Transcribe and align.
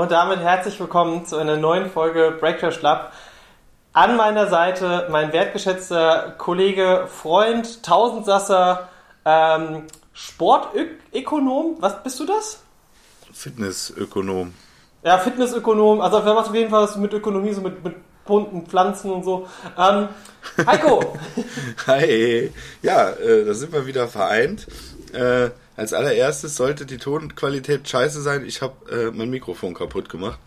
Und 0.00 0.12
damit 0.12 0.40
herzlich 0.40 0.80
willkommen 0.80 1.26
zu 1.26 1.36
einer 1.36 1.58
neuen 1.58 1.90
Folge 1.90 2.34
Breakfast 2.40 2.80
Lab. 2.80 3.12
An 3.92 4.16
meiner 4.16 4.46
Seite 4.46 5.06
mein 5.10 5.30
wertgeschätzter 5.34 6.36
Kollege, 6.38 7.06
Freund, 7.06 7.82
Tausendsasser, 7.82 8.88
ähm, 9.26 9.82
Sportökonom. 10.14 11.76
Was 11.80 12.02
bist 12.02 12.18
du 12.18 12.24
das? 12.24 12.62
Fitnessökonom. 13.30 14.54
Ja, 15.02 15.18
Fitnessökonom. 15.18 16.00
Also 16.00 16.24
wer 16.24 16.32
macht 16.32 16.48
auf 16.48 16.54
jeden 16.54 16.70
Fall 16.70 16.84
was 16.84 16.96
mit 16.96 17.12
Ökonomie, 17.12 17.52
so 17.52 17.60
mit, 17.60 17.84
mit 17.84 17.96
bunten 18.24 18.64
Pflanzen 18.64 19.10
und 19.10 19.22
so. 19.22 19.48
Ähm, 19.76 20.08
Heiko! 20.66 21.14
Hi! 21.86 22.50
Ja, 22.80 23.10
äh, 23.10 23.44
da 23.44 23.52
sind 23.52 23.70
wir 23.70 23.86
wieder 23.86 24.08
vereint. 24.08 24.66
Äh, 25.12 25.50
als 25.80 25.94
allererstes 25.94 26.56
sollte 26.56 26.84
die 26.84 26.98
Tonqualität 26.98 27.88
scheiße 27.88 28.20
sein. 28.20 28.44
Ich 28.44 28.60
habe 28.60 28.74
äh, 28.90 29.10
mein 29.16 29.30
Mikrofon 29.30 29.72
kaputt 29.72 30.10
gemacht. 30.10 30.38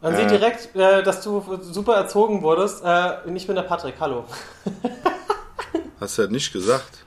Man 0.00 0.16
sieht 0.16 0.30
direkt, 0.30 0.74
äh, 0.74 1.02
dass 1.02 1.20
du 1.20 1.60
super 1.60 1.96
erzogen 1.96 2.40
wurdest. 2.40 2.82
Äh, 2.82 3.30
ich 3.34 3.46
bin 3.46 3.56
der 3.56 3.64
Patrick, 3.64 3.96
hallo. 4.00 4.24
Hast 6.00 6.16
du 6.16 6.22
halt 6.22 6.30
nicht 6.30 6.50
gesagt. 6.50 7.04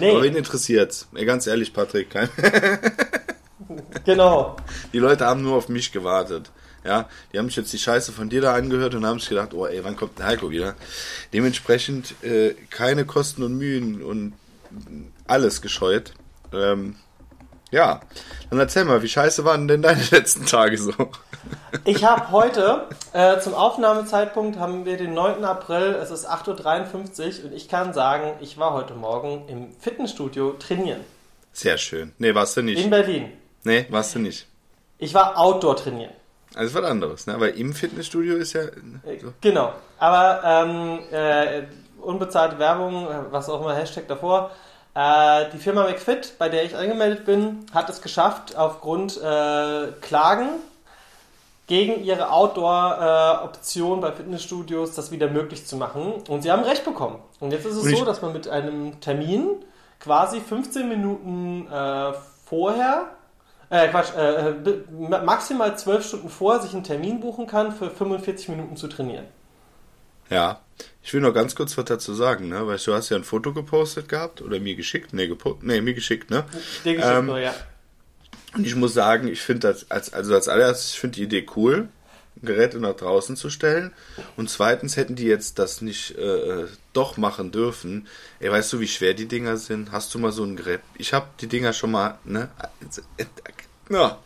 Nee. 0.00 0.10
Aber 0.10 0.22
wen 0.22 0.36
interessiert's? 0.36 1.06
Ganz 1.12 1.46
ehrlich, 1.46 1.74
Patrick. 1.74 2.08
Kein 2.08 2.30
genau. 4.06 4.56
die 4.94 4.98
Leute 4.98 5.26
haben 5.26 5.42
nur 5.42 5.56
auf 5.56 5.68
mich 5.68 5.92
gewartet. 5.92 6.50
Ja, 6.82 7.10
die 7.30 7.38
haben 7.38 7.48
sich 7.48 7.56
jetzt 7.56 7.74
die 7.74 7.78
Scheiße 7.78 8.10
von 8.10 8.30
dir 8.30 8.40
da 8.40 8.54
angehört 8.54 8.94
und 8.94 9.04
haben 9.04 9.18
sich 9.18 9.28
gedacht, 9.28 9.52
oh 9.52 9.66
ey, 9.66 9.84
wann 9.84 9.96
kommt 9.96 10.18
der 10.18 10.26
Heiko 10.28 10.48
wieder? 10.48 10.76
Dementsprechend 11.34 12.14
äh, 12.24 12.54
keine 12.70 13.04
Kosten 13.04 13.42
und 13.42 13.58
Mühen 13.58 14.02
und 14.02 14.32
alles 15.26 15.60
gescheut. 15.60 16.14
Ähm, 16.52 16.96
ja, 17.70 18.00
dann 18.50 18.60
erzähl 18.60 18.84
mal, 18.84 19.02
wie 19.02 19.08
scheiße 19.08 19.44
waren 19.44 19.66
denn 19.68 19.82
deine 19.82 20.02
letzten 20.10 20.46
Tage 20.46 20.78
so? 20.78 20.92
Ich 21.84 22.04
habe 22.04 22.30
heute, 22.30 22.86
äh, 23.12 23.38
zum 23.40 23.54
Aufnahmezeitpunkt 23.54 24.58
haben 24.58 24.84
wir 24.84 24.96
den 24.96 25.14
9. 25.14 25.44
April, 25.44 25.96
es 26.00 26.10
ist 26.10 26.28
8.53 26.28 27.40
Uhr 27.40 27.44
und 27.46 27.52
ich 27.54 27.68
kann 27.68 27.92
sagen, 27.92 28.32
ich 28.40 28.58
war 28.58 28.72
heute 28.72 28.94
Morgen 28.94 29.48
im 29.48 29.72
Fitnessstudio 29.80 30.52
trainieren. 30.58 31.00
Sehr 31.52 31.78
schön. 31.78 32.12
Nee, 32.18 32.34
warst 32.34 32.56
du 32.56 32.62
nicht. 32.62 32.82
In 32.82 32.90
Berlin. 32.90 33.32
Nee, 33.64 33.86
warst 33.90 34.14
du 34.14 34.18
nicht. 34.18 34.46
Ich 34.98 35.12
war 35.14 35.38
Outdoor 35.38 35.76
trainieren. 35.76 36.12
Also 36.54 36.74
was 36.74 36.84
anderes, 36.84 37.26
ne? 37.26 37.34
Aber 37.34 37.52
im 37.54 37.74
Fitnessstudio 37.74 38.36
ist 38.36 38.52
ja. 38.54 38.62
Äh, 38.62 39.18
So. 39.20 39.32
Genau. 39.40 39.72
Aber 39.98 40.40
ähm, 40.44 41.00
äh, 41.10 41.62
unbezahlte 42.00 42.58
Werbung, 42.58 43.08
was 43.30 43.48
auch 43.48 43.60
immer 43.60 43.74
Hashtag 43.74 44.06
davor. 44.08 44.50
Äh, 44.96 45.50
die 45.52 45.58
Firma 45.58 45.84
McFit, 45.84 46.38
bei 46.38 46.48
der 46.48 46.64
ich 46.64 46.74
angemeldet 46.74 47.26
bin, 47.26 47.66
hat 47.74 47.90
es 47.90 48.00
geschafft, 48.00 48.56
aufgrund 48.56 49.20
äh, 49.22 49.88
Klagen 50.00 50.48
gegen 51.66 52.02
ihre 52.02 52.30
Outdoor-Option 52.30 54.00
bei 54.00 54.12
Fitnessstudios 54.12 54.94
das 54.94 55.10
wieder 55.10 55.28
möglich 55.28 55.66
zu 55.66 55.76
machen. 55.76 56.14
Und 56.28 56.42
sie 56.42 56.50
haben 56.50 56.62
recht 56.62 56.84
bekommen. 56.84 57.18
Und 57.40 57.52
jetzt 57.52 57.66
ist 57.66 57.76
es 57.76 57.84
so, 57.98 58.04
dass 58.06 58.22
man 58.22 58.32
mit 58.32 58.48
einem 58.48 59.00
Termin 59.00 59.48
quasi 60.00 60.40
15 60.40 60.88
Minuten 60.88 61.66
äh, 61.70 62.12
vorher, 62.46 63.06
äh, 63.68 63.88
Quatsch, 63.88 64.14
äh, 64.16 64.52
b- 64.52 64.78
maximal 65.24 65.76
12 65.76 66.06
Stunden 66.06 66.28
vorher 66.30 66.62
sich 66.62 66.72
einen 66.72 66.84
Termin 66.84 67.20
buchen 67.20 67.46
kann, 67.46 67.72
für 67.72 67.90
45 67.90 68.48
Minuten 68.50 68.76
zu 68.76 68.86
trainieren. 68.88 69.26
Ja. 70.30 70.60
Ich 71.02 71.14
will 71.14 71.20
noch 71.20 71.32
ganz 71.32 71.54
kurz 71.54 71.78
was 71.78 71.84
dazu 71.84 72.14
sagen, 72.14 72.48
ne? 72.48 72.66
Weil 72.66 72.78
du 72.78 72.92
hast 72.92 73.10
ja 73.10 73.16
ein 73.16 73.24
Foto 73.24 73.52
gepostet 73.52 74.08
gehabt 74.08 74.42
oder 74.42 74.58
mir 74.58 74.74
geschickt. 74.74 75.12
Nee, 75.12 75.28
gepo 75.28 75.58
nee 75.62 75.80
mir 75.80 75.94
geschickt, 75.94 76.30
ne? 76.30 76.44
Der 76.84 76.94
geschickt 76.94 77.14
Ähm, 77.14 77.26
nur, 77.26 77.38
ja. 77.38 77.54
Und 78.54 78.66
ich 78.66 78.74
muss 78.74 78.94
sagen, 78.94 79.28
ich 79.28 79.40
finde 79.40 79.68
das, 79.68 79.90
als, 79.90 80.12
also 80.12 80.34
als 80.34 80.48
allererstes, 80.48 80.94
ich 80.94 81.00
finde 81.00 81.16
die 81.16 81.22
Idee 81.24 81.46
cool, 81.56 81.88
Geräte 82.42 82.78
nach 82.80 82.96
draußen 82.96 83.36
zu 83.36 83.50
stellen. 83.50 83.92
Und 84.36 84.50
zweitens 84.50 84.96
hätten 84.96 85.14
die 85.14 85.26
jetzt 85.26 85.58
das 85.58 85.80
nicht 85.80 86.16
äh, 86.18 86.64
doch 86.92 87.16
machen 87.16 87.52
dürfen. 87.52 88.08
Ey, 88.40 88.50
weißt 88.50 88.72
du, 88.72 88.80
wie 88.80 88.88
schwer 88.88 89.14
die 89.14 89.26
Dinger 89.26 89.56
sind? 89.56 89.92
Hast 89.92 90.14
du 90.14 90.18
mal 90.18 90.32
so 90.32 90.44
ein 90.44 90.56
Gerät? 90.56 90.80
Ich 90.98 91.12
habe 91.12 91.26
die 91.40 91.46
Dinger 91.46 91.72
schon 91.72 91.92
mal, 91.92 92.18
ne? 92.24 92.48
Ja, 93.90 94.18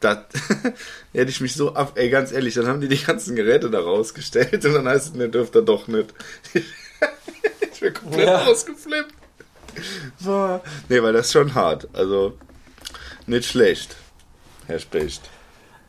da 0.00 0.24
hätte 1.12 1.30
ich 1.30 1.40
mich 1.40 1.54
so 1.54 1.74
ab, 1.74 1.92
ey, 1.94 2.08
ganz 2.10 2.32
ehrlich, 2.32 2.54
dann 2.54 2.66
haben 2.66 2.80
die 2.80 2.88
die 2.88 3.02
ganzen 3.02 3.36
Geräte 3.36 3.70
da 3.70 3.80
rausgestellt 3.80 4.64
und 4.64 4.74
dann 4.74 4.88
heißt 4.88 5.08
es, 5.08 5.14
ne, 5.14 5.28
dürft 5.28 5.54
ihr 5.54 5.62
doch 5.62 5.86
nicht. 5.88 6.12
ich 6.54 7.80
bin 7.80 7.94
komplett 7.94 8.26
Ja. 8.28 8.44
ausgeflippt. 8.44 9.14
So. 10.18 10.60
Nee, 10.88 11.02
weil 11.02 11.12
das 11.12 11.26
ist 11.26 11.32
schon 11.32 11.54
hart. 11.54 11.88
Also, 11.92 12.36
nicht 13.26 13.48
schlecht, 13.48 13.96
Herr 14.66 14.78
Specht. 14.78 15.22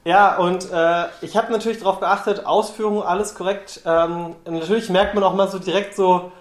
Ja, 0.04 0.38
und 0.38 0.68
äh, 0.72 1.06
ich 1.22 1.36
habe 1.38 1.52
natürlich 1.52 1.80
darauf 1.80 2.00
geachtet, 2.00 2.46
Ausführung, 2.46 3.04
alles 3.04 3.36
korrekt. 3.36 3.82
Ähm, 3.86 4.36
natürlich 4.46 4.90
merkt 4.90 5.14
man 5.16 5.24
auch 5.24 5.36
mal 5.36 5.50
so 5.50 5.60
direkt 5.60 5.96
so, 5.96 6.32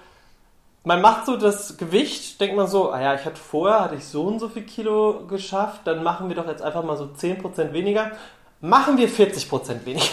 man 0.85 1.01
macht 1.03 1.27
so 1.27 1.37
das 1.37 1.77
Gewicht, 1.77 2.41
denkt 2.41 2.57
man 2.57 2.67
so, 2.67 2.91
ah 2.91 3.01
ja, 3.01 3.15
ich 3.15 3.25
hatte 3.25 3.41
vorher, 3.41 3.81
hatte 3.81 3.97
ich 3.97 4.05
so 4.05 4.23
und 4.25 4.39
so 4.39 4.49
viel 4.49 4.63
Kilo 4.63 5.27
geschafft, 5.29 5.83
dann 5.85 6.03
machen 6.03 6.29
wir 6.29 6.37
doch 6.37 6.49
jetzt 6.49 6.63
einfach 6.63 6.83
mal 6.83 6.97
so 6.97 7.05
10% 7.05 7.73
weniger. 7.73 8.13
Machen 8.63 8.99
wir 8.99 9.09
40% 9.09 9.87
weniger. 9.87 10.05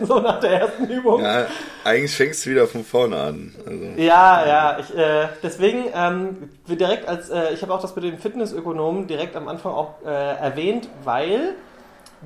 so 0.06 0.20
nach 0.20 0.40
der 0.40 0.60
ersten 0.60 0.86
Übung. 0.86 1.20
Ja, 1.22 1.46
eigentlich 1.84 2.16
fängst 2.16 2.46
du 2.46 2.50
wieder 2.50 2.66
von 2.66 2.82
vorne 2.82 3.16
an. 3.18 3.54
Also, 3.66 3.84
Ja, 3.96 4.46
ja, 4.46 4.78
ich, 4.78 4.96
äh, 4.96 5.28
deswegen, 5.42 5.84
ähm, 5.94 6.50
wir 6.64 6.76
direkt 6.76 7.06
als, 7.06 7.28
äh, 7.28 7.52
ich 7.52 7.60
habe 7.60 7.74
auch 7.74 7.80
das 7.82 7.94
mit 7.94 8.04
dem 8.04 8.16
Fitnessökonomen 8.18 9.06
direkt 9.06 9.36
am 9.36 9.48
Anfang 9.48 9.72
auch 9.72 9.96
äh, 10.04 10.08
erwähnt, 10.08 10.88
weil 11.04 11.56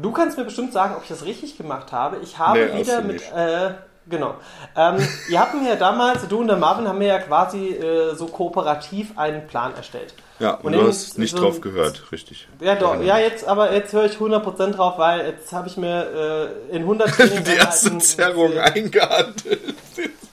du 0.00 0.12
kannst 0.12 0.38
mir 0.38 0.44
bestimmt 0.44 0.72
sagen, 0.72 0.94
ob 0.96 1.02
ich 1.02 1.08
das 1.08 1.24
richtig 1.24 1.58
gemacht 1.58 1.90
habe. 1.90 2.18
Ich 2.22 2.38
habe 2.38 2.70
Nee, 2.72 2.80
wieder 2.80 3.00
mit, 3.02 3.20
äh, 3.34 3.70
genau, 4.10 4.34
ähm, 4.76 4.96
ihr 5.30 5.40
habt 5.40 5.54
mir 5.54 5.68
ja 5.70 5.76
damals, 5.76 6.26
du 6.28 6.40
und 6.40 6.48
der 6.48 6.56
Marvin 6.56 6.86
haben 6.88 6.98
mir 6.98 7.08
ja 7.08 7.18
quasi 7.20 7.68
äh, 7.68 8.14
so 8.14 8.26
kooperativ 8.26 9.16
einen 9.16 9.46
Plan 9.46 9.74
erstellt. 9.74 10.12
ja, 10.38 10.54
und, 10.54 10.66
Und 10.66 10.72
du 10.74 10.86
hast 10.88 11.16
nicht 11.18 11.34
so- 11.36 11.40
drauf 11.42 11.60
gehört, 11.60 12.02
richtig. 12.12 12.48
Ja, 12.60 12.74
doch, 12.74 13.00
ja, 13.02 13.18
jetzt, 13.18 13.46
aber 13.46 13.72
jetzt 13.72 13.92
höre 13.92 14.04
ich 14.06 14.16
100% 14.16 14.72
drauf, 14.72 14.98
weil 14.98 15.26
jetzt 15.26 15.52
habe 15.52 15.68
ich 15.68 15.76
mir 15.76 16.50
äh, 16.70 16.76
in 16.76 16.82
100 16.82 17.08
Trainingseinheiten- 17.10 17.44
Die 17.44 17.56
erste 17.56 17.98
Zerrung 17.98 18.58
eingehandelt. 18.58 19.60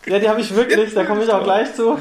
Ja, 0.06 0.20
die 0.20 0.30
habe 0.30 0.42
ich 0.42 0.56
wirklich, 0.56 0.94
da 0.94 1.04
komme 1.06 1.24
ich 1.24 1.32
auch 1.32 1.44
gleich 1.44 1.74
zu. 1.76 1.98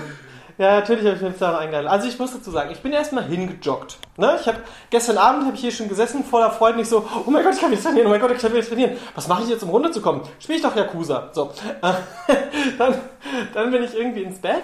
Ja, 0.58 0.80
natürlich 0.80 1.04
habe 1.04 1.16
ich 1.16 1.22
mir 1.22 1.36
Zahlen 1.36 1.56
eingeladen. 1.56 1.86
Also 1.86 2.08
ich 2.08 2.18
muss 2.18 2.32
dazu 2.32 2.50
sagen, 2.50 2.70
ich 2.70 2.80
bin 2.80 2.92
erstmal 2.92 3.24
hingejoggt. 3.24 3.98
Ne? 4.16 4.38
Ich 4.40 4.46
habe 4.46 4.58
gestern 4.88 5.18
Abend 5.18 5.44
habe 5.44 5.54
ich 5.54 5.60
hier 5.60 5.70
schon 5.70 5.88
gesessen, 5.88 6.24
voller 6.24 6.50
Freude, 6.50 6.78
nicht 6.78 6.88
so, 6.88 7.06
oh 7.26 7.30
mein 7.30 7.44
Gott, 7.44 7.54
ich 7.54 7.60
kann 7.60 7.70
wieder 7.70 7.82
trainieren, 7.82 8.06
oh 8.06 8.10
mein 8.10 8.20
Gott, 8.20 8.30
ich 8.30 8.38
kann 8.38 8.52
wieder 8.54 8.66
trainieren. 8.66 8.96
Was 9.14 9.28
mache 9.28 9.42
ich 9.42 9.50
jetzt, 9.50 9.62
um 9.62 9.68
runterzukommen? 9.68 10.22
Spiele 10.38 10.56
ich 10.56 10.62
doch 10.62 10.74
Yakuza. 10.74 11.30
So. 11.32 11.52
dann, 12.78 12.94
dann 13.52 13.70
bin 13.70 13.82
ich 13.82 13.94
irgendwie 13.94 14.22
ins 14.22 14.38
Bett. 14.38 14.62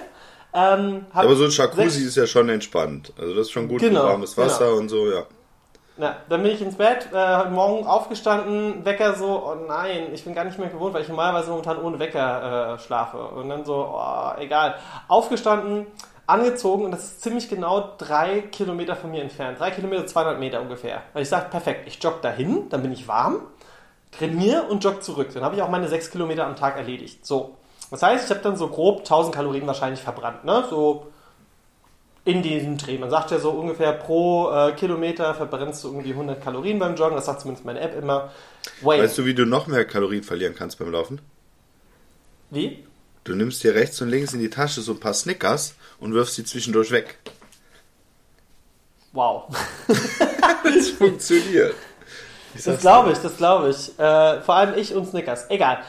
Ähm, 0.55 1.07
Aber 1.13 1.35
so 1.35 1.45
ein 1.45 1.51
Jacuzzi 1.51 2.05
ist 2.05 2.17
ja 2.17 2.27
schon 2.27 2.49
entspannt. 2.49 3.13
Also 3.19 3.35
das 3.35 3.47
ist 3.47 3.53
schon 3.53 3.69
gut 3.69 3.81
für 3.81 3.89
Genau, 3.89 4.05
warmes 4.05 4.37
Wasser 4.37 4.67
genau. 4.67 4.79
und 4.79 4.89
so, 4.89 5.11
ja. 5.11 5.25
Na, 5.99 6.17
dann 6.29 6.43
bin 6.43 6.53
ich 6.53 6.63
ins 6.63 6.77
Bett, 6.77 7.09
äh, 7.13 7.37
heute 7.37 7.51
Morgen 7.51 7.87
aufgestanden, 7.87 8.83
Wecker 8.85 9.15
so, 9.15 9.45
oh 9.47 9.55
nein, 9.69 10.09
ich 10.15 10.25
bin 10.25 10.35
gar 10.35 10.45
nicht 10.45 10.59
mehr 10.59 10.71
gewohnt, 10.71 10.95
weil 10.95 11.03
ich 11.03 11.09
normalerweise 11.09 11.51
momentan 11.51 11.83
ohne 11.83 11.99
Wecker 11.99 12.75
äh, 12.75 12.79
schlafe. 12.79 13.19
Und 13.19 13.51
dann 13.51 13.67
so, 13.67 13.93
oh, 13.95 14.31
egal. 14.39 14.77
Aufgestanden, 15.09 15.87
angezogen 16.27 16.87
und 16.87 16.93
das 16.93 17.05
ist 17.05 17.23
ziemlich 17.23 17.51
genau 17.51 17.91
drei 17.99 18.41
Kilometer 18.41 18.97
von 18.97 19.11
mir 19.11 19.23
entfernt. 19.23 19.61
Drei 19.61 19.71
Kilometer, 19.71 20.07
200 20.07 20.39
Meter 20.41 20.63
ungefähr. 20.63 21.03
Weil 21.13 21.25
ich 21.25 21.29
sage, 21.29 21.51
perfekt, 21.51 21.87
ich 21.87 22.03
jogge 22.03 22.21
dahin, 22.23 22.71
dann 22.71 22.81
bin 22.81 22.93
ich 22.93 23.07
warm, 23.07 23.43
trainiere 24.13 24.63
und 24.63 24.83
jogge 24.83 25.01
zurück. 25.01 25.29
Dann 25.35 25.45
habe 25.45 25.57
ich 25.57 25.63
auch 25.63 25.69
meine 25.69 25.89
sechs 25.89 26.11
Kilometer 26.11 26.47
am 26.47 26.57
Tag 26.57 26.79
erledigt. 26.79 27.27
So. 27.27 27.57
Das 27.91 28.03
heißt, 28.03 28.25
ich 28.25 28.31
habe 28.31 28.41
dann 28.41 28.57
so 28.57 28.69
grob 28.69 29.01
1000 29.01 29.35
Kalorien 29.35 29.67
wahrscheinlich 29.67 30.01
verbrannt, 30.01 30.45
ne? 30.45 30.65
So 30.71 31.09
in 32.25 32.43
diesem 32.43 32.79
Dreh. 32.79 32.99
Man 32.99 33.11
sagt 33.11 33.31
ja 33.31 33.39
so 33.39 33.51
ungefähr 33.51 33.93
pro 33.93 34.51
äh, 34.51 34.73
Kilometer 34.73 35.35
verbrennst 35.35 35.83
du 35.83 35.89
irgendwie 35.89 36.11
100 36.13 36.43
Kalorien 36.43 36.79
beim 36.79 36.95
Joggen. 36.95 37.17
Das 37.17 37.27
sagt 37.27 37.41
zumindest 37.41 37.65
meine 37.65 37.81
App 37.81 37.97
immer. 37.97 38.31
Wait, 38.81 39.03
Weißt 39.03 39.19
du, 39.19 39.25
wie 39.25 39.35
du 39.35 39.45
noch 39.45 39.67
mehr 39.67 39.85
Kalorien 39.85 40.23
verlieren 40.23 40.55
kannst 40.57 40.79
beim 40.79 40.91
Laufen? 40.91 41.21
wie? 42.51 42.85
Du 43.25 43.35
nimmst 43.35 43.63
dir 43.63 43.75
rechts 43.75 44.01
und 44.01 44.09
links 44.09 44.33
in 44.33 44.41
die 44.41 44.51
Tasche 44.51 44.81
so 44.83 44.93
ein 44.93 45.01
paar 45.01 45.15
Snickers 45.15 45.75
und 46.01 46.13
wirfst 46.13 46.35
sie 46.35 46.45
zwischendurch 46.45 46.91
weg. 46.91 47.19
Wow. 49.13 49.45
Das 50.65 50.91
funktioniert. 50.91 51.75
Das 52.65 52.81
glaube 52.81 53.13
ich, 53.13 53.19
das 53.19 53.37
glaube 53.37 53.71
ich. 53.71 53.99
Äh, 53.99 54.41
vor 54.43 54.55
allem 54.55 54.79
ich 54.79 54.95
und 54.95 55.07
Snickers. 55.07 55.51
Egal. 55.51 55.83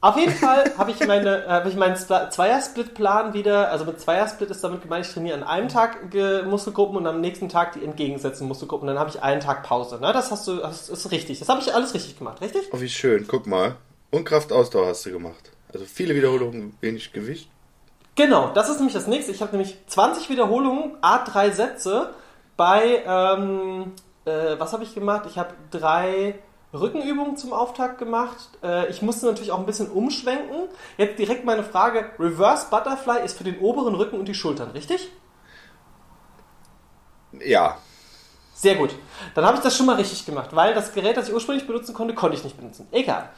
Auf 0.00 0.16
jeden 0.16 0.32
Fall 0.32 0.72
habe 0.78 0.92
ich, 0.92 1.04
meine, 1.04 1.44
hab 1.48 1.66
ich 1.66 1.74
meinen 1.74 1.96
Zweiersplit-Plan 1.96 3.34
wieder, 3.34 3.72
also 3.72 3.84
mit 3.84 4.00
Zweiersplit 4.00 4.48
ist 4.48 4.62
damit 4.62 4.82
gemeint, 4.82 5.06
ich 5.06 5.12
trainiere 5.12 5.36
an 5.36 5.42
einem 5.42 5.68
Tag 5.68 6.14
Muskelgruppen 6.46 6.96
und 6.96 7.06
am 7.08 7.20
nächsten 7.20 7.48
Tag 7.48 7.72
die 7.72 7.84
entgegengesetzten 7.84 8.46
Muskelgruppen. 8.46 8.86
Dann 8.86 8.98
habe 8.98 9.10
ich 9.10 9.22
einen 9.22 9.40
Tag 9.40 9.64
Pause. 9.64 9.98
Ne? 10.00 10.12
Das 10.12 10.30
hast 10.30 10.46
du, 10.46 10.58
das 10.58 10.88
ist 10.88 11.10
richtig. 11.10 11.40
Das 11.40 11.48
habe 11.48 11.60
ich 11.60 11.74
alles 11.74 11.94
richtig 11.94 12.16
gemacht, 12.16 12.40
richtig? 12.40 12.68
Oh, 12.72 12.80
wie 12.80 12.88
schön. 12.88 13.26
Guck 13.26 13.48
mal. 13.48 13.74
Und 14.10 14.24
Kraftausdauer 14.24 14.86
hast 14.86 15.04
du 15.04 15.10
gemacht. 15.10 15.50
Also 15.72 15.84
viele 15.84 16.14
Wiederholungen, 16.14 16.76
wenig 16.80 17.12
Gewicht. 17.12 17.50
Genau, 18.14 18.50
das 18.54 18.68
ist 18.68 18.76
nämlich 18.76 18.94
das 18.94 19.08
nächste. 19.08 19.32
Ich 19.32 19.42
habe 19.42 19.50
nämlich 19.50 19.78
20 19.88 20.30
Wiederholungen, 20.30 20.96
A3 21.02 21.52
Sätze 21.52 22.10
bei, 22.56 23.02
ähm, 23.04 23.92
äh, 24.24 24.58
was 24.58 24.72
habe 24.72 24.84
ich 24.84 24.94
gemacht? 24.94 25.24
Ich 25.28 25.38
habe 25.38 25.54
drei 25.70 26.38
Rückenübungen 26.72 27.36
zum 27.36 27.52
Auftakt 27.52 27.98
gemacht. 27.98 28.36
Äh, 28.62 28.90
ich 28.90 29.00
musste 29.02 29.26
natürlich 29.26 29.52
auch 29.52 29.58
ein 29.58 29.66
bisschen 29.66 29.90
umschwenken. 29.90 30.68
Jetzt 30.96 31.18
direkt 31.18 31.44
meine 31.44 31.64
Frage: 31.64 32.10
Reverse 32.18 32.66
Butterfly 32.70 33.24
ist 33.24 33.38
für 33.38 33.44
den 33.44 33.58
oberen 33.58 33.94
Rücken 33.94 34.18
und 34.18 34.26
die 34.26 34.34
Schultern, 34.34 34.70
richtig? 34.72 35.08
Ja. 37.32 37.78
Sehr 38.54 38.74
gut. 38.74 38.90
Dann 39.34 39.46
habe 39.46 39.56
ich 39.56 39.62
das 39.62 39.76
schon 39.76 39.86
mal 39.86 39.96
richtig 39.96 40.26
gemacht, 40.26 40.50
weil 40.52 40.74
das 40.74 40.92
Gerät, 40.92 41.16
das 41.16 41.28
ich 41.28 41.34
ursprünglich 41.34 41.66
benutzen 41.66 41.94
konnte, 41.94 42.14
konnte 42.14 42.36
ich 42.36 42.44
nicht 42.44 42.56
benutzen. 42.56 42.88
Egal. 42.90 43.30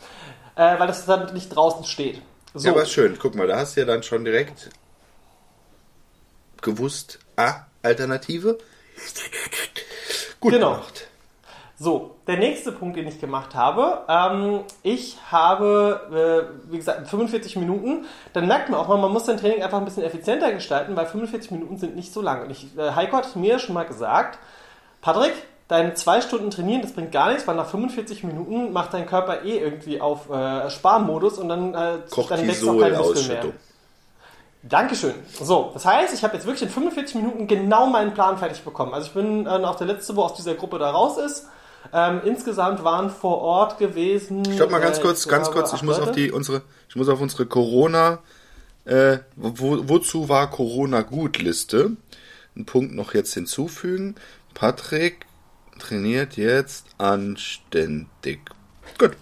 Äh, 0.57 0.79
weil 0.79 0.87
das 0.87 1.05
dann 1.05 1.33
nicht 1.35 1.51
draußen 1.51 1.85
steht. 1.85 2.23
So. 2.55 2.67
Ja, 2.67 2.73
aber 2.73 2.87
schön. 2.87 3.19
Guck 3.21 3.35
mal, 3.35 3.47
da 3.47 3.59
hast 3.59 3.77
du 3.77 3.81
ja 3.81 3.87
dann 3.87 4.03
schon 4.03 4.25
direkt 4.25 4.71
gewusst, 6.63 7.19
ah, 7.37 7.67
Alternative. 7.83 8.59
Gut 10.41 10.53
genau. 10.53 10.73
gemacht. 10.73 11.10
So, 11.83 12.17
der 12.27 12.37
nächste 12.37 12.73
Punkt, 12.73 12.99
den 12.99 13.09
ich 13.09 13.23
gemacht 13.23 13.55
habe, 13.55 14.03
ähm, 14.07 14.65
ich 14.83 15.17
habe, 15.33 16.51
äh, 16.69 16.71
wie 16.71 16.77
gesagt, 16.77 17.09
45 17.09 17.57
Minuten, 17.57 18.05
dann 18.35 18.47
merkt 18.47 18.69
man 18.69 18.79
auch 18.79 18.89
mal, 18.89 18.99
man 18.99 19.11
muss 19.11 19.25
sein 19.25 19.39
Training 19.39 19.63
einfach 19.63 19.79
ein 19.79 19.87
bisschen 19.87 20.03
effizienter 20.03 20.53
gestalten, 20.53 20.95
weil 20.95 21.07
45 21.07 21.53
Minuten 21.53 21.79
sind 21.79 21.97
nicht 21.97 22.13
so 22.13 22.21
lang. 22.21 22.43
Und 22.43 22.51
ich, 22.51 22.77
äh, 22.77 22.91
Heiko 22.91 23.17
hat 23.17 23.35
mir 23.35 23.59
schon 23.59 23.75
mal 23.75 23.87
gesagt, 23.87 24.39
Patrick, 25.01 25.33
deine 25.69 25.95
zwei 25.95 26.21
Stunden 26.21 26.51
trainieren, 26.51 26.83
das 26.83 26.93
bringt 26.93 27.13
gar 27.13 27.31
nichts, 27.31 27.49
weil 27.49 27.57
nach 27.57 27.71
45 27.71 28.25
Minuten 28.25 28.75
macht 28.75 28.93
dein 28.93 29.07
Körper 29.07 29.43
eh 29.47 29.57
irgendwie 29.57 30.03
auf 30.03 30.29
äh, 30.29 30.69
Sparmodus 30.69 31.39
und 31.39 31.49
dann, 31.49 31.73
äh, 31.73 31.99
dann 32.29 32.47
wächst 32.47 32.69
auch 32.69 32.79
kein 32.79 32.95
Muskel 32.95 33.27
mehr. 33.27 33.45
Dankeschön. 34.65 35.15
So, 35.33 35.71
das 35.73 35.87
heißt, 35.87 36.13
ich 36.13 36.23
habe 36.23 36.35
jetzt 36.35 36.45
wirklich 36.45 36.61
in 36.61 36.69
45 36.69 37.15
Minuten 37.15 37.47
genau 37.47 37.87
meinen 37.87 38.13
Plan 38.13 38.37
fertig 38.37 38.61
bekommen. 38.65 38.93
Also 38.93 39.07
ich 39.07 39.15
bin 39.15 39.47
äh, 39.47 39.49
auch 39.49 39.77
der 39.77 39.87
Letzte, 39.87 40.15
wo 40.15 40.25
aus 40.25 40.35
dieser 40.35 40.53
Gruppe 40.53 40.79
da 40.79 40.91
raus 40.91 41.17
ist. 41.17 41.47
Ähm, 41.93 42.21
insgesamt 42.25 42.85
waren 42.85 43.11
vor 43.11 43.39
Ort 43.39 43.79
gewesen. 43.79 44.43
Ich 44.49 44.57
glaube 44.57 44.73
mal 44.73 44.81
ganz 44.81 44.99
äh, 44.99 45.03
kurz, 45.03 45.27
ganz 45.27 45.51
kurz. 45.51 45.73
Ich 45.73 45.83
muss 45.83 45.99
auf 45.99 46.13
die 46.13 46.31
unsere, 46.31 46.63
ich 46.89 46.97
muss 46.97 47.09
auf 47.09 47.21
unsere 47.21 47.47
Corona. 47.47 48.21
Äh, 48.85 49.19
wo, 49.37 49.89
wozu 49.89 50.29
war 50.29 50.51
Corona 50.51 51.03
gut 51.03 51.39
Liste? 51.39 51.97
Einen 52.57 52.67
Punkt 52.67 52.95
noch 52.95 53.15
jetzt 53.15 53.35
hinzufügen. 53.35 54.15
Patrick 54.55 55.27
trainiert 55.79 56.37
jetzt 56.37 56.87
anständig. 56.99 58.41
Gut. 58.99 59.13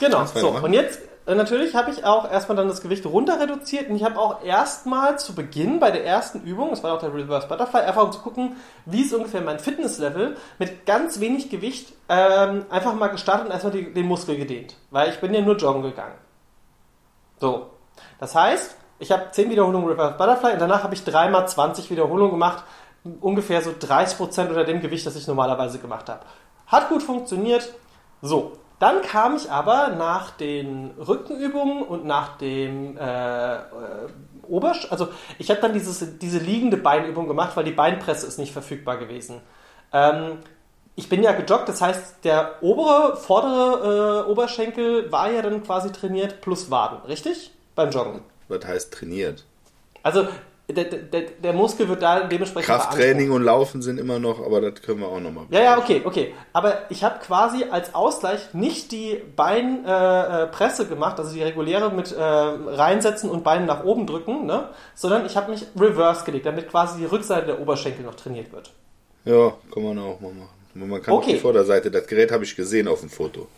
Genau. 0.00 0.26
So 0.26 0.50
und 0.50 0.72
jetzt 0.72 1.00
natürlich 1.36 1.74
habe 1.74 1.90
ich 1.90 2.04
auch 2.04 2.30
erstmal 2.30 2.56
dann 2.56 2.68
das 2.68 2.80
Gewicht 2.80 3.04
runter 3.04 3.38
reduziert 3.38 3.90
und 3.90 3.96
ich 3.96 4.02
habe 4.02 4.18
auch 4.18 4.42
erstmal 4.42 5.18
zu 5.18 5.34
Beginn 5.34 5.78
bei 5.78 5.90
der 5.90 6.06
ersten 6.06 6.40
Übung, 6.40 6.70
das 6.70 6.82
war 6.82 6.94
auch 6.94 7.00
der 7.00 7.12
Reverse 7.12 7.46
Butterfly, 7.48 7.80
einfach 7.80 8.04
um 8.04 8.12
zu 8.12 8.20
gucken, 8.20 8.56
wie 8.86 9.02
ist 9.02 9.12
ungefähr 9.12 9.42
mein 9.42 9.58
Fitnesslevel, 9.58 10.38
mit 10.58 10.86
ganz 10.86 11.20
wenig 11.20 11.50
Gewicht 11.50 11.92
ähm, 12.08 12.64
einfach 12.70 12.94
mal 12.94 13.08
gestartet 13.08 13.46
und 13.46 13.52
erstmal 13.52 13.74
die, 13.74 13.92
den 13.92 14.06
Muskel 14.06 14.36
gedehnt. 14.38 14.76
Weil 14.90 15.10
ich 15.10 15.20
bin 15.20 15.34
ja 15.34 15.42
nur 15.42 15.56
joggen 15.56 15.82
gegangen. 15.82 16.14
So. 17.38 17.66
Das 18.18 18.34
heißt, 18.34 18.76
ich 18.98 19.12
habe 19.12 19.30
10 19.30 19.50
Wiederholungen 19.50 19.86
Reverse 19.86 20.16
Butterfly 20.16 20.54
und 20.54 20.60
danach 20.60 20.82
habe 20.82 20.94
ich 20.94 21.04
dreimal 21.04 21.46
20 21.46 21.90
Wiederholungen 21.90 22.32
gemacht, 22.32 22.64
ungefähr 23.20 23.60
so 23.60 23.70
30% 23.70 24.48
unter 24.48 24.64
dem 24.64 24.80
Gewicht, 24.80 25.06
das 25.06 25.14
ich 25.14 25.26
normalerweise 25.26 25.78
gemacht 25.78 26.08
habe. 26.08 26.22
Hat 26.66 26.88
gut 26.88 27.02
funktioniert. 27.02 27.72
So, 28.22 28.52
dann 28.78 29.02
kam 29.02 29.36
ich 29.36 29.50
aber 29.50 29.90
nach 29.90 30.30
den 30.30 30.92
Rückenübungen 30.98 31.82
und 31.82 32.04
nach 32.04 32.38
dem 32.38 32.96
äh, 32.96 33.56
äh, 33.56 33.58
Obersch... 34.46 34.86
Also 34.90 35.08
ich 35.38 35.50
habe 35.50 35.60
dann 35.60 35.72
dieses, 35.72 36.18
diese 36.18 36.38
liegende 36.38 36.76
Beinübung 36.76 37.26
gemacht, 37.26 37.56
weil 37.56 37.64
die 37.64 37.72
Beinpresse 37.72 38.26
ist 38.26 38.38
nicht 38.38 38.52
verfügbar 38.52 38.96
gewesen. 38.98 39.40
Ähm, 39.92 40.38
ich 40.94 41.08
bin 41.08 41.22
ja 41.22 41.32
gejoggt, 41.32 41.68
das 41.68 41.80
heißt, 41.80 42.24
der 42.24 42.56
obere, 42.60 43.16
vordere 43.16 44.24
äh, 44.26 44.30
Oberschenkel 44.30 45.10
war 45.12 45.30
ja 45.30 45.42
dann 45.42 45.62
quasi 45.62 45.92
trainiert 45.92 46.40
plus 46.40 46.70
Waden, 46.70 46.98
richtig? 47.06 47.52
Beim 47.74 47.90
Joggen. 47.90 48.22
Was 48.48 48.64
heißt 48.64 48.92
trainiert? 48.92 49.44
Also 50.02 50.26
der, 50.70 50.84
der, 50.84 51.22
der 51.42 51.52
Muskel 51.54 51.88
wird 51.88 52.02
da 52.02 52.20
dementsprechend 52.20 52.66
Krafttraining 52.66 53.30
und 53.30 53.42
Laufen 53.42 53.80
sind 53.80 53.98
immer 53.98 54.18
noch, 54.18 54.44
aber 54.44 54.60
das 54.60 54.82
können 54.82 55.00
wir 55.00 55.08
auch 55.08 55.18
nochmal. 55.18 55.46
Ja, 55.50 55.60
ja, 55.60 55.78
okay, 55.78 56.02
okay. 56.04 56.34
Aber 56.52 56.82
ich 56.90 57.02
habe 57.02 57.20
quasi 57.20 57.64
als 57.70 57.94
Ausgleich 57.94 58.52
nicht 58.52 58.92
die 58.92 59.18
Beinpresse 59.34 60.82
äh, 60.82 60.86
äh 60.86 60.88
gemacht, 60.88 61.18
also 61.18 61.32
die 61.32 61.42
reguläre 61.42 61.90
mit 61.90 62.12
äh, 62.12 62.22
reinsetzen 62.22 63.30
und 63.30 63.44
Beine 63.44 63.64
nach 63.64 63.84
oben 63.84 64.06
drücken, 64.06 64.44
ne? 64.44 64.68
sondern 64.94 65.24
ich 65.24 65.38
habe 65.38 65.52
mich 65.52 65.64
reverse 65.78 66.26
gelegt, 66.26 66.44
damit 66.44 66.68
quasi 66.68 66.98
die 66.98 67.06
Rückseite 67.06 67.46
der 67.46 67.60
Oberschenkel 67.60 68.04
noch 68.04 68.14
trainiert 68.14 68.52
wird. 68.52 68.70
Ja, 69.24 69.54
kann 69.72 69.82
man 69.82 69.98
auch 69.98 70.20
mal 70.20 70.32
machen. 70.32 70.58
Man 70.74 71.02
kann 71.02 71.14
okay. 71.14 71.32
die 71.32 71.38
Vorderseite, 71.38 71.90
das 71.90 72.06
Gerät 72.06 72.30
habe 72.30 72.44
ich 72.44 72.54
gesehen 72.54 72.88
auf 72.88 73.00
dem 73.00 73.08
Foto. 73.08 73.48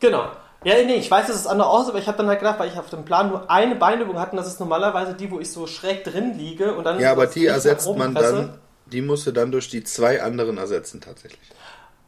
Genau. 0.00 0.30
Ja, 0.62 0.74
nee, 0.84 0.96
ich 0.96 1.10
weiß, 1.10 1.26
dass 1.26 1.36
es 1.36 1.46
anders 1.46 1.68
aussieht, 1.68 1.90
aber 1.90 1.98
ich 2.00 2.06
habe 2.06 2.18
dann 2.18 2.28
halt 2.28 2.38
gedacht, 2.38 2.58
weil 2.58 2.68
ich 2.68 2.78
auf 2.78 2.90
dem 2.90 3.04
Plan 3.04 3.30
nur 3.30 3.50
eine 3.50 3.76
Beinübung 3.76 4.18
hatte, 4.18 4.36
das 4.36 4.46
ist 4.46 4.60
normalerweise 4.60 5.14
die, 5.14 5.30
wo 5.30 5.40
ich 5.40 5.50
so 5.50 5.66
schräg 5.66 6.04
drin 6.04 6.36
liege 6.36 6.74
und 6.74 6.84
dann. 6.84 7.00
Ja, 7.00 7.12
aber 7.12 7.26
die 7.26 7.46
ersetzt 7.46 7.88
man 7.96 8.14
dann, 8.14 8.58
die 8.86 9.00
musst 9.00 9.26
du 9.26 9.32
dann 9.32 9.52
durch 9.52 9.70
die 9.70 9.84
zwei 9.84 10.22
anderen 10.22 10.58
ersetzen 10.58 11.00
tatsächlich. 11.00 11.40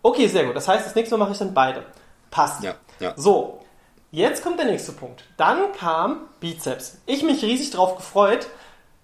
Okay, 0.03 0.27
sehr 0.27 0.45
gut. 0.45 0.57
Das 0.57 0.69
heißt, 0.69 0.85
das 0.85 0.95
nächste 0.95 1.17
Mal 1.17 1.25
mache 1.25 1.33
ich 1.33 1.39
dann 1.39 1.55
beide. 1.55 1.85
Passt. 2.31 2.63
Ja, 2.63 2.75
ja. 3.01 3.15
So, 3.17 3.61
jetzt 4.11 4.43
kommt 4.43 4.59
der 4.59 4.67
nächste 4.67 4.93
Punkt. 4.93 5.25
Dann 5.37 5.73
kam 5.73 6.29
Bizeps. 6.41 6.99
Ich 7.07 7.23
mich 7.23 7.43
riesig 7.43 7.71
drauf 7.71 7.97
gefreut. 7.97 8.49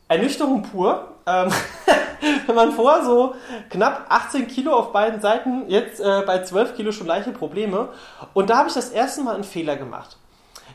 Ernüchterung 0.08 0.62
pur. 0.62 1.14
Ähm, 1.28 1.52
wenn 2.46 2.54
man 2.54 2.72
vor 2.72 3.04
so 3.04 3.34
knapp 3.70 4.06
18 4.08 4.48
Kilo 4.48 4.72
auf 4.72 4.92
beiden 4.92 5.20
Seiten, 5.20 5.68
jetzt 5.68 6.00
äh, 6.00 6.22
bei 6.26 6.42
12 6.42 6.76
Kilo 6.76 6.92
schon 6.92 7.06
leichte 7.06 7.32
Probleme. 7.32 7.90
Und 8.34 8.50
da 8.50 8.58
habe 8.58 8.68
ich 8.68 8.74
das 8.74 8.90
erste 8.90 9.22
Mal 9.22 9.34
einen 9.34 9.44
Fehler 9.44 9.76
gemacht. 9.76 10.16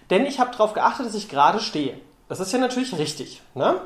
Denn 0.10 0.26
ich 0.26 0.40
habe 0.40 0.52
darauf 0.52 0.74
geachtet, 0.74 1.08
dass 1.08 1.16
ich 1.16 1.30
gerade 1.30 1.60
stehe. 1.60 1.98
Das 2.30 2.40
ist 2.40 2.52
ja 2.52 2.60
natürlich 2.60 2.98
richtig. 2.98 3.42
Ne? 3.56 3.82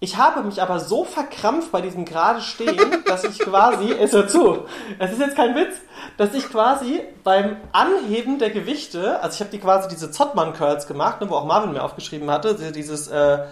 Ich 0.00 0.16
habe 0.16 0.42
mich 0.42 0.60
aber 0.60 0.80
so 0.80 1.04
verkrampft 1.04 1.70
bei 1.70 1.80
diesem 1.80 2.04
gerade 2.04 2.40
Stehen, 2.40 2.76
dass 3.06 3.22
ich 3.22 3.38
quasi, 3.38 3.92
es 3.92 4.12
hört 4.12 4.30
zu, 4.30 4.64
es 4.98 5.12
ist 5.12 5.20
jetzt 5.20 5.36
kein 5.36 5.54
Witz, 5.54 5.76
dass 6.16 6.34
ich 6.34 6.48
quasi 6.48 7.00
beim 7.22 7.56
Anheben 7.70 8.40
der 8.40 8.50
Gewichte, 8.50 9.20
also 9.20 9.34
ich 9.34 9.40
habe 9.40 9.50
die 9.50 9.60
quasi 9.60 9.88
diese 9.88 10.10
Zottmann 10.10 10.54
Curls 10.54 10.88
gemacht, 10.88 11.20
ne, 11.20 11.30
wo 11.30 11.36
auch 11.36 11.44
Marvin 11.44 11.72
mir 11.72 11.84
aufgeschrieben 11.84 12.30
hatte, 12.30 12.72
dieses 12.72 13.06
äh, 13.08 13.44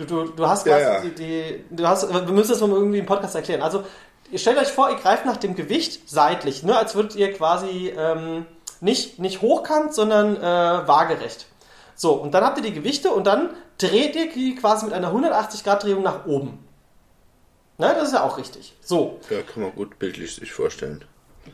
Du, 0.00 0.06
du, 0.06 0.32
du 0.32 0.48
hast 0.48 0.64
quasi 0.64 0.82
ja, 0.82 0.94
ja. 0.94 1.00
Die, 1.00 1.14
die, 1.14 1.64
du 1.70 1.86
hast, 1.86 2.08
wir 2.08 2.22
müssen 2.32 2.52
das 2.52 2.60
mal 2.60 2.70
irgendwie 2.70 2.98
im 2.98 3.06
Podcast 3.06 3.34
erklären. 3.34 3.60
Also, 3.60 3.84
ihr 4.30 4.38
stellt 4.38 4.58
euch 4.58 4.68
vor, 4.68 4.88
ihr 4.88 4.96
greift 4.96 5.26
nach 5.26 5.36
dem 5.36 5.54
Gewicht 5.54 6.08
seitlich, 6.08 6.62
ne, 6.62 6.76
als 6.76 6.94
würdet 6.94 7.16
ihr 7.16 7.32
quasi 7.34 7.92
ähm, 7.96 8.46
nicht, 8.80 9.18
nicht 9.18 9.42
hochkant, 9.42 9.92
sondern 9.92 10.36
äh, 10.36 10.40
waagerecht. 10.40 11.46
So, 11.94 12.14
und 12.14 12.32
dann 12.32 12.44
habt 12.44 12.56
ihr 12.56 12.64
die 12.64 12.72
Gewichte 12.72 13.10
und 13.10 13.26
dann 13.26 13.50
dreht 13.76 14.16
ihr 14.16 14.32
die 14.32 14.54
quasi 14.54 14.86
mit 14.86 14.94
einer 14.94 15.12
180-Grad-Drehung 15.12 16.02
nach 16.02 16.24
oben. 16.24 16.66
Ne, 17.76 17.94
das 17.94 18.08
ist 18.08 18.14
ja 18.14 18.22
auch 18.22 18.38
richtig. 18.38 18.74
So. 18.80 19.20
Ja, 19.28 19.42
kann 19.42 19.62
man 19.62 19.74
gut 19.74 19.98
bildlich 19.98 20.34
sich 20.34 20.52
vorstellen. 20.52 21.04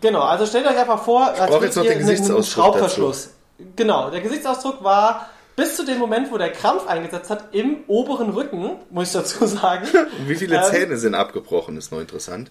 Genau, 0.01 0.23
also 0.23 0.47
stellt 0.47 0.67
euch 0.67 0.77
einfach 0.77 1.03
vor, 1.03 1.27
als 1.27 1.51
würdet 1.51 1.63
jetzt 1.63 1.77
noch 1.77 1.85
den 1.85 1.99
Gesichtsausdruck 1.99 2.45
Schraubverschluss. 2.45 3.31
Dazu. 3.59 3.71
Genau, 3.75 4.11
der 4.11 4.21
Gesichtsausdruck 4.21 4.85
war 4.85 5.31
bis 5.57 5.75
zu 5.75 5.85
dem 5.85 5.99
Moment, 5.99 6.31
wo 6.31 6.39
der 6.39 6.53
Krampf 6.53 6.87
eingesetzt 6.87 7.31
hat, 7.31 7.55
im 7.55 7.85
oberen 7.89 8.31
Rücken, 8.31 8.77
muss 8.91 9.09
ich 9.09 9.13
dazu 9.15 9.47
sagen. 9.47 9.87
Und 10.19 10.29
wie 10.29 10.37
viele 10.37 10.57
ähm, 10.57 10.65
Zähne 10.65 10.97
sind 10.99 11.15
abgebrochen, 11.15 11.77
ist 11.77 11.91
noch 11.91 12.01
interessant. 12.01 12.51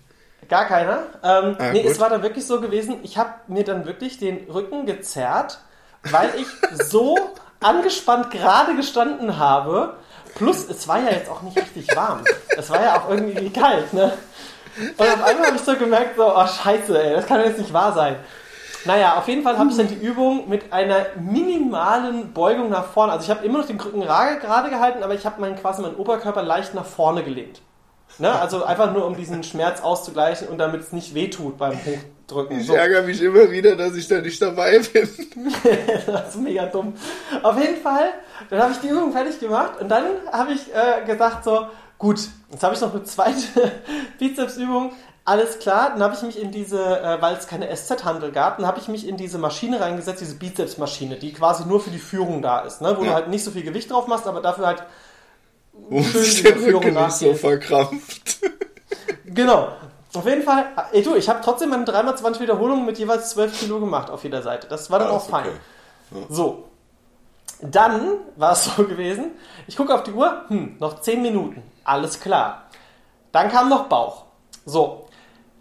Gar 0.50 0.66
keiner. 0.66 1.04
Ähm, 1.24 1.56
ah, 1.58 1.72
nee, 1.72 1.84
gut. 1.84 1.92
es 1.92 2.00
war 2.00 2.10
dann 2.10 2.24
wirklich 2.24 2.46
so 2.46 2.60
gewesen, 2.60 3.00
ich 3.04 3.18
habe 3.18 3.32
mir 3.48 3.64
dann 3.64 3.86
wirklich 3.86 4.18
den 4.18 4.50
Rücken 4.50 4.86
gezerrt, 4.86 5.60
weil 6.04 6.30
ich 6.38 6.48
so 6.86 7.18
angespannt 7.62 8.32
gerade 8.32 8.76
gestanden 8.76 9.38
habe. 9.38 9.96
Plus, 10.36 10.68
es 10.70 10.88
war 10.88 11.00
ja 11.00 11.12
jetzt 11.12 11.30
auch 11.30 11.42
nicht 11.42 11.58
richtig 11.58 11.96
warm. 11.96 12.24
Es 12.58 12.70
war 12.70 12.82
ja 12.82 13.00
auch 13.00 13.10
irgendwie 13.10 13.50
kalt, 13.50 13.94
ne? 13.94 14.14
Und 14.98 15.08
auf 15.08 15.24
einmal 15.24 15.48
habe 15.48 15.56
ich 15.56 15.62
so 15.64 15.76
gemerkt, 15.76 16.18
so, 16.18 16.36
oh 16.36 16.46
scheiße, 16.46 17.02
ey, 17.02 17.14
das 17.14 17.26
kann 17.26 17.40
jetzt 17.42 17.60
nicht 17.60 17.72
wahr 17.72 17.94
sein. 17.94 18.18
Naja, 18.86 19.18
auf 19.18 19.28
jeden 19.28 19.42
Fall 19.42 19.58
habe 19.58 19.70
ich 19.72 19.78
dann 19.78 19.88
die 19.88 19.96
Übung 19.96 20.48
mit 20.48 20.72
einer 20.72 21.08
minimalen 21.20 22.34
Beugung 22.34 22.70
nach 22.70 22.86
vorne. 22.86 23.14
Also 23.14 23.26
ich 23.26 23.30
habe 23.30 23.46
immer 23.46 23.60
noch 23.60 23.66
den 23.66 23.80
Krücken 23.80 24.02
gerade 24.02 24.40
gehalten, 24.70 25.04
aber 25.04 25.16
ich 25.16 25.26
habe 25.26 25.42
meinen 25.42 25.56
quasi 25.56 25.82
meinen 25.82 25.96
Oberkörper 25.96 26.44
leicht 26.44 26.76
nach 26.76 26.86
vorne 26.86 27.24
gelehnt. 27.24 27.62
Ne? 28.20 28.32
Also 28.32 28.64
einfach 28.64 28.94
nur, 28.94 29.06
um 29.06 29.18
diesen 29.18 29.44
Schmerz 29.44 29.82
auszugleichen 29.82 30.48
und 30.48 30.58
damit 30.58 30.82
es 30.82 30.94
nicht 30.94 31.14
wehtut 31.14 31.58
beim 31.58 31.74
Hochdrücken. 31.74 32.60
Ich 32.60 32.68
so. 32.68 32.76
ärgere 32.76 33.02
mich 33.02 33.22
immer 33.22 33.52
wieder, 33.52 33.76
dass 33.76 33.96
ich 33.96 34.08
da 34.08 34.22
nicht 34.22 34.42
dabei 34.42 34.80
bin. 34.80 35.10
das 36.08 36.30
ist 36.30 36.38
mega 36.38 36.68
dumm. 36.68 36.94
Auf 37.44 37.60
jeden 37.60 37.82
Fall, 37.82 38.14
dann 38.50 38.62
habe 38.62 38.72
ich 38.72 38.78
die 38.78 38.88
Übung 38.88 39.12
fertig 39.12 39.40
gemacht 39.40 39.82
und 39.82 39.90
dann 39.90 40.06
habe 40.32 40.54
ich 40.54 40.62
äh, 40.74 41.06
gesagt 41.06 41.44
so, 41.44 41.68
gut, 41.98 42.20
jetzt 42.52 42.64
habe 42.64 42.76
ich 42.76 42.82
noch 42.82 42.94
eine 42.94 43.04
zweite 43.04 43.72
Bizepsübung 44.20 44.94
alles 45.26 45.58
klar, 45.60 45.90
dann 45.90 46.04
habe 46.04 46.14
ich 46.16 46.22
mich 46.22 46.40
in 46.40 46.52
diese, 46.52 46.80
äh, 47.02 47.20
weil 47.22 47.36
es 47.36 47.48
keine 47.48 47.76
SZ-Handel 47.76 48.32
gab, 48.32 48.58
dann 48.58 48.68
habe 48.68 48.80
ich 48.80 48.88
mich 48.88 49.08
in 49.08 49.18
diese 49.18 49.40
Maschine 49.40 49.82
reingesetzt, 49.82 50.22
diese 50.22 50.36
Bizeps-Maschine, 50.36 51.16
die 51.18 51.34
quasi 51.34 51.66
nur 51.66 51.80
für 51.82 51.90
die 51.90 51.98
Führung 52.00 52.42
da 52.44 52.60
ist, 52.60 52.82
ne? 52.82 52.96
wo 52.98 53.04
ja. 53.04 53.10
du 53.10 53.16
halt 53.16 53.28
nicht 53.30 53.44
so 53.44 53.50
viel 53.52 53.64
Gewicht 53.64 53.90
drauf 53.92 54.06
machst, 54.08 54.28
aber 54.28 54.40
dafür 54.42 54.68
halt 54.68 54.84
Wo 55.74 56.02
schön 56.04 56.54
die 56.54 56.60
Führung 56.60 56.94
nicht 56.94 57.12
so 57.12 57.34
verkrampft. 57.34 58.38
genau. 59.26 59.70
Auf 60.14 60.26
jeden 60.26 60.44
Fall, 60.44 60.68
ey 60.94 61.02
du, 61.04 61.16
ich 61.16 61.28
habe 61.28 61.42
trotzdem 61.44 61.70
meine 61.72 61.84
3x20 61.84 62.40
Wiederholungen 62.40 62.86
mit 62.86 62.98
jeweils 63.00 63.32
12 63.32 63.60
Kilo 63.60 63.80
gemacht 63.82 64.10
auf 64.10 64.24
jeder 64.24 64.42
Seite. 64.42 64.68
Das 64.68 64.90
war 64.90 65.00
dann 65.00 65.10
Ah, 65.10 65.12
auch 65.12 65.28
fein. 65.28 65.48
okay. 66.12 66.26
So. 66.30 66.66
Dann 67.62 68.12
war 68.38 68.54
es 68.54 68.64
so 68.78 68.84
gewesen, 68.86 69.32
ich 69.68 69.76
gucke 69.76 69.94
auf 69.94 70.04
die 70.04 70.12
Uhr, 70.14 70.46
hm, 70.48 70.78
noch 70.80 71.02
10 71.02 71.22
Minuten. 71.22 71.64
Alles 71.84 72.20
klar. 72.20 72.64
Dann 73.34 73.50
kam 73.52 73.68
noch 73.70 73.88
Bauch. 73.88 74.24
So. 74.66 75.05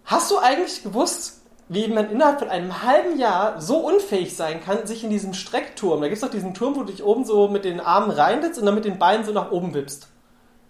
Hast 0.05 0.31
du 0.31 0.39
eigentlich 0.39 0.83
gewusst, 0.83 1.41
wie 1.69 1.89
man 1.89 2.11
innerhalb 2.11 2.39
von 2.41 2.51
einem 2.51 2.83
halben 2.83 3.19
Jahr 3.19 3.61
so 3.61 3.79
unfähig 3.79 4.37
sein 4.37 4.63
kann, 4.63 4.87
sich 4.87 5.03
in 5.03 5.11
diesem 5.11 5.33
Streckturm, 5.33 6.01
da 6.03 6.09
gibt 6.09 6.17
es 6.17 6.21
doch 6.21 6.31
diesen 6.31 6.53
Turm, 6.53 6.77
wo 6.77 6.81
du 6.81 6.93
dich 6.93 7.03
oben 7.03 7.25
so 7.25 7.49
mit 7.49 7.65
den 7.65 7.81
Armen 7.81 8.11
reinsetzt 8.11 8.59
und 8.59 8.67
dann 8.67 8.75
mit 8.75 8.85
den 8.85 8.99
Beinen 8.99 9.25
so 9.25 9.33
nach 9.33 9.51
oben 9.51 9.73
wippst. 9.73 10.09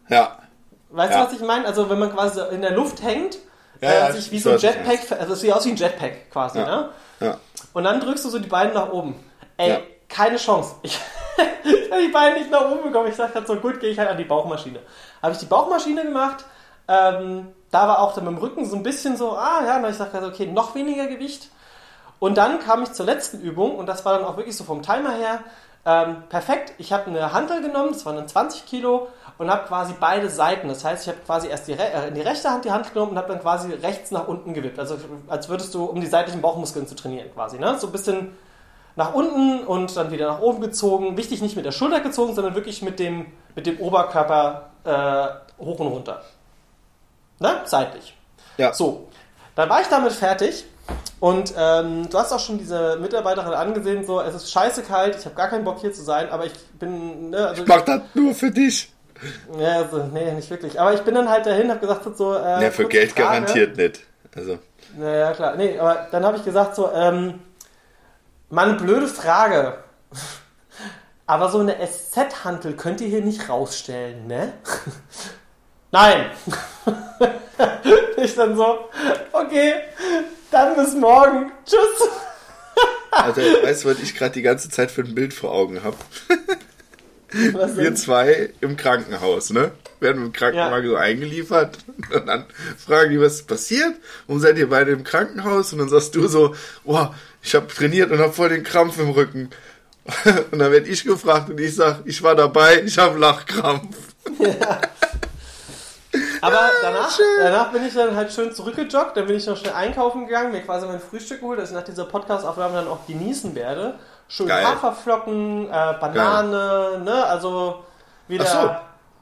Ja. 0.09 0.39
Weißt 0.91 1.13
Ja. 1.13 1.25
du, 1.25 1.27
was 1.27 1.41
ich 1.41 1.45
meine? 1.47 1.67
Also 1.67 1.91
wenn 1.91 1.99
man 1.99 2.13
quasi 2.13 2.41
in 2.53 2.61
der 2.63 2.71
Luft 2.71 3.03
hängt, 3.03 3.39
Ja, 3.81 3.91
äh, 3.91 3.99
ja, 4.01 4.13
sich 4.13 4.27
ich 4.27 4.33
wie 4.33 4.39
so 4.39 4.51
ein 4.53 4.59
Jetpack, 4.59 5.01
also 5.19 5.33
es 5.33 5.41
sieht 5.41 5.53
aus 5.53 5.65
wie 5.67 5.71
ein 5.71 5.77
Jetpack 5.77 6.31
quasi, 6.31 6.59
ne? 6.59 6.91
Ja. 7.19 7.39
Und 7.73 7.85
dann 7.85 7.99
drückst 8.01 8.25
du 8.25 8.29
so 8.29 8.39
die 8.39 8.49
Beine 8.49 8.73
nach 8.73 8.93
oben. 8.93 9.17
Ey, 9.57 9.79
keine 10.09 10.37
Chance. 10.37 10.77
Ich, 11.67 11.73
ich 11.75 11.91
habe 11.91 12.03
die 12.03 12.13
Beine 12.13 12.39
nicht 12.39 12.51
nach 12.51 12.71
oben 12.71 12.85
bekommen. 12.85 13.09
Ich 13.11 13.17
dachte 13.17 13.43
so, 13.45 13.57
gut, 13.57 13.81
gehe 13.81 13.91
ich 13.91 13.99
halt 13.99 14.09
an 14.11 14.17
die 14.19 14.25
Bauchmaschine. 14.25 14.79
Habe 15.21 15.33
ich 15.33 15.39
die 15.39 15.47
Bauchmaschine 15.47 16.05
gemacht. 16.05 16.45
Ähm, 16.87 17.49
da 17.75 17.89
war 17.89 17.99
auch 17.99 18.15
dann 18.15 18.25
mit 18.25 18.35
dem 18.35 18.39
Rücken 18.39 18.65
so 18.65 18.77
ein 18.77 18.83
bisschen 18.83 19.17
so, 19.17 19.33
ah 19.33 19.63
ja, 19.67 19.79
und 19.79 19.91
ich 19.91 19.99
dachte, 19.99 20.17
also, 20.17 20.29
okay, 20.29 20.47
noch 20.47 20.75
weniger 20.75 21.07
Gewicht. 21.07 21.51
Und 22.21 22.39
dann 22.39 22.61
kam 22.61 22.83
ich 22.83 22.93
zur 22.93 23.05
letzten 23.05 23.41
Übung 23.41 23.77
und 23.77 23.87
das 23.87 24.05
war 24.05 24.17
dann 24.17 24.25
auch 24.25 24.37
wirklich 24.37 24.57
so 24.57 24.65
vom 24.65 24.83
Timer 24.83 25.13
her 25.13 25.41
ähm, 25.85 26.23
perfekt. 26.29 26.73
Ich 26.79 26.93
habe 26.93 27.09
eine 27.09 27.33
Hantel 27.33 27.61
genommen, 27.61 27.91
das 27.93 28.07
waren 28.07 28.17
dann 28.17 28.29
20 28.29 28.65
Kilo 28.65 29.09
und 29.37 29.51
habe 29.51 29.67
quasi 29.67 29.95
beide 29.99 30.31
Seiten. 30.31 30.69
Das 30.69 30.85
heißt, 30.85 31.07
ich 31.07 31.09
habe 31.13 31.25
quasi 31.27 31.49
erst 31.49 31.69
die, 31.69 31.73
äh, 31.73 32.09
in 32.09 32.15
die 32.15 32.23
rechte 32.23 32.49
Hand 32.49 32.65
die 32.65 32.71
Hand 32.71 32.93
genommen 32.93 33.13
und 33.13 33.19
habe 33.19 33.29
dann 33.29 33.41
quasi 33.41 33.73
rechts 33.73 34.11
nach 34.11 34.29
unten 34.29 34.55
gewippt. 34.55 34.79
Also 34.79 34.97
als 35.29 35.49
würdest 35.49 35.75
du, 35.75 35.85
um 35.85 36.01
die 36.01 36.07
seitlichen 36.07 36.41
Bauchmuskeln 36.41 36.87
zu 36.87 36.95
trainieren 36.95 37.31
quasi. 37.35 37.59
Ne? 37.59 37.77
So 37.79 37.89
ein 37.89 37.93
bisschen 37.93 38.37
nach 38.97 39.13
unten 39.13 39.67
und 39.67 39.95
dann 39.97 40.11
wieder 40.11 40.29
nach 40.29 40.41
oben 40.41 40.61
gezogen. 40.61 41.17
Wichtig 41.17 41.43
nicht 41.43 41.57
mit 41.57 41.67
der 41.67 41.73
Schulter 41.73 42.01
gezogen, 42.01 42.35
sondern 42.35 42.55
wirklich 42.55 42.81
mit 42.81 42.99
dem, 42.99 43.27
mit 43.55 43.67
dem 43.67 43.81
Oberkörper 43.81 44.71
äh, 44.85 45.63
hoch 45.63 45.81
und 45.81 45.89
runter. 45.89 46.23
Ne? 47.39 47.61
Seitlich. 47.65 48.17
Ja. 48.57 48.73
So, 48.73 49.09
dann 49.57 49.69
war 49.69 49.81
ich 49.81 49.89
damit 49.89 50.13
fertig 50.13 50.65
und 51.21 51.55
ähm, 51.57 52.09
du 52.11 52.19
hast 52.19 52.33
auch 52.33 52.39
schon 52.41 52.59
diese 52.59 52.97
Mitarbeiterin 53.01 53.53
angesehen, 53.55 54.05
so, 54.07 54.21
es 54.21 54.35
ist 54.35 54.51
scheiße 54.53 54.83
kalt, 54.83 55.17
ich 55.17 55.25
habe 55.25 55.35
gar 55.35 55.49
keinen 55.49 55.65
Bock 55.65 55.79
hier 55.81 55.93
zu 55.93 56.03
sein, 56.03 56.29
aber 56.31 56.47
ich 56.47 56.53
bin, 56.79 57.31
ne, 57.31 57.49
also, 57.49 57.63
Ich 57.63 57.69
mach 57.69 57.81
das 57.83 58.03
nur 58.15 58.35
für 58.35 58.51
dich. 58.51 58.93
ja, 59.59 59.79
also, 59.79 60.05
nee, 60.13 60.33
nicht 60.33 60.51
wirklich, 60.51 60.79
aber 60.81 60.93
ich 60.95 61.01
bin 61.01 61.15
dann 61.15 61.29
halt 61.29 61.47
dahin, 61.47 61.71
habe 61.71 61.81
gesagt 61.81 62.05
so, 62.17 62.35
äh, 62.35 62.63
Ja, 62.63 62.71
für 62.71 62.87
Geld 62.87 63.13
Frage. 63.13 63.23
garantiert 63.29 63.77
nicht. 63.77 64.01
Also, 64.37 64.59
Naja, 64.97 65.33
klar, 65.33 65.57
nee, 65.57 65.79
aber 65.79 66.09
dann 66.11 66.25
habe 66.25 66.37
ich 66.37 66.45
gesagt 66.45 66.75
so, 66.77 66.91
ähm, 66.93 67.41
mal 68.51 68.69
eine 68.69 68.79
blöde 68.79 69.09
Frage, 69.09 69.79
aber 71.27 71.49
so 71.49 71.59
eine 71.61 71.77
SZ-Hantel 71.85 72.75
könnt 72.77 73.01
ihr 73.01 73.09
hier 73.09 73.23
nicht 73.25 73.49
rausstellen, 73.49 74.27
ne? 74.27 74.53
Nein. 75.95 76.33
ich 78.17 78.35
dann 78.35 78.57
so, 78.57 78.91
okay, 79.31 79.75
dann 80.51 80.75
bis 80.75 80.93
morgen. 80.95 81.53
Tschüss. 81.65 82.09
also 83.13 83.41
weißt 83.41 83.85
du, 83.85 83.91
was 83.91 84.01
ich 84.01 84.17
gerade 84.17 84.33
die 84.33 84.43
ganze 84.43 84.69
Zeit 84.71 84.91
für 84.91 85.03
ein 85.03 85.15
Bild 85.15 85.33
vor 85.33 85.53
Augen 85.53 85.85
habe? 85.85 85.97
Wir 87.77 87.95
zwei 87.95 88.51
im 88.61 88.77
Krankenhaus, 88.77 89.51
ne? 89.51 89.71
Werden 90.01 90.25
im 90.25 90.33
Krankenwagen 90.33 90.89
so 90.91 90.97
eingeliefert 90.97 91.79
und 92.13 92.27
dann 92.27 92.47
fragen 92.77 93.11
die, 93.11 93.21
was 93.21 93.35
ist 93.35 93.47
passiert? 93.47 93.95
Und 94.27 94.41
seid 94.41 94.59
ihr 94.59 94.69
beide 94.69 94.91
im 94.91 95.05
Krankenhaus? 95.05 95.73
Und 95.73 95.79
dann 95.79 95.89
sagst 95.89 96.17
du 96.17 96.27
so, 96.27 96.57
boah, 96.83 97.15
ich 97.41 97.55
habe 97.55 97.69
trainiert 97.69 98.11
und 98.11 98.19
habe 98.19 98.33
voll 98.33 98.49
den 98.49 98.65
Krampf 98.65 98.99
im 98.99 99.11
Rücken. 99.11 99.51
Und 100.51 100.59
dann 100.59 100.73
werde 100.73 100.89
ich 100.89 101.05
gefragt 101.05 101.51
und 101.51 101.61
ich 101.61 101.77
sag, 101.77 102.01
ich 102.05 102.21
war 102.25 102.35
dabei, 102.35 102.83
ich 102.83 102.99
habe 102.99 103.17
Lachkrampf. 103.17 103.97
Aber 106.45 106.71
danach, 106.83 107.19
danach 107.39 107.73
bin 107.73 107.87
ich 107.87 107.95
dann 107.95 108.15
halt 108.15 108.33
schön 108.33 108.53
zurückgejoggt, 108.53 109.17
dann 109.17 109.27
bin 109.27 109.37
ich 109.37 109.47
noch 109.47 109.57
schnell 109.57 109.73
einkaufen 109.73 110.27
gegangen, 110.27 110.53
mir 110.53 110.61
quasi 110.61 110.87
mein 110.87 111.01
Frühstück 111.01 111.41
geholt, 111.41 111.59
das 111.59 111.71
ich 111.71 111.75
nach 111.75 111.85
dieser 111.85 112.05
Podcast-Aufnahme 112.05 112.75
dann 112.75 112.89
auch 112.89 113.07
genießen 113.07 113.55
werde. 113.55 113.99
Schön 114.29 114.49
Geil. 114.49 114.65
Haferflocken, 114.65 115.67
äh, 115.69 115.95
Banane, 116.01 117.01
ne, 117.03 117.25
also 117.25 117.85
wieder... 118.29 118.45
Ach 118.47 118.63
so. 118.63 118.77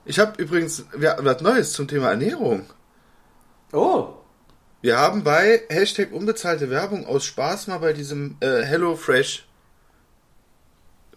Ich 0.04 0.18
habe 0.18 0.42
übrigens 0.42 0.84
wir 0.96 1.10
haben 1.10 1.24
was 1.24 1.40
Neues 1.40 1.72
zum 1.72 1.86
Thema 1.86 2.10
Ernährung. 2.10 2.66
Oh, 3.72 4.08
Wir 4.80 4.98
haben 4.98 5.22
bei 5.22 5.62
Hashtag 5.68 6.12
unbezahlte 6.12 6.70
Werbung 6.70 7.06
aus 7.06 7.24
Spaß 7.24 7.68
mal 7.68 7.78
bei 7.78 7.92
diesem 7.92 8.36
äh, 8.40 8.62
Hello 8.62 8.96
Fresh 8.96 9.46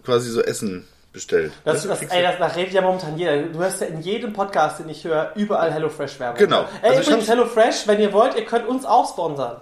quasi 0.04 0.30
so 0.30 0.42
Essen 0.42 0.88
bestellt. 1.16 1.52
Das, 1.64 1.82
das, 1.88 2.00
kriegst 2.00 2.14
ey, 2.14 2.22
das, 2.22 2.38
das 2.38 2.56
redet 2.56 2.74
ja 2.74 2.82
momentan 2.82 3.18
jeder. 3.18 3.42
Du 3.42 3.58
hörst 3.60 3.82
ja 3.82 3.88
in 3.88 4.02
jedem 4.02 4.34
Podcast, 4.34 4.80
den 4.80 4.90
ich 4.90 5.04
höre, 5.04 5.32
überall 5.36 5.72
HelloFresh-Werbung. 5.74 6.38
Genau. 6.38 6.68
Ey, 6.84 6.90
Also 6.90 7.10
übrigens, 7.10 7.28
HelloFresh, 7.30 7.88
wenn 7.88 8.00
ihr 8.00 8.14
wollt, 8.14 8.36
ihr 8.36 8.46
könnt 8.46 8.68
uns 8.68 8.86
auch 8.86 9.10
sponsern. 9.10 9.62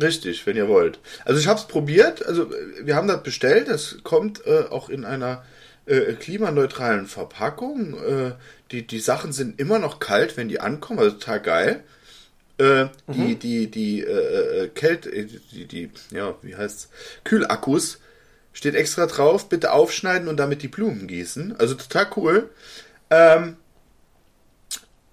Richtig, 0.00 0.44
wenn 0.46 0.56
ihr 0.56 0.68
wollt. 0.68 0.98
Also 1.24 1.38
ich 1.40 1.46
habe 1.46 1.58
es 1.58 1.66
probiert, 1.66 2.26
also 2.26 2.50
wir 2.82 2.96
haben 2.96 3.08
das 3.08 3.22
bestellt, 3.22 3.68
das 3.68 3.98
kommt 4.02 4.44
äh, 4.46 4.64
auch 4.70 4.88
in 4.88 5.04
einer 5.04 5.44
äh, 5.86 6.12
klimaneutralen 6.14 7.06
Verpackung. 7.06 7.94
Äh, 7.94 8.32
die, 8.70 8.86
die 8.86 8.98
Sachen 8.98 9.32
sind 9.32 9.60
immer 9.60 9.78
noch 9.78 9.98
kalt, 9.98 10.36
wenn 10.36 10.48
die 10.48 10.60
ankommen, 10.60 10.98
also 10.98 11.12
total 11.12 11.40
geil. 11.40 11.84
Äh, 12.58 12.86
Die, 13.06 13.36
die, 13.36 13.70
die 13.70 14.00
äh, 14.02 14.64
äh, 14.64 14.68
Kälte, 14.68 15.10
äh, 15.10 15.28
die, 15.52 15.66
die, 15.66 15.90
ja, 16.10 16.34
wie 16.42 16.56
heißt's? 16.56 16.88
Kühlakkus 17.22 18.00
steht 18.58 18.74
extra 18.74 19.06
drauf, 19.06 19.48
bitte 19.48 19.70
aufschneiden 19.70 20.26
und 20.26 20.36
damit 20.36 20.62
die 20.62 20.68
Blumen 20.68 21.06
gießen. 21.06 21.54
Also 21.60 21.76
total 21.76 22.08
cool. 22.16 22.50
Ähm, 23.08 23.56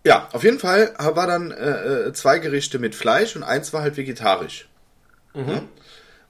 ja, 0.03 0.27
auf 0.31 0.43
jeden 0.43 0.57
Fall 0.57 0.95
war 0.97 1.27
dann 1.27 1.51
äh, 1.51 2.07
äh, 2.07 2.13
zwei 2.13 2.39
Gerichte 2.39 2.79
mit 2.79 2.95
Fleisch 2.95 3.35
und 3.35 3.43
eins 3.43 3.71
war 3.71 3.83
halt 3.83 3.97
vegetarisch. 3.97 4.67
Ja? 5.35 5.61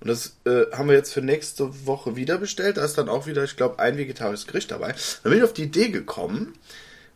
Und 0.02 0.10
das 0.10 0.36
äh, 0.46 0.66
haben 0.76 0.90
wir 0.90 0.96
jetzt 0.98 1.14
für 1.14 1.22
nächste 1.22 1.86
Woche 1.86 2.18
wieder 2.18 2.38
bestellt. 2.38 2.76
Da 2.76 2.84
ist 2.84 2.98
dann 2.98 3.08
auch 3.08 3.28
wieder, 3.28 3.46
ich 3.46 3.56
glaube, 3.56 3.80
ein 3.80 3.98
vegetarisches 3.98 4.46
Gericht 4.46 4.72
dabei. 4.72 4.94
Dann 5.24 5.30
bin 5.30 5.38
ich 5.38 5.44
auf 5.46 5.54
die 5.54 5.64
Idee 5.64 5.88
gekommen 5.88 6.54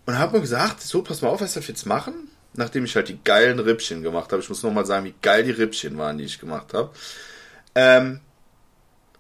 und 0.06 0.18
habe 0.18 0.38
mir 0.38 0.42
gesagt, 0.42 0.82
so, 0.82 1.02
pass 1.02 1.22
mal 1.22 1.28
auf, 1.28 1.42
was 1.42 1.56
darf 1.56 1.64
ich 1.64 1.70
jetzt 1.70 1.86
machen? 1.86 2.30
Nachdem 2.54 2.86
ich 2.86 2.96
halt 2.96 3.10
die 3.10 3.20
geilen 3.22 3.60
Rippchen 3.60 4.02
gemacht 4.02 4.32
habe. 4.32 4.42
Ich 4.42 4.48
muss 4.48 4.64
nochmal 4.64 4.86
sagen, 4.86 5.06
wie 5.06 5.16
geil 5.22 5.44
die 5.44 5.52
Rippchen 5.52 5.98
waren, 5.98 6.18
die 6.18 6.24
ich 6.24 6.40
gemacht 6.40 6.74
habe. 6.74 6.92
Ähm, 7.76 8.22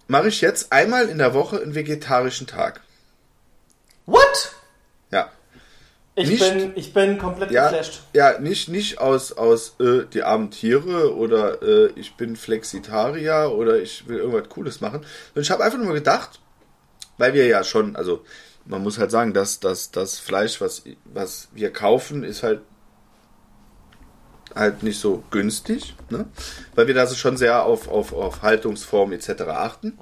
mache 0.10 0.28
ich 0.28 0.42
jetzt 0.42 0.74
einmal 0.74 1.08
in 1.08 1.18
der 1.20 1.34
Woche 1.34 1.62
einen 1.62 1.75
vegetarischen 1.75 2.48
Tag. 2.48 2.82
What? 4.06 4.51
Ja. 5.12 5.30
Ich, 6.16 6.30
Nicht- 6.30 6.39
bin, 6.42 6.72
ich 6.75 6.94
bin 6.94 7.18
komplett 7.18 7.51
Ja, 7.51 7.70
geflasht. 7.70 8.01
ja 8.13 8.39
nicht, 8.39 8.68
nicht 8.68 9.00
aus, 9.00 9.32
aus 9.32 9.75
äh, 9.80 10.04
die 10.12 10.24
armen 10.24 10.51
Tiere 10.51 11.16
oder 11.16 11.62
äh, 11.62 11.92
ich 11.96 12.16
bin 12.18 12.36
Flexitarier 12.36 13.51
oder 13.56 13.78
ich 13.80 14.08
will 14.08 14.18
irgendwas 14.18 14.50
Cooles 14.50 14.82
machen. 14.82 15.06
Und 15.36 15.42
ich 15.42 15.51
habe 15.51 15.63
einfach 15.63 15.78
nur 15.78 15.94
gedacht, 15.94 16.39
weil 17.18 17.34
wir 17.34 17.46
ja 17.46 17.63
schon, 17.63 17.96
also 17.96 18.25
man 18.66 18.82
muss 18.84 18.98
halt 18.98 19.12
sagen, 19.12 19.34
dass, 19.34 19.60
dass 19.60 19.92
das 19.92 20.20
Fleisch, 20.20 20.60
was, 20.60 20.84
was 21.06 21.48
wir 21.54 21.72
kaufen, 21.72 22.24
ist 22.24 22.44
halt 22.44 22.62
halt 24.56 24.84
nicht 24.84 25.00
so 25.00 25.24
günstig, 25.32 25.96
ne? 26.10 26.25
weil 26.75 26.88
wir 26.88 26.94
da 26.94 27.06
so 27.08 27.15
schon 27.15 27.38
sehr 27.38 27.63
auf, 27.63 27.88
auf, 27.88 28.13
auf 28.13 28.41
Haltungsform 28.41 29.12
etc. 29.12 29.41
achten. 29.48 29.98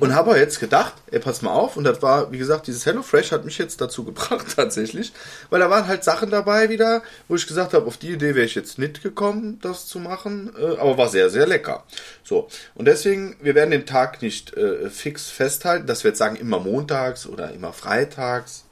Und 0.00 0.14
habe 0.14 0.30
aber 0.30 0.38
jetzt 0.38 0.58
gedacht, 0.58 0.94
ey, 1.12 1.20
pass 1.20 1.42
mal 1.42 1.52
auf. 1.52 1.76
Und 1.76 1.84
das 1.84 2.02
war, 2.02 2.32
wie 2.32 2.38
gesagt, 2.38 2.66
dieses 2.66 2.86
HelloFresh 2.86 3.30
hat 3.30 3.44
mich 3.44 3.58
jetzt 3.58 3.80
dazu 3.80 4.04
gebracht, 4.04 4.46
tatsächlich. 4.56 5.12
Weil 5.48 5.60
da 5.60 5.70
waren 5.70 5.86
halt 5.86 6.02
Sachen 6.02 6.30
dabei 6.30 6.68
wieder, 6.68 7.02
wo 7.28 7.36
ich 7.36 7.46
gesagt 7.46 7.72
habe, 7.72 7.86
auf 7.86 7.96
die 7.96 8.12
Idee 8.12 8.34
wäre 8.34 8.46
ich 8.46 8.54
jetzt 8.54 8.78
nicht 8.78 9.02
gekommen, 9.02 9.58
das 9.62 9.86
zu 9.86 10.00
machen. 10.00 10.52
Äh, 10.58 10.78
aber 10.78 10.98
war 10.98 11.08
sehr, 11.08 11.30
sehr 11.30 11.46
lecker. 11.46 11.84
So. 12.24 12.48
Und 12.74 12.86
deswegen, 12.86 13.36
wir 13.40 13.54
werden 13.54 13.70
den 13.70 13.86
Tag 13.86 14.22
nicht 14.22 14.56
äh, 14.56 14.90
fix 14.90 15.30
festhalten, 15.30 15.86
dass 15.86 16.02
wir 16.02 16.10
jetzt 16.10 16.18
sagen, 16.18 16.36
immer 16.36 16.58
montags 16.58 17.26
oder 17.26 17.52
immer 17.52 17.72
freitags. 17.72 18.64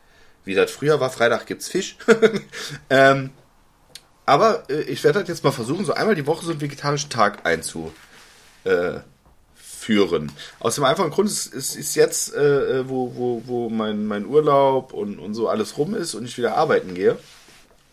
Wie 0.44 0.54
das 0.54 0.70
früher 0.70 1.00
war, 1.00 1.11
Freitag 1.11 1.46
gibt's 1.46 1.68
Fisch. 1.68 1.96
ähm, 2.90 3.30
aber 4.26 4.64
äh, 4.68 4.82
ich 4.82 5.04
werde 5.04 5.20
halt 5.20 5.28
jetzt 5.28 5.44
mal 5.44 5.52
versuchen, 5.52 5.84
so 5.84 5.94
einmal 5.94 6.14
die 6.14 6.26
Woche 6.26 6.44
so 6.44 6.52
einen 6.52 6.60
vegetarischen 6.60 7.10
Tag 7.10 7.46
einzu, 7.46 7.92
äh. 8.64 9.00
Aus 10.60 10.76
dem 10.76 10.84
einfachen 10.84 11.10
Grund, 11.10 11.28
es, 11.28 11.46
es 11.52 11.76
ist 11.76 11.94
jetzt, 11.94 12.34
äh, 12.34 12.88
wo, 12.88 13.14
wo, 13.16 13.42
wo 13.44 13.68
mein, 13.68 14.06
mein 14.06 14.24
Urlaub 14.24 14.94
und, 14.94 15.18
und 15.18 15.34
so 15.34 15.48
alles 15.50 15.76
rum 15.76 15.94
ist 15.94 16.14
und 16.14 16.24
ich 16.24 16.38
wieder 16.38 16.56
arbeiten 16.56 16.94
gehe, 16.94 17.18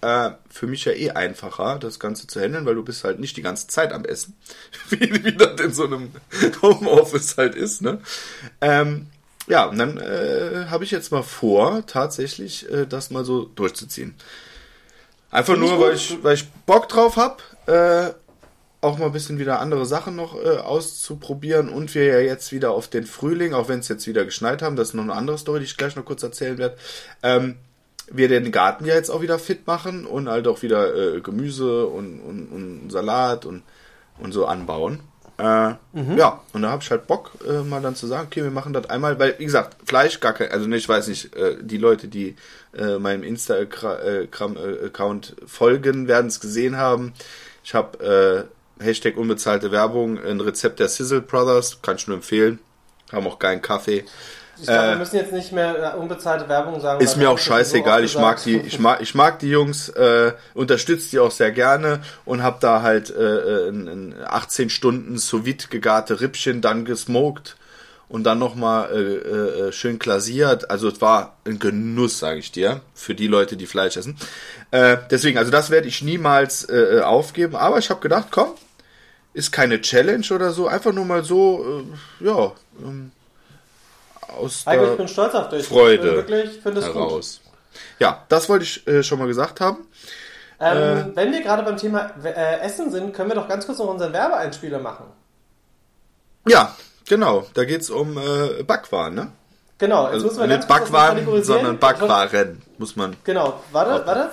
äh, 0.01 0.31
für 0.49 0.67
mich 0.67 0.85
ja 0.85 0.93
eh 0.93 1.11
einfacher, 1.11 1.79
das 1.79 1.99
Ganze 1.99 2.27
zu 2.27 2.39
handeln, 2.39 2.65
weil 2.65 2.75
du 2.75 2.83
bist 2.83 3.03
halt 3.03 3.19
nicht 3.19 3.35
die 3.37 3.41
ganze 3.41 3.67
Zeit 3.67 3.91
am 3.91 4.05
Essen, 4.05 4.35
wie, 4.89 5.23
wie 5.23 5.35
das 5.35 5.59
in 5.59 5.73
so 5.73 5.85
einem 5.85 6.11
Homeoffice 6.61 7.37
halt 7.37 7.55
ist. 7.55 7.81
Ne? 7.81 7.99
Ähm, 8.61 9.07
ja, 9.47 9.65
und 9.65 9.77
dann 9.77 9.97
äh, 9.97 10.67
habe 10.69 10.83
ich 10.83 10.91
jetzt 10.91 11.11
mal 11.11 11.23
vor, 11.23 11.85
tatsächlich 11.87 12.71
äh, 12.71 12.85
das 12.85 13.11
mal 13.11 13.25
so 13.25 13.45
durchzuziehen. 13.45 14.15
Einfach 15.31 15.55
nur, 15.55 15.79
weil 15.79 15.95
ich, 15.95 16.17
weil 16.21 16.35
ich 16.35 16.49
Bock 16.65 16.89
drauf 16.89 17.15
hab, 17.15 17.41
äh, 17.67 18.11
auch 18.81 18.97
mal 18.97 19.05
ein 19.05 19.11
bisschen 19.11 19.39
wieder 19.39 19.59
andere 19.59 19.85
Sachen 19.85 20.15
noch 20.15 20.35
äh, 20.35 20.57
auszuprobieren. 20.57 21.69
Und 21.69 21.93
wir 21.95 22.05
ja 22.05 22.19
jetzt 22.19 22.51
wieder 22.51 22.71
auf 22.71 22.87
den 22.87 23.05
Frühling, 23.05 23.53
auch 23.53 23.69
wenn 23.69 23.79
es 23.79 23.87
jetzt 23.87 24.07
wieder 24.07 24.25
geschneit 24.25 24.61
haben, 24.61 24.75
das 24.75 24.89
ist 24.89 24.93
noch 24.95 25.03
eine 25.03 25.13
andere 25.13 25.37
Story, 25.37 25.59
die 25.59 25.65
ich 25.65 25.77
gleich 25.77 25.95
noch 25.95 26.05
kurz 26.05 26.23
erzählen 26.23 26.57
werde, 26.57 26.77
ähm, 27.23 27.57
wir 28.11 28.27
den 28.27 28.51
Garten 28.51 28.85
ja 28.85 28.95
jetzt 28.95 29.09
auch 29.09 29.21
wieder 29.21 29.39
fit 29.39 29.67
machen 29.67 30.05
und 30.05 30.27
halt 30.27 30.47
auch 30.47 30.61
wieder 30.63 30.95
äh, 30.95 31.21
Gemüse 31.21 31.85
und, 31.85 32.19
und, 32.19 32.47
und 32.47 32.89
Salat 32.89 33.45
und, 33.45 33.63
und 34.19 34.33
so 34.33 34.47
anbauen. 34.47 34.99
Äh, 35.41 35.75
Ja, 36.17 36.41
und 36.53 36.61
da 36.61 36.69
habe 36.69 36.83
ich 36.83 36.91
halt 36.91 37.07
Bock, 37.07 37.31
äh, 37.47 37.63
mal 37.63 37.81
dann 37.81 37.95
zu 37.95 38.07
sagen, 38.07 38.27
okay, 38.27 38.43
wir 38.43 38.51
machen 38.51 38.73
das 38.73 38.89
einmal, 38.89 39.17
weil, 39.19 39.35
wie 39.39 39.45
gesagt, 39.45 39.75
Fleisch 39.87 40.19
gar 40.19 40.33
kein, 40.33 40.51
also 40.51 40.67
ne, 40.67 40.77
ich 40.77 40.87
weiß 40.87 41.07
nicht, 41.07 41.35
äh, 41.35 41.57
die 41.61 41.77
Leute, 41.77 42.07
die 42.07 42.35
äh, 42.77 42.97
meinem 42.99 43.23
Instagram-Account 43.23 45.35
folgen, 45.45 46.07
werden 46.07 46.27
es 46.27 46.39
gesehen 46.39 46.77
haben. 46.77 47.13
Ich 47.63 47.73
habe 47.73 48.47
äh, 48.79 48.83
Hashtag 48.83 49.17
unbezahlte 49.17 49.71
Werbung, 49.71 50.19
ein 50.19 50.41
Rezept 50.41 50.79
der 50.79 50.89
Sizzle 50.89 51.21
Brothers, 51.21 51.81
kann 51.81 51.95
ich 51.97 52.07
nur 52.07 52.17
empfehlen. 52.17 52.59
Haben 53.11 53.27
auch 53.27 53.39
geilen 53.39 53.61
Kaffee. 53.61 54.05
Ich 54.61 54.67
glaube, 54.67 54.83
wir 54.83 54.93
Äh, 54.93 54.97
müssen 54.97 55.15
jetzt 55.15 55.33
nicht 55.33 55.51
mehr 55.51 55.95
äh, 55.95 55.97
unbezahlte 55.97 56.47
Werbung 56.47 56.79
sagen. 56.79 57.03
Ist 57.03 57.17
mir 57.17 57.29
auch 57.29 57.39
scheißegal, 57.39 58.03
ich 58.03 58.15
mag 58.15 58.41
die, 58.43 58.57
ich 58.57 58.79
mag, 58.79 59.01
ich 59.01 59.15
mag 59.15 59.39
die 59.39 59.49
Jungs, 59.49 59.89
äh, 59.89 60.33
unterstütze 60.53 61.09
die 61.09 61.19
auch 61.19 61.31
sehr 61.31 61.51
gerne 61.51 62.01
und 62.25 62.43
hab 62.43 62.59
da 62.59 62.81
halt 62.81 63.09
äh, 63.09 63.69
ein, 63.69 63.87
ein 63.87 64.15
18 64.25 64.69
Stunden 64.69 65.17
sous 65.17 65.45
vide 65.45 65.65
gegarte 65.69 66.21
Rippchen, 66.21 66.61
dann 66.61 66.85
gesmoked 66.85 67.55
und 68.07 68.23
dann 68.23 68.39
nochmal 68.39 68.89
äh, 68.91 68.97
äh, 69.67 69.71
schön 69.71 69.97
glasiert. 69.97 70.69
Also 70.69 70.89
es 70.89 71.01
war 71.01 71.37
ein 71.45 71.57
Genuss, 71.59 72.19
sage 72.19 72.39
ich 72.39 72.51
dir, 72.51 72.81
für 72.93 73.15
die 73.15 73.27
Leute, 73.27 73.55
die 73.57 73.65
Fleisch 73.67 73.97
essen. 73.97 74.15
Äh, 74.71 74.97
deswegen, 75.09 75.37
also 75.37 75.49
das 75.49 75.69
werde 75.71 75.87
ich 75.87 76.01
niemals 76.03 76.65
äh, 76.65 76.97
äh, 76.97 77.01
aufgeben, 77.01 77.55
aber 77.55 77.79
ich 77.79 77.89
habe 77.89 78.01
gedacht, 78.01 78.27
komm, 78.29 78.49
ist 79.33 79.51
keine 79.51 79.81
Challenge 79.81 80.25
oder 80.31 80.51
so, 80.51 80.67
einfach 80.67 80.91
nur 80.93 81.05
mal 81.05 81.23
so, 81.23 81.85
äh, 82.21 82.25
ja, 82.25 82.51
ähm, 82.83 83.11
aus 84.37 84.65
Heiko, 84.65 84.83
der 84.83 84.91
ich 84.91 84.97
bin 84.97 85.07
stolz 85.07 85.33
auf 85.35 85.49
dich. 85.49 85.65
Freude 85.65 86.15
wirklich, 86.15 86.57
es 86.57 86.63
gut. 86.63 86.75
heraus. 86.95 87.41
Ja, 87.99 88.25
das 88.29 88.49
wollte 88.49 88.63
ich 88.63 88.87
äh, 88.87 89.03
schon 89.03 89.19
mal 89.19 89.27
gesagt 89.27 89.61
haben. 89.61 89.87
Ähm, 90.59 91.11
Wenn 91.15 91.31
wir 91.31 91.41
gerade 91.41 91.63
beim 91.63 91.77
Thema 91.77 92.11
äh, 92.23 92.59
Essen 92.59 92.91
sind, 92.91 93.13
können 93.13 93.29
wir 93.29 93.35
doch 93.35 93.47
ganz 93.47 93.65
kurz 93.65 93.79
noch 93.79 93.87
unseren 93.87 94.13
Werbeeinspieler 94.13 94.79
machen. 94.79 95.05
Ja, 96.47 96.75
genau. 97.07 97.47
Da 97.53 97.65
geht's 97.65 97.89
um 97.89 98.17
äh, 98.17 98.63
Backwaren, 98.63 99.15
ne? 99.15 99.31
Genau, 99.79 100.03
jetzt 100.05 100.13
Also 100.13 100.27
müssen 100.27 100.39
wir 100.41 100.47
nicht 100.57 100.67
Backwaren, 100.67 101.43
sondern 101.43 101.79
Backwaren, 101.79 102.61
muss 102.77 102.95
man. 102.95 103.15
Genau, 103.23 103.61
warte, 103.71 103.91
Ordnung. 103.93 104.07
warte. 104.07 104.29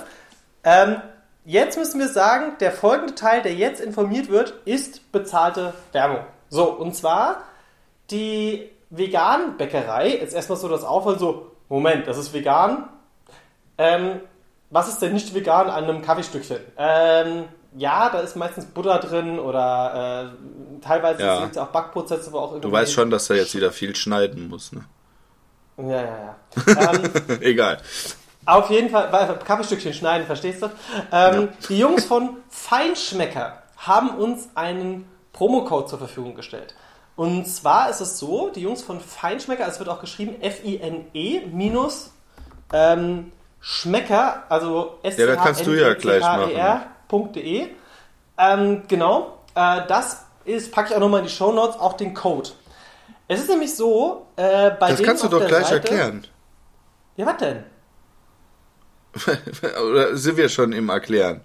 Ähm, 0.63 1.01
jetzt 1.45 1.77
müssen 1.77 1.99
wir 1.99 2.09
sagen, 2.09 2.53
der 2.59 2.71
folgende 2.71 3.15
Teil, 3.15 3.41
der 3.41 3.55
jetzt 3.55 3.81
informiert 3.81 4.29
wird, 4.29 4.53
ist 4.65 5.11
bezahlte 5.11 5.73
Werbung. 5.91 6.19
So, 6.49 6.71
und 6.71 6.95
zwar 6.95 7.43
die 8.11 8.69
veganen 8.89 9.57
Bäckerei, 9.57 10.09
jetzt 10.17 10.33
erstmal 10.33 10.57
so 10.57 10.67
das 10.67 10.83
Auffall, 10.83 11.19
so, 11.19 11.51
Moment, 11.69 12.07
das 12.07 12.17
ist 12.17 12.33
vegan. 12.33 12.89
Ähm, 13.77 14.21
was 14.69 14.87
ist 14.87 15.01
denn 15.01 15.13
nicht 15.13 15.33
vegan 15.33 15.69
an 15.69 15.83
einem 15.85 16.01
Kaffeestückchen? 16.01 16.59
Ähm, 16.77 17.45
ja, 17.75 18.09
da 18.09 18.19
ist 18.19 18.35
meistens 18.35 18.65
Butter 18.65 18.97
drin 18.99 19.39
oder 19.39 20.31
äh, 20.33 20.81
teilweise 20.83 21.21
Ja. 21.23 21.39
sind 21.39 21.51
es 21.51 21.57
auch 21.57 21.67
Backprozesse, 21.67 22.31
wo 22.31 22.39
auch 22.39 22.51
irgendwie... 22.51 22.67
Du 22.67 22.71
weißt 22.71 22.91
schon, 22.93 23.09
dass 23.11 23.29
er 23.29 23.37
jetzt 23.37 23.55
wieder 23.55 23.71
viel 23.71 23.95
schneiden 23.95 24.49
muss, 24.49 24.71
ne? 24.71 24.83
Ja, 25.77 26.01
ja, 26.01 26.35
ja. 26.67 26.91
ähm, 26.93 27.41
Egal. 27.41 27.77
Auf 28.45 28.69
jeden 28.71 28.89
Fall, 28.89 29.11
weil 29.11 29.37
Kaffeestückchen 29.39 29.93
schneiden, 29.93 30.25
verstehst 30.25 30.63
du? 30.63 30.69
Ähm, 31.11 31.49
Die 31.69 31.77
Jungs 31.77 32.05
von 32.05 32.37
Feinschmecker 32.49 33.61
haben 33.77 34.09
uns 34.17 34.49
einen 34.55 35.07
Promocode 35.31 35.87
zur 35.89 35.99
Verfügung 35.99 36.35
gestellt. 36.35 36.73
Und 37.19 37.45
zwar 37.49 37.89
ist 37.89 37.99
es 37.99 38.17
so, 38.17 38.49
die 38.49 38.61
Jungs 38.61 38.81
von 38.81 39.01
Feinschmecker, 39.01 39.67
es 39.67 39.77
wird 39.77 39.89
auch 39.89 39.99
geschrieben 39.99 40.41
F-I-N-E 40.41 41.47
minus 41.51 42.13
ähm, 42.71 43.33
Schmecker, 43.59 44.43
also 44.47 44.99
s 45.03 45.17
Ja, 45.17 45.25
das 45.25 45.43
kannst 45.43 45.67
du 45.67 45.73
ja 45.73 45.95
gleich 45.95 46.21
machen. 46.21 47.33
.de. 47.35 47.67
Ähm, 48.37 48.83
genau, 48.87 49.37
äh, 49.53 49.81
das 49.89 50.27
ist, 50.45 50.71
packe 50.71 50.91
ich 50.91 50.95
auch 50.95 51.01
nochmal 51.01 51.19
in 51.19 51.25
die 51.25 51.31
Show 51.33 51.51
Notes, 51.51 51.77
auch 51.77 51.97
den 51.97 52.13
Code. 52.13 52.51
Es 53.27 53.41
ist 53.41 53.49
nämlich 53.49 53.75
so, 53.75 54.27
äh, 54.37 54.71
bei 54.79 54.91
Das 54.91 55.03
kannst 55.03 55.21
du 55.21 55.27
doch 55.27 55.45
gleich 55.45 55.65
Seite, 55.65 55.89
erklären. 55.89 56.25
Ja, 57.17 57.25
was 57.25 57.35
denn? 57.35 57.65
Oder 59.89 60.15
sind 60.15 60.37
wir 60.37 60.47
schon 60.47 60.71
im 60.71 60.87
Erklären? 60.87 61.41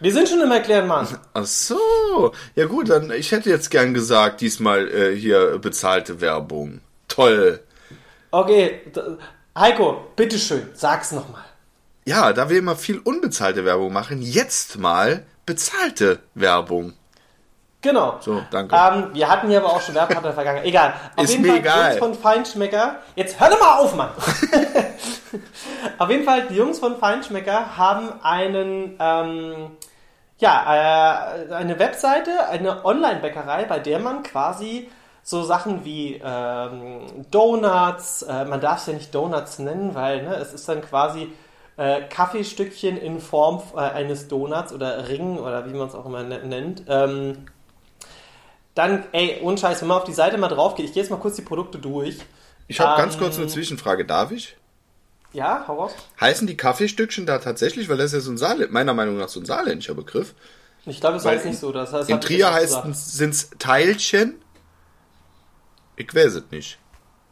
Wir 0.00 0.12
sind 0.12 0.28
schon 0.28 0.40
im 0.40 0.50
Erklären, 0.50 0.86
Mann. 0.86 1.06
Ach 1.32 1.46
so. 1.46 2.32
Ja 2.54 2.66
gut, 2.66 2.90
dann 2.90 3.10
ich 3.10 3.32
hätte 3.32 3.48
jetzt 3.50 3.70
gern 3.70 3.94
gesagt, 3.94 4.40
diesmal 4.40 4.88
äh, 4.88 5.16
hier 5.16 5.58
bezahlte 5.58 6.20
Werbung. 6.20 6.80
Toll. 7.08 7.60
Okay, 8.30 8.80
Heiko, 9.56 10.08
bitteschön, 10.16 10.68
sag's 10.74 11.12
nochmal. 11.12 11.44
Ja, 12.06 12.32
da 12.32 12.50
wir 12.50 12.58
immer 12.58 12.76
viel 12.76 12.98
unbezahlte 12.98 13.64
Werbung 13.64 13.92
machen, 13.92 14.20
jetzt 14.20 14.78
mal 14.78 15.24
bezahlte 15.46 16.18
Werbung. 16.34 16.94
Genau. 17.80 18.18
So, 18.20 18.42
danke. 18.50 18.74
Ähm, 18.74 19.10
wir 19.12 19.28
hatten 19.28 19.48
hier 19.48 19.58
aber 19.58 19.68
auch 19.72 19.80
schon 19.80 19.94
Werbepartner 19.94 20.30
in 20.30 20.34
der 20.34 20.34
Vergangenheit. 20.34 20.66
Egal. 20.66 20.94
Auf 21.16 21.24
Ist 21.24 21.30
jeden 21.32 21.42
mir 21.42 21.48
Fall 21.50 21.58
egal. 21.58 21.98
von 21.98 22.14
Feinschmecker. 22.14 22.96
Jetzt 23.14 23.38
hör 23.38 23.50
doch 23.50 23.60
mal 23.60 23.78
auf, 23.78 23.94
Mann! 23.94 24.10
auf 25.98 26.10
jeden 26.10 26.24
Fall, 26.24 26.46
die 26.48 26.56
Jungs 26.56 26.78
von 26.78 26.96
Feinschmecker 26.96 27.76
haben 27.76 28.20
einen, 28.22 28.96
ähm, 28.98 29.70
ja, 30.38 31.36
äh, 31.46 31.52
eine 31.52 31.78
Webseite, 31.78 32.48
eine 32.48 32.84
Online-Bäckerei, 32.84 33.64
bei 33.64 33.78
der 33.78 33.98
man 33.98 34.22
quasi 34.22 34.88
so 35.22 35.42
Sachen 35.42 35.84
wie 35.84 36.20
ähm, 36.22 37.06
Donuts, 37.30 38.22
äh, 38.22 38.44
man 38.44 38.60
darf 38.60 38.80
es 38.80 38.86
ja 38.86 38.92
nicht 38.92 39.14
Donuts 39.14 39.58
nennen, 39.58 39.94
weil 39.94 40.22
ne, 40.22 40.34
es 40.34 40.52
ist 40.52 40.68
dann 40.68 40.82
quasi 40.82 41.32
äh, 41.76 42.02
Kaffeestückchen 42.02 42.98
in 42.98 43.20
Form 43.20 43.62
äh, 43.74 43.80
eines 43.80 44.28
Donuts 44.28 44.72
oder 44.72 45.08
Ring 45.08 45.38
oder 45.38 45.66
wie 45.66 45.74
man 45.74 45.88
es 45.88 45.94
auch 45.94 46.04
immer 46.04 46.22
ne- 46.22 46.44
nennt. 46.44 46.84
Ähm, 46.88 47.46
dann, 48.74 49.04
ey, 49.12 49.40
ohne 49.42 49.56
Scheiß, 49.56 49.80
wenn 49.80 49.88
man 49.88 49.98
auf 49.98 50.04
die 50.04 50.12
Seite 50.12 50.36
mal 50.36 50.48
drauf 50.48 50.74
geht, 50.74 50.86
ich 50.86 50.92
gehe 50.92 51.02
jetzt 51.02 51.10
mal 51.10 51.16
kurz 51.16 51.36
die 51.36 51.42
Produkte 51.42 51.78
durch. 51.78 52.18
Ich 52.68 52.80
habe 52.80 53.00
ganz 53.00 53.14
ähm, 53.14 53.20
kurz 53.20 53.38
eine 53.38 53.46
Zwischenfrage, 53.46 54.04
darf 54.04 54.30
ich? 54.30 54.56
Ja, 55.34 55.64
hau 55.68 55.74
raus. 55.82 55.92
Heißen 56.20 56.46
die 56.46 56.56
Kaffeestückchen 56.56 57.26
da 57.26 57.38
tatsächlich, 57.38 57.88
weil 57.88 57.96
das 57.96 58.06
ist 58.06 58.12
ja 58.14 58.20
so 58.20 58.30
ein 58.30 58.38
Saarländ, 58.38 58.72
meiner 58.72 58.94
Meinung 58.94 59.18
nach 59.18 59.28
so 59.28 59.40
ein 59.40 59.44
saarländischer 59.46 59.94
Begriff. 59.94 60.34
Ich 60.86 61.00
glaube, 61.00 61.22
Weil 61.22 61.36
heißt 61.36 61.46
nicht 61.46 61.58
so. 61.58 61.72
Das 61.72 61.92
heißt, 61.92 62.08
In 62.08 62.20
Trier 62.20 62.50
gesagt. 62.60 62.94
sind's 62.94 63.50
Teilchen. 63.58 64.40
Ich 65.96 66.14
weiß 66.14 66.34
es 66.34 66.44
nicht. 66.50 66.78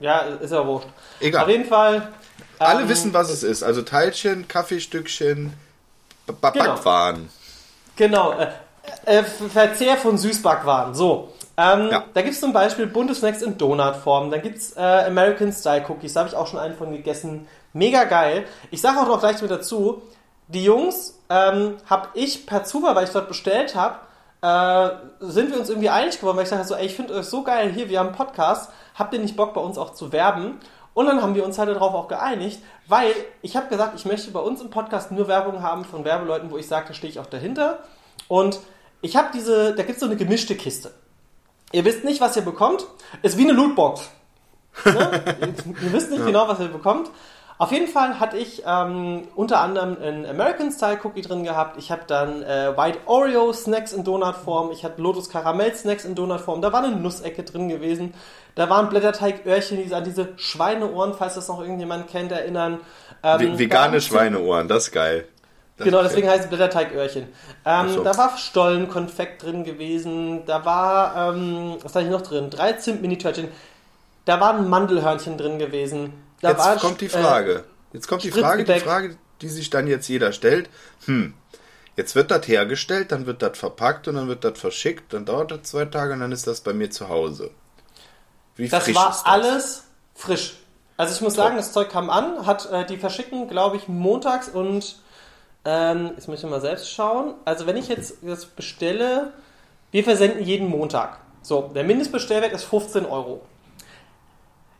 Ja, 0.01 0.19
ist 0.21 0.51
ja 0.51 0.67
wurscht. 0.67 0.89
Egal. 1.21 1.45
Auf 1.45 1.49
jeden 1.49 1.65
Fall. 1.65 2.13
Alle 2.59 2.83
ähm, 2.83 2.89
wissen, 2.89 3.13
was 3.15 3.31
es 3.31 3.43
ist. 3.43 3.63
Also 3.63 3.83
Teilchen, 3.83 4.49
Kaffeestückchen, 4.49 5.53
Genau. 6.27 6.39
Backwaren. 6.41 7.29
Genau. 7.97 8.33
Äh, 8.33 8.49
äh, 9.07 9.23
Verzehr 9.25 9.97
von 9.97 10.19
Süßbackwaren. 10.19 10.95
So. 10.95 11.33
Ähm, 11.57 11.89
Ja. 11.91 12.05
Da 12.15 12.23
gibt 12.23 12.35
es 12.35 12.41
zum 12.41 12.53
Beispiel 12.53 12.87
bunte 12.87 13.15
Snacks 13.15 13.43
in 13.43 13.59
Donutform. 13.59 14.31
Dann 14.31 14.43
gibt 14.43 14.59
es 14.59 14.77
äh, 14.77 14.81
American 14.81 15.53
Style 15.53 15.85
Cookies. 15.89 16.15
Da 16.15 16.21
habe 16.21 16.29
ich 16.31 16.37
auch 16.37 16.47
schon 16.47 16.59
einen 16.59 16.75
von 16.75 16.93
gegessen. 16.93 17.47
Mega 17.73 18.05
geil. 18.05 18.45
Ich 18.71 18.81
sage 18.81 18.99
auch 19.01 19.07
noch 19.07 19.21
gleich 19.21 19.41
mit 19.41 19.51
dazu, 19.51 20.03
die 20.49 20.65
Jungs 20.65 21.19
ähm, 21.31 21.77
habe 21.89 22.09
ich 22.15 22.47
per 22.47 22.65
Zufall, 22.65 22.95
weil 22.95 23.05
ich 23.05 23.11
dort 23.11 23.29
bestellt 23.29 23.75
habe, 23.75 23.97
äh, 24.43 24.91
sind 25.21 25.51
wir 25.51 25.59
uns 25.59 25.71
irgendwie 25.71 25.89
einig 25.89 26.19
geworden, 26.19 26.37
weil 26.37 26.45
ich 26.45 26.51
sage 26.51 26.65
so, 26.65 26.75
ey, 26.75 26.87
ich 26.87 26.95
finde 26.95 27.15
euch 27.15 27.27
so 27.27 27.43
geil 27.43 27.71
hier, 27.71 27.89
wir 27.89 28.01
haben 28.01 28.09
einen 28.09 28.17
Podcast, 28.17 28.71
habt 28.95 29.15
ihr 29.15 29.21
nicht 29.21 29.37
Bock 29.37 29.55
bei 29.55 29.61
uns 29.61 29.79
auch 29.79 29.95
zu 29.95 30.13
werben? 30.13 30.59
Und 30.95 31.07
dann 31.07 31.23
haben 31.23 31.35
wir 31.35 31.45
uns 31.45 31.59
halt 31.59 31.71
darauf 31.71 31.95
auch 31.95 32.09
geeinigt, 32.09 32.61
weil 32.87 33.15
ich 33.41 33.57
habe 33.57 33.69
gesagt, 33.69 33.95
ich 33.97 34.05
möchte 34.05 34.31
bei 34.31 34.41
uns 34.41 34.61
im 34.61 34.69
Podcast 34.69 35.11
nur 35.11 35.27
Werbung 35.27 35.63
haben 35.63 35.85
von 35.85 36.05
Werbeleuten, 36.05 36.51
wo 36.51 36.59
ich 36.59 36.67
sage, 36.67 36.89
da 36.89 36.95
stehe 36.95 37.11
ich 37.11 37.19
auch 37.19 37.27
dahinter. 37.27 37.79
Und 38.29 38.59
ich 39.01 39.17
habe 39.17 39.29
diese, 39.33 39.75
da 39.75 39.83
gibt 39.85 39.95
es 39.95 40.01
so 40.01 40.07
eine 40.07 40.17
gemischte 40.17 40.55
Kiste. 40.55 40.93
Ihr 41.73 41.85
wisst 41.85 42.05
nicht, 42.05 42.21
was 42.21 42.37
ihr 42.37 42.43
bekommt. 42.43 42.87
Ist 43.23 43.39
wie 43.39 43.43
eine 43.43 43.53
Lootbox. 43.53 44.11
Ne? 44.85 45.23
ihr 45.83 45.93
wisst 45.93 46.11
nicht 46.11 46.25
genau, 46.25 46.49
was 46.49 46.61
ihr 46.61 46.69
bekommt. 46.69 47.11
Auf 47.59 47.71
jeden 47.71 47.87
Fall 47.87 48.19
hatte 48.19 48.39
ich 48.39 48.65
ähm, 48.67 49.29
unter 49.37 49.61
anderem 49.61 49.97
einen 49.97 50.27
American 50.27 50.73
Style 50.73 50.99
Cookie 51.05 51.23
drin 51.23 51.45
gehabt. 51.45 51.79
Ich 51.79 51.93
habe 51.93 52.03
dann 52.07 52.43
äh, 52.43 52.77
White 52.77 52.99
Oreo 53.07 53.53
Snacks 53.53 53.93
in 53.93 54.03
Donutform. 54.03 54.73
Ich 54.73 54.85
hatte 54.85 55.01
Lotus 55.01 55.29
Karamell 55.29 55.73
Snacks 55.75 56.05
in 56.05 56.17
Donutform. 56.17 56.61
Da 56.61 56.73
war 56.73 56.83
eine 56.83 56.97
Nussecke 56.97 57.45
drin 57.45 57.69
gewesen. 57.69 58.15
Da 58.57 58.69
waren 58.69 58.89
Blätterteigöhrchen, 58.89 59.77
die 59.77 59.95
an 59.95 60.03
diese 60.03 60.31
Schweineohren, 60.37 61.15
falls 61.15 61.37
das 61.37 61.47
noch 61.47 61.61
irgendjemand 61.61 62.09
kennt, 62.09 62.33
erinnern. 62.33 62.81
Ähm, 63.23 63.59
Vegane 63.59 64.01
Schweineohren, 64.01 64.67
das 64.67 64.89
ist 64.89 64.93
geil. 64.93 65.29
Das 65.83 65.91
Genau, 65.91 66.03
deswegen 66.03 66.29
heißt 66.29 66.45
es 66.45 66.49
Blätterteigöhrchen. 66.49 67.29
Ähm, 67.65 67.89
so. 67.89 68.05
Da 68.05 68.17
war 68.17 68.37
Stollenkonfekt 68.37 69.43
drin 69.43 69.65
gewesen. 69.65 70.45
Da 70.47 70.65
war, 70.65 71.35
ähm, 71.35 71.77
was 71.83 71.95
hatte 71.95 72.05
ich 72.05 72.11
noch 72.11 72.23
drin? 72.23 72.51
Drei 72.51 72.73
Zimt-Mini-Törtchen. 72.73 73.49
Da 74.25 74.41
waren 74.41 74.69
Mandelhörnchen 74.69 75.37
drin 75.37 75.59
gewesen. 75.59 76.13
Da 76.41 76.57
war, 76.57 76.73
Jetzt 76.73 76.83
kommt 76.83 77.01
die 77.01 77.07
äh, 77.07 77.09
Frage. 77.09 77.65
Jetzt 77.93 78.09
kommt 78.09 78.23
die 78.23 78.31
Frage, 78.31 78.65
die. 78.65 78.81
Frage, 78.81 79.17
die 79.41 79.49
sich 79.49 79.71
dann 79.71 79.87
jetzt 79.87 80.09
jeder 80.09 80.33
stellt. 80.33 80.71
Hm, 81.07 81.35
Jetzt 81.97 82.15
wird 82.15 82.31
das 82.31 82.49
hergestellt, 82.49 83.13
dann 83.13 83.27
wird 83.27 83.43
das 83.43 83.59
verpackt 83.59 84.09
und 84.09 84.15
dann 84.15 84.27
wird 84.27 84.45
das 84.45 84.59
verschickt, 84.59 85.13
dann 85.13 85.27
dauert 85.27 85.51
das 85.51 85.65
zwei 85.65 85.85
Tage 85.85 86.15
und 86.15 86.21
dann 86.21 86.33
ist 86.33 86.47
das 86.47 86.63
bei 86.63 86.73
mir 86.73 86.91
zu 86.91 87.09
Hause. 87.09 87.51
Wie 88.57 88.69
das 88.69 88.85
frisch 88.85 88.95
war 88.95 89.11
ist 89.11 89.19
das? 89.19 89.27
alles 89.27 89.85
frisch. 90.15 90.55
Also 90.97 91.15
ich 91.15 91.21
muss 91.21 91.35
Top. 91.35 91.45
sagen, 91.45 91.57
das 91.57 91.73
Zeug 91.73 91.91
kam 91.91 92.09
an, 92.09 92.47
hat 92.47 92.71
äh, 92.71 92.87
die 92.87 92.97
verschicken, 92.97 93.49
glaube 93.49 93.77
ich, 93.77 93.89
montags 93.89 94.49
und 94.49 94.97
ähm, 95.65 96.13
jetzt 96.15 96.29
muss 96.29 96.43
ich 96.43 96.51
mal 96.51 96.61
selbst 96.61 96.91
schauen. 96.91 97.35
Also 97.45 97.67
wenn 97.67 97.77
ich 97.77 97.89
jetzt 97.89 98.17
das 98.23 98.47
bestelle, 98.47 99.33
wir 99.91 100.05
versenden 100.05 100.43
jeden 100.43 100.69
Montag. 100.69 101.19
So, 101.43 101.71
der 101.75 101.85
Mindestbestellwert 101.85 102.53
ist 102.53 102.65
15 102.65 103.07
Euro. 103.07 103.43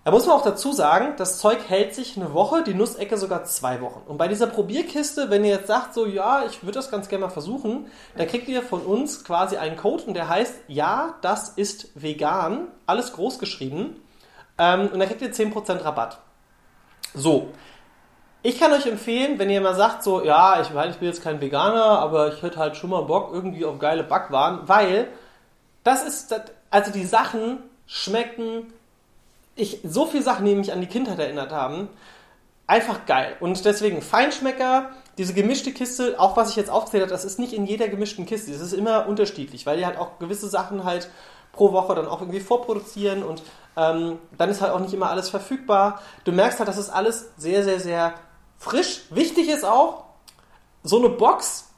Da 0.05 0.11
muss 0.11 0.27
man 0.27 0.37
auch 0.37 0.43
dazu 0.43 0.73
sagen, 0.73 1.15
das 1.17 1.39
Zeug 1.39 1.59
hält 1.69 1.95
sich 1.95 2.17
eine 2.17 2.35
Woche, 2.35 2.65
die 2.65 2.75
Nussecke 2.75 3.17
sogar 3.17 3.45
zwei 3.45 3.81
Wochen. 3.81 4.03
Und 4.09 4.19
bei 4.19 4.27
dieser 4.27 4.49
Probierkiste, 4.49 5.31
wenn 5.31 5.45
ihr 5.45 5.53
jetzt 5.53 5.69
sagt, 5.69 5.95
so, 5.95 6.07
ja, 6.07 6.45
ich 6.45 6.63
würde 6.63 6.75
das 6.75 6.91
ganz 6.91 7.09
gerne 7.09 7.27
mal 7.27 7.31
versuchen, 7.31 7.87
dann 8.17 8.27
kriegt 8.27 8.49
ihr 8.49 8.63
von 8.63 8.81
uns 8.81 9.23
quasi 9.23 9.59
einen 9.59 9.77
Code 9.77 10.03
und 10.05 10.15
der 10.15 10.29
heißt, 10.29 10.55
ja, 10.67 11.15
das 11.21 11.51
ist 11.51 11.91
vegan, 11.95 12.67
alles 12.87 13.13
groß 13.13 13.39
geschrieben. 13.39 14.03
Ähm, 14.59 14.89
und 14.93 14.99
dann 14.99 15.09
kriegt 15.09 15.23
ihr 15.23 15.33
10% 15.33 15.85
Rabatt. 15.85 16.19
So. 17.15 17.51
Ich 18.43 18.59
kann 18.59 18.73
euch 18.73 18.87
empfehlen, 18.87 19.39
wenn 19.39 19.51
ihr 19.51 19.61
mal 19.61 19.75
sagt, 19.75 20.03
so, 20.03 20.25
ja, 20.25 20.61
ich, 20.61 20.69
ich 20.69 20.97
bin 20.97 21.09
jetzt 21.09 21.23
kein 21.23 21.41
Veganer, 21.41 22.01
aber 22.01 22.33
ich 22.33 22.43
hätte 22.43 22.59
halt 22.59 22.77
schon 22.77 22.91
mal 22.91 23.03
Bock 23.03 23.31
irgendwie 23.33 23.65
auf 23.65 23.79
geile 23.79 24.03
Backwaren, 24.03 24.61
weil 24.67 25.09
das 25.85 26.05
ist, 26.05 26.35
also 26.71 26.91
die 26.91 27.05
Sachen 27.05 27.59
schmecken 27.87 28.73
ich, 29.55 29.81
so 29.85 30.07
viele 30.07 30.23
Sachen, 30.23 30.45
die 30.45 30.55
mich 30.55 30.73
an 30.73 30.81
die 30.81 30.87
Kindheit 30.87 31.19
erinnert 31.19 31.53
haben, 31.53 31.89
einfach 32.67 33.07
geil. 33.07 33.37
Und 33.41 33.65
deswegen 33.65 34.01
Feinschmecker, 34.01 34.91
diese 35.19 35.35
gemischte 35.35 35.73
Kiste, 35.73 36.19
auch 36.19 36.37
was 36.37 36.51
ich 36.51 36.57
jetzt 36.57 36.71
aufzählt 36.71 37.03
habe, 37.03 37.13
das 37.13 37.25
ist 37.25 37.39
nicht 37.39 37.53
in 37.53 37.67
jeder 37.67 37.89
gemischten 37.89 38.25
Kiste. 38.25 38.51
Das 38.51 38.61
ist 38.61 38.73
immer 38.73 39.07
unterschiedlich, 39.07 39.67
weil 39.67 39.77
die 39.77 39.87
halt 39.87 39.99
auch 39.99 40.19
gewisse 40.19 40.49
Sachen 40.49 40.85
halt 40.85 41.11
pro 41.53 41.73
Woche 41.73 41.95
dann 41.95 42.07
auch 42.07 42.21
irgendwie 42.21 42.41
vorproduzieren 42.41 43.23
und 43.23 43.43
ähm, 43.77 44.19
dann 44.39 44.49
ist 44.49 44.63
halt 44.63 44.73
auch 44.73 44.81
nicht 44.81 44.95
immer 44.95 45.11
alles 45.11 45.29
verfügbar. 45.29 46.01
Du 46.25 46.33
merkst 46.33 46.59
halt, 46.59 46.69
das 46.69 46.79
ist 46.79 46.89
alles 46.89 47.31
sehr, 47.37 47.63
sehr, 47.63 47.79
sehr 47.79 48.15
frisch. 48.63 49.03
Wichtig 49.11 49.49
ist 49.49 49.65
auch, 49.65 50.05
so 50.83 50.99
eine 50.99 51.09
Box, 51.09 51.69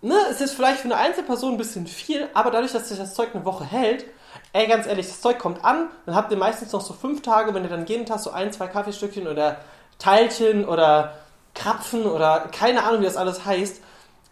ne, 0.00 0.16
es 0.30 0.40
ist 0.40 0.54
vielleicht 0.54 0.80
für 0.80 0.86
eine 0.86 0.96
Einzelperson 0.96 1.52
ein 1.52 1.58
bisschen 1.58 1.86
viel, 1.86 2.28
aber 2.34 2.50
dadurch, 2.50 2.72
dass 2.72 2.88
sich 2.88 2.98
das 2.98 3.14
Zeug 3.14 3.34
eine 3.34 3.44
Woche 3.44 3.64
hält, 3.64 4.06
Ey, 4.52 4.66
ganz 4.66 4.86
ehrlich, 4.86 5.06
das 5.06 5.20
Zeug 5.20 5.38
kommt 5.38 5.64
an, 5.64 5.88
dann 6.06 6.14
habt 6.14 6.30
ihr 6.30 6.36
meistens 6.36 6.72
noch 6.72 6.80
so 6.80 6.94
fünf 6.94 7.22
Tage, 7.22 7.54
wenn 7.54 7.64
ihr 7.64 7.70
dann 7.70 7.86
jeden 7.86 8.06
Tag 8.06 8.20
so 8.20 8.30
ein, 8.30 8.52
zwei 8.52 8.68
Kaffeestückchen 8.68 9.26
oder 9.26 9.58
Teilchen 9.98 10.64
oder 10.64 11.14
Krapfen 11.54 12.04
oder 12.04 12.48
keine 12.52 12.84
Ahnung, 12.84 13.00
wie 13.00 13.04
das 13.04 13.16
alles 13.16 13.44
heißt. 13.44 13.80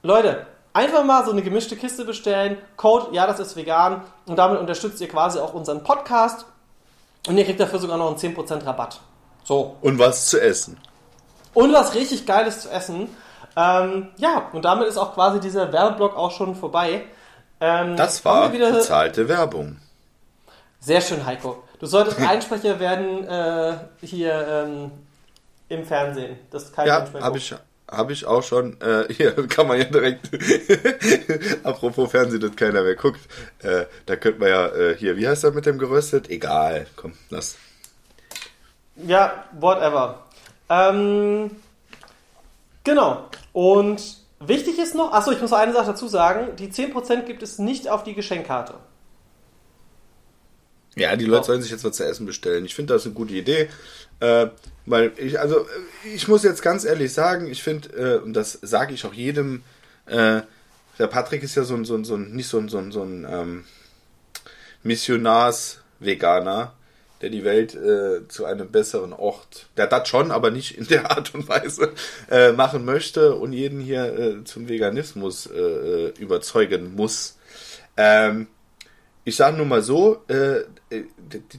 Leute, 0.03 0.47
einfach 0.73 1.05
mal 1.05 1.25
so 1.25 1.33
eine 1.33 1.43
gemischte 1.43 1.77
Kiste 1.77 2.05
bestellen. 2.05 2.59
Code, 2.77 3.09
ja, 3.13 3.27
das 3.27 3.41
ist 3.41 3.57
vegan. 3.57 4.03
Und 4.27 4.37
damit 4.37 4.61
unterstützt 4.61 5.01
ihr 5.01 5.09
quasi 5.09 5.39
auch 5.39 5.55
unseren 5.55 5.83
Podcast. 5.83 6.47
Und 7.27 7.39
ihr 7.39 7.45
kriegt 7.45 7.61
dafür 7.61 7.79
sogar 7.79 7.97
noch 7.99 8.09
einen 8.09 8.17
10% 8.17 8.65
Rabatt. 8.67 9.01
So. 9.45 9.77
Und 9.81 9.99
was 9.99 10.27
zu 10.27 10.41
essen. 10.41 10.79
Und 11.55 11.73
was 11.73 11.95
richtig 11.95 12.27
Geiles 12.27 12.61
zu 12.61 12.71
essen. 12.71 13.09
Ähm, 13.57 14.09
ja, 14.17 14.49
und 14.53 14.65
damit 14.65 14.89
ist 14.89 14.97
auch 14.97 15.15
quasi 15.15 15.41
dieser 15.41 15.73
Werbeblock 15.73 16.17
auch 16.17 16.31
schon 16.31 16.55
vorbei. 16.55 17.05
Ähm, 17.61 17.97
das 17.97 18.25
war 18.25 18.49
bezahlte 18.49 19.29
Werbung. 19.29 19.79
Sehr 20.81 21.01
schön, 21.01 21.25
Heiko. 21.25 21.63
Du 21.79 21.87
solltest 21.87 22.21
Einsprecher 22.21 22.81
werden 22.81 23.27
äh, 23.27 23.75
hier 24.01 24.47
ähm, 24.49 24.91
im 25.69 25.85
Fernsehen. 25.85 26.39
Das 26.51 26.65
ist 26.65 26.75
kein 26.75 26.87
ja, 26.87 27.07
habe 27.21 27.39
ich, 27.39 27.55
hab 27.89 28.11
ich 28.11 28.27
auch 28.27 28.43
schon. 28.43 28.81
Äh, 28.81 29.13
hier 29.13 29.33
kann 29.49 29.69
man 29.69 29.79
ja 29.79 29.85
direkt, 29.85 30.31
apropos 31.65 32.11
Fernsehen, 32.11 32.41
das 32.41 32.57
keiner 32.57 32.83
mehr 32.83 32.97
guckt, 32.97 33.21
äh, 33.63 33.85
da 34.07 34.17
könnte 34.17 34.41
man 34.41 34.49
ja 34.49 34.67
äh, 34.69 34.97
hier, 34.97 35.17
wie 35.17 35.29
heißt 35.29 35.45
das 35.45 35.55
mit 35.55 35.67
dem 35.67 35.79
geröstet? 35.79 36.31
Egal, 36.31 36.87
komm, 36.97 37.13
lass. 37.31 37.57
Ja, 38.97 39.45
whatever. 39.53 40.22
Ähm, 40.73 41.51
genau. 42.85 43.29
Und 43.53 44.03
wichtig 44.41 44.79
ist 44.79 44.95
noch, 44.95 45.13
achso, 45.13 45.33
ich 45.33 45.41
muss 45.41 45.51
noch 45.51 45.59
eine 45.59 45.73
Sache 45.73 45.87
dazu 45.87 46.09
sagen, 46.09 46.57
die 46.57 46.69
10% 46.69 47.23
gibt 47.23 47.43
es 47.43 47.59
nicht 47.59 47.89
auf 47.89 48.05
die 48.05 48.15
Geschenkkarte. 48.15 48.75
Ja, 50.95 51.17
die 51.17 51.25
Leute 51.25 51.47
sollen 51.47 51.63
sich 51.63 51.71
jetzt 51.71 51.85
was 51.85 51.97
zu 51.97 52.05
essen 52.05 52.27
bestellen. 52.27 52.65
Ich 52.65 52.75
finde 52.75 52.95
das 52.95 53.05
eine 53.05 53.15
gute 53.15 53.35
Idee. 53.35 53.69
Äh, 54.21 54.49
weil 54.87 55.13
ich, 55.17 55.41
also, 55.41 55.67
ich 56.05 56.29
muss 56.29 56.43
jetzt 56.43 56.63
ganz 56.63 56.85
ehrlich 56.85 57.13
sagen, 57.13 57.51
ich 57.51 57.63
finde, 57.63 57.89
äh, 57.91 58.19
und 58.19 58.35
das 58.35 58.59
sage 58.63 58.95
ich 58.95 59.05
auch 59.05 59.15
jedem, 59.15 59.63
äh, 60.07 60.43
der 60.99 61.07
Patrick 61.07 61.43
ist 61.43 61.55
ja 61.55 61.65
so 61.65 61.75
ein, 61.75 61.85
so 61.85 61.95
ein, 61.95 62.05
so 62.05 62.15
ein 62.15 62.33
nicht 62.33 62.49
so 62.49 62.59
ein, 62.59 62.69
so 62.69 62.79
ein, 62.79 62.93
so 62.93 63.03
ein 63.03 63.27
ähm, 63.29 63.65
Missionars-Veganer, 64.83 66.75
der 67.23 67.31
die 67.31 67.45
Welt 67.45 67.75
äh, 67.75 68.27
zu 68.29 68.45
einem 68.45 68.71
besseren 68.71 69.13
Ort, 69.13 69.69
der 69.77 69.87
das 69.87 70.09
schon, 70.09 70.31
aber 70.31 70.51
nicht 70.51 70.77
in 70.77 70.87
der 70.89 71.11
Art 71.11 71.35
und 71.35 71.49
Weise 71.49 71.93
äh, 72.31 72.53
machen 72.53 72.85
möchte 72.85 73.37
und 73.37 73.53
jeden 73.53 73.81
hier 73.81 74.19
äh, 74.19 74.45
zum 74.45 74.69
Veganismus 74.69 75.47
äh, 75.47 75.59
äh 75.59 76.15
überzeugen 76.19 76.95
muss. 76.97 77.39
Ähm, 77.97 78.49
ich 79.25 79.37
sage 79.37 79.57
nur 79.57 79.67
mal 79.67 79.83
so, 79.83 80.23
äh, 80.29 80.63
äh 80.91 81.05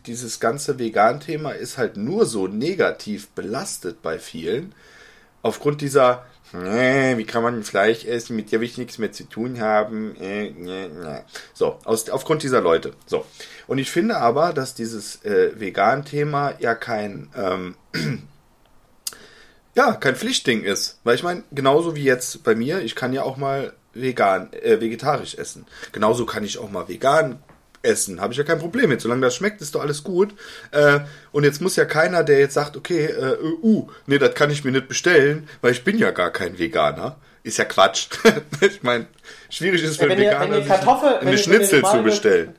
dieses 0.06 0.40
ganze 0.42 0.78
Vegan-Thema 0.80 1.52
ist 1.52 1.78
halt 1.78 1.96
nur 1.96 2.26
so 2.26 2.48
negativ 2.48 3.30
belastet 3.30 4.02
bei 4.02 4.20
vielen. 4.20 4.76
Aufgrund 5.42 5.82
dieser, 5.82 6.26
äh, 6.54 7.18
wie 7.18 7.26
kann 7.26 7.44
man 7.44 7.64
Fleisch 7.64 8.06
essen, 8.06 8.36
mit 8.36 8.52
der 8.52 8.60
will 8.60 8.68
ich 8.68 8.78
nichts 8.78 8.98
mehr 8.98 9.12
zu 9.12 9.24
tun 9.24 9.60
haben. 9.60 10.16
Äh, 10.20 10.48
äh, 10.48 10.86
äh. 10.86 11.22
So, 11.54 11.80
aus, 11.84 12.10
aufgrund 12.10 12.44
dieser 12.44 12.62
Leute. 12.62 12.94
So. 13.06 13.26
Und 13.68 13.80
ich 13.80 13.90
finde 13.90 14.18
aber, 14.18 14.54
dass 14.54 14.76
dieses 14.76 15.24
äh, 15.26 15.60
Vegan-Thema 15.60 16.56
ja 16.60 16.76
kein, 16.76 17.30
ähm, 17.36 17.76
ja, 19.76 19.94
kein 19.94 20.16
Pflichtding 20.16 20.64
ist. 20.64 21.00
Weil 21.04 21.16
ich 21.16 21.24
meine, 21.24 21.44
genauso 21.52 21.96
wie 21.96 22.04
jetzt 22.04 22.44
bei 22.44 22.56
mir, 22.56 22.82
ich 22.82 22.96
kann 22.96 23.14
ja 23.14 23.24
auch 23.24 23.38
mal 23.38 23.74
vegan, 23.94 24.54
äh, 24.54 24.80
vegetarisch 24.80 25.36
essen. 25.36 25.66
Genauso 25.92 26.26
kann 26.26 26.44
ich 26.44 26.58
auch 26.58 26.70
mal 26.70 26.88
vegan 26.88 27.42
essen. 27.84 28.20
Habe 28.20 28.34
ich 28.34 28.38
ja 28.38 28.44
kein 28.44 28.60
Problem 28.60 28.90
mit. 28.90 29.02
Solange 29.02 29.22
das 29.22 29.36
schmeckt, 29.36 29.62
ist 29.62 29.76
doch 29.76 29.82
alles 29.82 30.04
gut. 30.04 30.34
Äh, 30.72 31.02
und 31.32 31.44
jetzt 31.44 31.62
muss 31.62 31.76
ja 31.76 31.86
keiner, 31.86 32.24
der 32.24 32.40
jetzt 32.40 32.56
sagt, 32.56 32.76
okay, 32.76 33.06
äh, 33.06 33.38
uh, 33.62 33.88
nee, 34.08 34.18
das 34.18 34.34
kann 34.34 34.50
ich 34.50 34.64
mir 34.64 34.72
nicht 34.72 34.88
bestellen, 34.88 35.48
weil 35.62 35.72
ich 35.72 35.84
bin 35.84 35.98
ja 35.98 36.12
gar 36.12 36.32
kein 36.32 36.58
Veganer. 36.58 37.18
Ist 37.44 37.58
ja 37.58 37.66
Quatsch. 37.66 38.08
ich 38.62 38.84
meine, 38.84 39.06
schwierig 39.50 39.84
ist 39.84 39.92
es 39.92 39.98
für 39.98 40.06
ja, 40.06 40.12
einen 40.12 40.22
Veganer, 40.22 40.58
ihr, 40.60 40.66
Kartoffel, 40.66 41.18
eine 41.18 41.38
Schnitzel 41.38 41.84
zu 41.84 42.02
bestellen. 42.02 42.56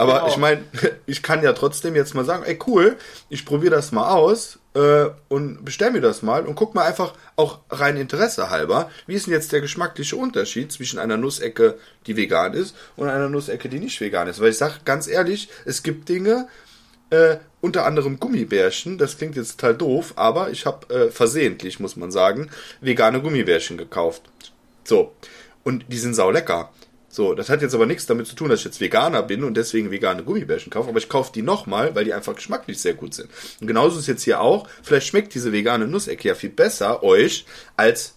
Aber 0.00 0.20
genau. 0.20 0.28
ich 0.28 0.36
meine, 0.38 0.62
ich 1.06 1.22
kann 1.22 1.42
ja 1.42 1.52
trotzdem 1.52 1.94
jetzt 1.94 2.14
mal 2.14 2.24
sagen, 2.24 2.44
ey 2.44 2.58
cool, 2.66 2.96
ich 3.28 3.44
probiere 3.44 3.74
das 3.74 3.92
mal 3.92 4.10
aus 4.10 4.58
äh, 4.72 5.08
und 5.28 5.62
bestell 5.62 5.90
mir 5.90 6.00
das 6.00 6.22
mal 6.22 6.46
und 6.46 6.54
guck 6.54 6.74
mal 6.74 6.86
einfach 6.86 7.12
auch 7.36 7.58
rein 7.68 7.98
Interesse 7.98 8.48
halber, 8.48 8.90
wie 9.06 9.14
ist 9.14 9.26
denn 9.26 9.34
jetzt 9.34 9.52
der 9.52 9.60
geschmackliche 9.60 10.16
Unterschied 10.16 10.72
zwischen 10.72 10.98
einer 10.98 11.18
Nussecke, 11.18 11.76
die 12.06 12.16
vegan 12.16 12.54
ist, 12.54 12.74
und 12.96 13.10
einer 13.10 13.28
Nussecke, 13.28 13.68
die 13.68 13.78
nicht 13.78 14.00
vegan 14.00 14.26
ist. 14.26 14.40
Weil 14.40 14.52
ich 14.52 14.56
sage 14.56 14.76
ganz 14.86 15.06
ehrlich, 15.06 15.50
es 15.66 15.82
gibt 15.82 16.08
Dinge, 16.08 16.48
äh, 17.10 17.36
unter 17.60 17.84
anderem 17.84 18.18
Gummibärchen, 18.18 18.96
das 18.96 19.18
klingt 19.18 19.36
jetzt 19.36 19.60
total 19.60 19.74
doof, 19.74 20.14
aber 20.16 20.48
ich 20.48 20.64
habe 20.64 20.94
äh, 20.94 21.10
versehentlich, 21.10 21.78
muss 21.78 21.96
man 21.96 22.10
sagen, 22.10 22.48
vegane 22.80 23.20
Gummibärchen 23.20 23.76
gekauft. 23.76 24.22
So. 24.82 25.12
Und 25.62 25.84
die 25.88 25.98
sind 25.98 26.14
sau 26.14 26.30
lecker. 26.30 26.70
So, 27.12 27.34
das 27.34 27.50
hat 27.50 27.60
jetzt 27.60 27.74
aber 27.74 27.86
nichts 27.86 28.06
damit 28.06 28.28
zu 28.28 28.36
tun, 28.36 28.50
dass 28.50 28.60
ich 28.60 28.64
jetzt 28.64 28.80
Veganer 28.80 29.24
bin 29.24 29.42
und 29.42 29.56
deswegen 29.56 29.90
vegane 29.90 30.22
Gummibärchen 30.22 30.70
kaufe, 30.70 30.88
aber 30.88 30.98
ich 30.98 31.08
kaufe 31.08 31.32
die 31.32 31.42
nochmal, 31.42 31.92
weil 31.96 32.04
die 32.04 32.14
einfach 32.14 32.36
geschmacklich 32.36 32.80
sehr 32.80 32.94
gut 32.94 33.14
sind. 33.14 33.28
Und 33.60 33.66
genauso 33.66 33.96
ist 33.96 34.02
es 34.02 34.06
jetzt 34.06 34.22
hier 34.22 34.40
auch, 34.40 34.68
vielleicht 34.84 35.08
schmeckt 35.08 35.34
diese 35.34 35.52
vegane 35.52 35.88
Nussecke 35.88 36.28
ja 36.28 36.36
viel 36.36 36.50
besser 36.50 37.02
euch 37.02 37.46
als 37.76 38.14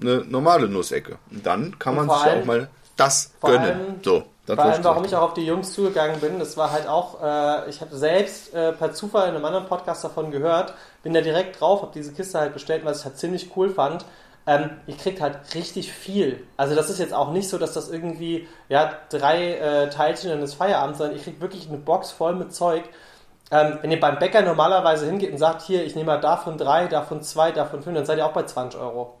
eine 0.00 0.24
normale 0.24 0.68
Nussecke. 0.68 1.18
Und 1.30 1.46
dann 1.46 1.78
kann 1.78 1.94
man 1.94 2.08
sich 2.08 2.18
allem, 2.18 2.42
auch 2.42 2.46
mal 2.46 2.68
das 2.96 3.30
gönnen. 3.40 3.60
Allem, 3.60 4.00
so, 4.02 4.24
das 4.44 4.56
vor 4.56 4.64
allem, 4.64 4.82
warum 4.82 5.04
ich 5.04 5.14
auch 5.14 5.22
auf 5.22 5.34
die 5.34 5.46
Jungs 5.46 5.72
zugegangen 5.72 6.18
bin, 6.18 6.40
das 6.40 6.56
war 6.56 6.72
halt 6.72 6.88
auch, 6.88 7.22
äh, 7.22 7.70
ich 7.70 7.80
habe 7.80 7.96
selbst 7.96 8.52
äh, 8.52 8.72
per 8.72 8.92
Zufall 8.92 9.28
in 9.28 9.36
einem 9.36 9.44
anderen 9.44 9.66
Podcast 9.66 10.02
davon 10.02 10.32
gehört, 10.32 10.74
bin 11.04 11.14
da 11.14 11.20
direkt 11.20 11.60
drauf, 11.60 11.82
habe 11.82 11.92
diese 11.94 12.12
Kiste 12.12 12.40
halt 12.40 12.54
bestellt, 12.54 12.84
was 12.84 13.00
ich 13.00 13.04
halt 13.04 13.18
ziemlich 13.18 13.52
cool 13.54 13.70
fand 13.70 14.04
ähm, 14.46 14.70
ich 14.86 14.98
krieg 14.98 15.20
halt 15.20 15.38
richtig 15.54 15.92
viel. 15.92 16.44
Also 16.56 16.74
das 16.74 16.90
ist 16.90 16.98
jetzt 16.98 17.12
auch 17.12 17.32
nicht 17.32 17.48
so, 17.48 17.58
dass 17.58 17.74
das 17.74 17.90
irgendwie, 17.90 18.48
ja, 18.68 18.92
drei 19.10 19.54
äh, 19.54 19.90
Teilchen 19.90 20.30
in 20.32 20.40
das 20.40 20.54
Feierabend, 20.54 20.96
sondern 20.96 21.16
ich 21.16 21.24
krieg 21.24 21.40
wirklich 21.40 21.68
eine 21.68 21.78
Box 21.78 22.10
voll 22.10 22.34
mit 22.34 22.52
Zeug. 22.54 22.84
Ähm, 23.50 23.78
wenn 23.82 23.90
ihr 23.90 24.00
beim 24.00 24.18
Bäcker 24.18 24.42
normalerweise 24.42 25.06
hingeht 25.06 25.32
und 25.32 25.38
sagt, 25.38 25.62
hier, 25.62 25.84
ich 25.84 25.94
nehme 25.94 26.06
mal 26.06 26.20
davon 26.20 26.56
drei, 26.56 26.86
davon 26.86 27.22
zwei, 27.22 27.50
davon 27.50 27.82
fünf, 27.82 27.96
dann 27.96 28.06
seid 28.06 28.18
ihr 28.18 28.26
auch 28.26 28.32
bei 28.32 28.44
20 28.44 28.80
Euro. 28.80 29.18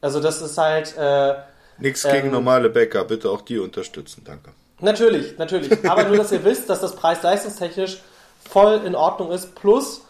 Also 0.00 0.20
das 0.20 0.40
ist 0.40 0.56
halt... 0.56 0.96
Äh, 0.96 1.34
Nichts 1.78 2.04
gegen 2.04 2.26
ähm, 2.26 2.32
normale 2.32 2.70
Bäcker, 2.70 3.04
bitte 3.04 3.30
auch 3.30 3.40
die 3.40 3.58
unterstützen, 3.58 4.22
danke. 4.24 4.52
Natürlich, 4.80 5.38
natürlich. 5.38 5.90
Aber 5.90 6.04
nur, 6.04 6.16
dass 6.18 6.30
ihr 6.30 6.44
wisst, 6.44 6.70
dass 6.70 6.80
das 6.80 6.94
preis-leistungstechnisch 6.94 8.00
voll 8.48 8.82
in 8.84 8.94
Ordnung 8.94 9.32
ist. 9.32 9.54
Plus, 9.56 10.03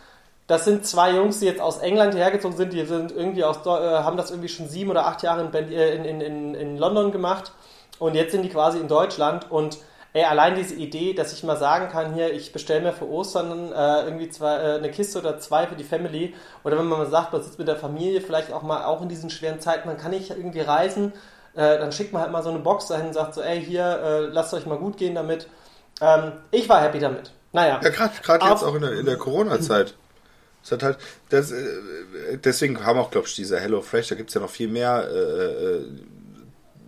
Das 0.46 0.66
sind 0.66 0.84
zwei 0.86 1.12
Jungs, 1.12 1.40
die 1.40 1.46
jetzt 1.46 1.60
aus 1.60 1.78
England 1.78 2.14
hergezogen 2.14 2.56
sind. 2.56 2.72
Die 2.72 2.84
sind 2.84 3.12
irgendwie 3.12 3.44
aus, 3.44 3.64
äh, 3.64 3.70
haben 3.70 4.16
das 4.16 4.30
irgendwie 4.30 4.48
schon 4.48 4.68
sieben 4.68 4.90
oder 4.90 5.06
acht 5.06 5.22
Jahre 5.22 5.42
in, 5.42 5.54
äh, 5.54 5.94
in, 5.94 6.20
in, 6.20 6.54
in 6.54 6.76
London 6.76 7.12
gemacht. 7.12 7.52
Und 7.98 8.14
jetzt 8.14 8.32
sind 8.32 8.42
die 8.42 8.50
quasi 8.50 8.78
in 8.78 8.88
Deutschland. 8.88 9.50
Und 9.50 9.78
ey, 10.12 10.24
allein 10.24 10.54
diese 10.54 10.74
Idee, 10.74 11.14
dass 11.14 11.32
ich 11.32 11.44
mal 11.44 11.56
sagen 11.56 11.88
kann, 11.88 12.12
hier, 12.12 12.32
ich 12.32 12.52
bestelle 12.52 12.82
mir 12.82 12.92
für 12.92 13.08
Ostern 13.08 13.72
äh, 13.72 14.02
irgendwie 14.04 14.28
zwei, 14.28 14.56
äh, 14.56 14.74
eine 14.76 14.90
Kiste 14.90 15.18
oder 15.18 15.38
zwei 15.38 15.66
für 15.66 15.76
die 15.76 15.84
Family. 15.84 16.34
Oder 16.62 16.78
wenn 16.78 16.86
man 16.86 16.98
mal 16.98 17.10
sagt, 17.10 17.32
man 17.32 17.42
sitzt 17.42 17.58
mit 17.58 17.68
der 17.68 17.76
Familie, 17.76 18.20
vielleicht 18.20 18.52
auch 18.52 18.62
mal 18.62 18.84
auch 18.84 19.00
in 19.00 19.08
diesen 19.08 19.30
schweren 19.30 19.60
Zeiten, 19.60 19.88
man 19.88 19.96
kann 19.96 20.10
nicht 20.10 20.28
irgendwie 20.30 20.60
reisen. 20.60 21.14
Äh, 21.54 21.78
dann 21.78 21.90
schickt 21.90 22.12
man 22.12 22.20
halt 22.20 22.32
mal 22.32 22.42
so 22.42 22.50
eine 22.50 22.58
Box 22.58 22.88
dahin 22.88 23.06
und 23.06 23.12
sagt 23.14 23.32
so, 23.32 23.40
ey, 23.40 23.64
hier, 23.64 23.84
äh, 23.84 24.20
lasst 24.26 24.52
euch 24.52 24.66
mal 24.66 24.76
gut 24.76 24.98
gehen 24.98 25.14
damit. 25.14 25.48
Ähm, 26.02 26.32
ich 26.50 26.68
war 26.68 26.82
happy 26.82 26.98
damit. 26.98 27.32
Naja. 27.52 27.80
Ja, 27.82 27.88
gerade 27.88 28.44
jetzt 28.44 28.64
auch 28.64 28.74
in 28.74 28.82
der, 28.82 28.92
in 28.92 29.06
der 29.06 29.16
Corona-Zeit. 29.16 29.94
Es 30.64 30.72
hat 30.72 30.82
halt, 30.82 30.98
das, 31.28 31.52
äh, 31.52 32.38
deswegen 32.42 32.84
haben 32.84 32.98
auch, 32.98 33.10
glaube 33.10 33.26
ich, 33.28 33.34
diese 33.34 33.60
Hello 33.60 33.82
Fresh, 33.82 34.08
da 34.08 34.14
gibt 34.14 34.30
es 34.30 34.34
ja 34.34 34.40
noch 34.40 34.50
viel 34.50 34.68
mehr, 34.68 35.06
äh, 35.12 35.16
äh, 35.76 35.84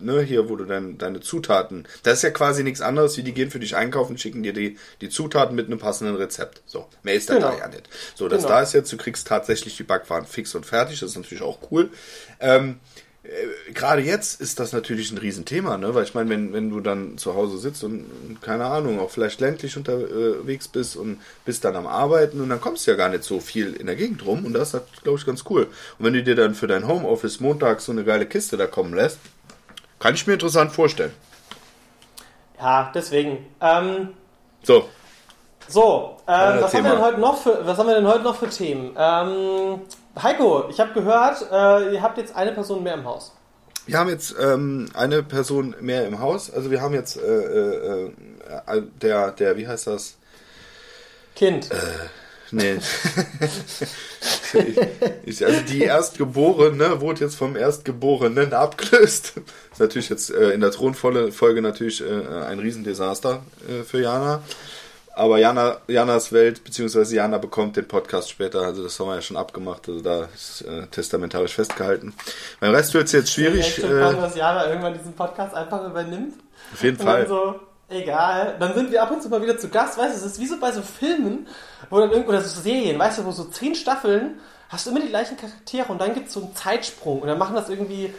ne, 0.01 0.21
hier, 0.23 0.49
wo 0.49 0.57
du 0.57 0.65
dann 0.65 0.99
deine 0.99 1.21
Zutaten, 1.21 1.87
das 2.03 2.19
ist 2.19 2.23
ja 2.23 2.31
quasi 2.31 2.63
nichts 2.65 2.81
anderes, 2.81 3.17
wie 3.17 3.23
die 3.23 3.33
gehen 3.33 3.51
für 3.51 3.59
dich 3.59 3.77
einkaufen, 3.77 4.19
schicken 4.19 4.43
dir 4.43 4.53
die, 4.53 4.79
die 5.01 5.09
Zutaten 5.11 5.55
mit 5.55 5.67
einem 5.67 5.79
passenden 5.79 6.17
Rezept. 6.17 6.63
So, 6.67 6.87
mehr 7.03 7.15
ist 7.15 7.29
da 7.31 7.35
Genau. 7.35 7.57
ja 7.57 7.69
nicht. 7.69 7.89
So, 8.15 8.29
das 8.29 8.43
Genau. 8.43 8.55
da 8.55 8.63
ist 8.63 8.73
jetzt, 8.73 8.93
du 8.93 8.97
kriegst 8.97 9.27
tatsächlich 9.27 9.77
die 9.77 9.85
Backwaren 9.85 10.27
fix 10.27 10.55
und 10.55 10.65
fertig, 10.67 11.01
das 11.01 11.11
ist 11.11 11.17
natürlich 11.17 11.43
auch 11.45 11.59
cool. 11.71 11.91
Ähm, 12.41 12.81
äh, 13.27 13.73
gerade 13.73 14.03
jetzt 14.03 14.41
ist 14.41 14.61
das 14.61 14.73
natürlich 14.73 15.11
ein 15.13 15.19
Riesenthema, 15.19 15.77
ne? 15.79 15.95
Weil 15.95 16.05
ich 16.05 16.15
meine, 16.15 16.31
wenn, 16.31 16.53
wenn 16.53 16.71
du 16.71 16.81
dann 16.81 17.19
zu 17.19 17.35
Hause 17.35 17.59
sitzt 17.59 17.85
und, 17.85 18.05
und 18.29 18.43
keine 18.43 18.67
Ahnung, 18.67 19.01
auch 19.01 19.11
vielleicht 19.11 19.41
ländlich 19.41 19.77
unterwegs 19.77 20.69
bist 20.69 20.97
und 20.97 21.21
bist 21.45 21.65
dann 21.65 21.77
am 21.77 21.87
Arbeiten 21.87 22.41
und 22.41 22.49
dann 22.49 22.61
kommst 22.61 22.87
du 22.87 22.91
ja 22.93 22.97
gar 22.97 23.09
nicht 23.09 23.25
so 23.25 23.41
viel 23.41 23.75
in 23.75 23.87
der 23.87 23.97
Gegend 23.97 24.25
rum 24.25 24.45
und 24.45 24.53
das 24.53 24.75
ist, 24.75 25.03
glaube 25.03 25.19
ich, 25.19 25.27
ganz 25.27 25.45
cool. 25.51 25.65
Und 25.99 26.05
wenn 26.05 26.13
du 26.15 26.23
dir 26.23 26.35
dann 26.37 26.55
für 26.55 26.67
dein 26.67 26.87
Homeoffice 26.89 27.41
montags 27.41 27.85
so 27.87 27.93
eine 27.93 28.05
geile 28.05 28.27
Kiste 28.27 28.57
da 28.57 28.67
kommen 28.67 28.95
lässt, 28.95 29.19
kann 29.99 30.15
ich 30.15 30.27
mir 30.27 30.35
interessant 30.35 30.73
vorstellen. 30.73 31.13
Ja, 32.59 32.91
deswegen. 32.95 33.47
Ähm, 33.61 34.11
So, 34.63 34.89
so, 35.69 36.17
ähm, 36.29 36.61
was, 36.61 36.75
haben 36.75 36.85
wir 36.85 36.93
denn 36.93 37.01
heute 37.01 37.21
noch 37.21 37.37
für, 37.39 37.67
was 37.67 37.79
haben 37.79 37.89
wir 37.89 37.95
denn 37.95 38.07
heute 38.07 38.23
noch 38.23 38.37
für 38.37 38.49
Themen? 38.49 38.95
Ähm, 38.97 39.81
Heiko, 40.23 40.69
ich 40.71 40.81
habe 40.81 40.93
gehört, 40.93 41.47
äh, 41.51 41.95
ihr 41.95 42.03
habt 42.03 42.19
jetzt 42.19 42.35
eine 42.35 42.53
Person 42.53 42.83
mehr 42.83 42.95
im 42.95 43.05
Haus. 43.05 43.33
wir 43.87 43.99
haben 43.99 44.09
jetzt 44.09 44.35
ähm, 44.41 44.89
eine 44.95 45.23
Person 45.23 45.75
mehr 45.81 46.07
im 46.07 46.21
Haus. 46.21 46.51
Also 46.53 46.71
wir 46.71 46.81
haben 46.81 46.95
jetzt 46.95 47.17
äh, 47.17 47.21
äh, 47.21 48.11
äh, 48.67 48.83
der, 49.03 49.33
der, 49.33 49.57
wie 49.57 49.67
heißt 49.67 49.87
das? 49.87 50.17
Kind. 51.35 51.69
Nee. 52.51 52.79
ich, 54.53 54.79
ich, 55.41 55.45
also 55.45 55.61
die 55.63 55.83
Erstgeborene 55.83 57.01
wurde 57.01 57.25
jetzt 57.25 57.37
vom 57.37 57.57
Erstgeborenen 57.57 58.53
abgelöst. 58.53 59.35
Ist 59.73 59.81
natürlich 59.81 60.09
jetzt 60.09 60.31
äh, 60.31 60.51
in 60.51 60.61
der 60.61 60.71
Thronfolge 60.71 61.61
natürlich 61.61 62.03
äh, 62.03 62.45
ein 62.47 62.59
Riesendesaster 62.59 63.43
äh, 63.69 63.83
für 63.83 64.01
Jana. 64.01 64.43
Aber 65.17 65.39
Jana, 65.39 65.79
Janas 65.89 66.31
Welt, 66.31 66.63
beziehungsweise 66.63 67.17
Jana 67.17 67.39
bekommt 67.39 67.77
den 67.77 67.89
Podcast 67.89 68.29
später, 68.31 68.61
also 68.61 68.83
das 68.83 69.01
haben 69.01 69.09
wir 69.09 69.15
ja 69.15 69.23
schon 69.23 69.39
abgemacht, 69.39 69.89
also 69.89 70.01
da 70.03 70.25
ist 70.35 70.61
äh, 70.63 70.87
testamentarisch 70.89 71.55
festgehalten. 71.55 72.15
Beim 72.61 72.75
Rest 72.75 72.93
wird 72.93 73.05
es 73.07 73.13
jetzt 73.13 73.33
schwierig. 73.33 73.81
Kommen, 73.81 73.97
Äh, 73.99 74.15
dass 74.21 74.37
Jana 74.37 74.67
irgendwann 74.69 74.93
diesen 74.93 75.15
Podcast 75.15 75.55
einfach 75.55 75.85
übernimmt. 75.87 76.35
auf 76.73 76.83
jeden 76.83 76.99
Und 77.01 77.07
dann 77.07 77.27
Fall. 77.27 77.29
so, 77.29 77.61
egal. 77.89 78.57
Dann 78.61 78.75
sind 78.75 78.91
wir 78.91 79.03
ab 79.03 79.11
und 79.11 79.23
zu 79.23 79.31
mal 79.31 79.41
wieder 79.43 79.57
zu 79.57 79.69
Gast, 79.71 79.97
weißt 79.97 80.13
du, 80.15 80.19
es 80.19 80.33
ist 80.33 80.39
wie 80.39 80.47
so 80.47 80.61
bei 80.61 80.71
so 80.71 80.83
Filmen, 80.83 81.47
wo 81.89 81.99
dann 81.99 82.11
irgendwo, 82.11 82.31
oder 82.31 82.43
so 82.43 82.61
Serien, 82.61 82.99
weißt 82.99 83.19
du, 83.19 83.25
wo 83.25 83.31
so 83.33 83.45
zehn 83.45 83.75
Staffeln 83.75 84.39
hast 84.69 84.85
du 84.85 84.91
immer 84.91 85.01
die 85.01 85.09
gleichen 85.09 85.37
Charaktere 85.39 85.91
und 85.93 85.99
dann 86.01 86.13
gibt 86.13 86.27
es 86.29 86.35
so 86.35 86.41
einen 86.43 86.55
Zeitsprung 86.55 87.21
und 87.23 87.29
dann 87.29 87.39
machen 87.39 87.55
das 87.55 87.69
irgendwie 87.71 88.13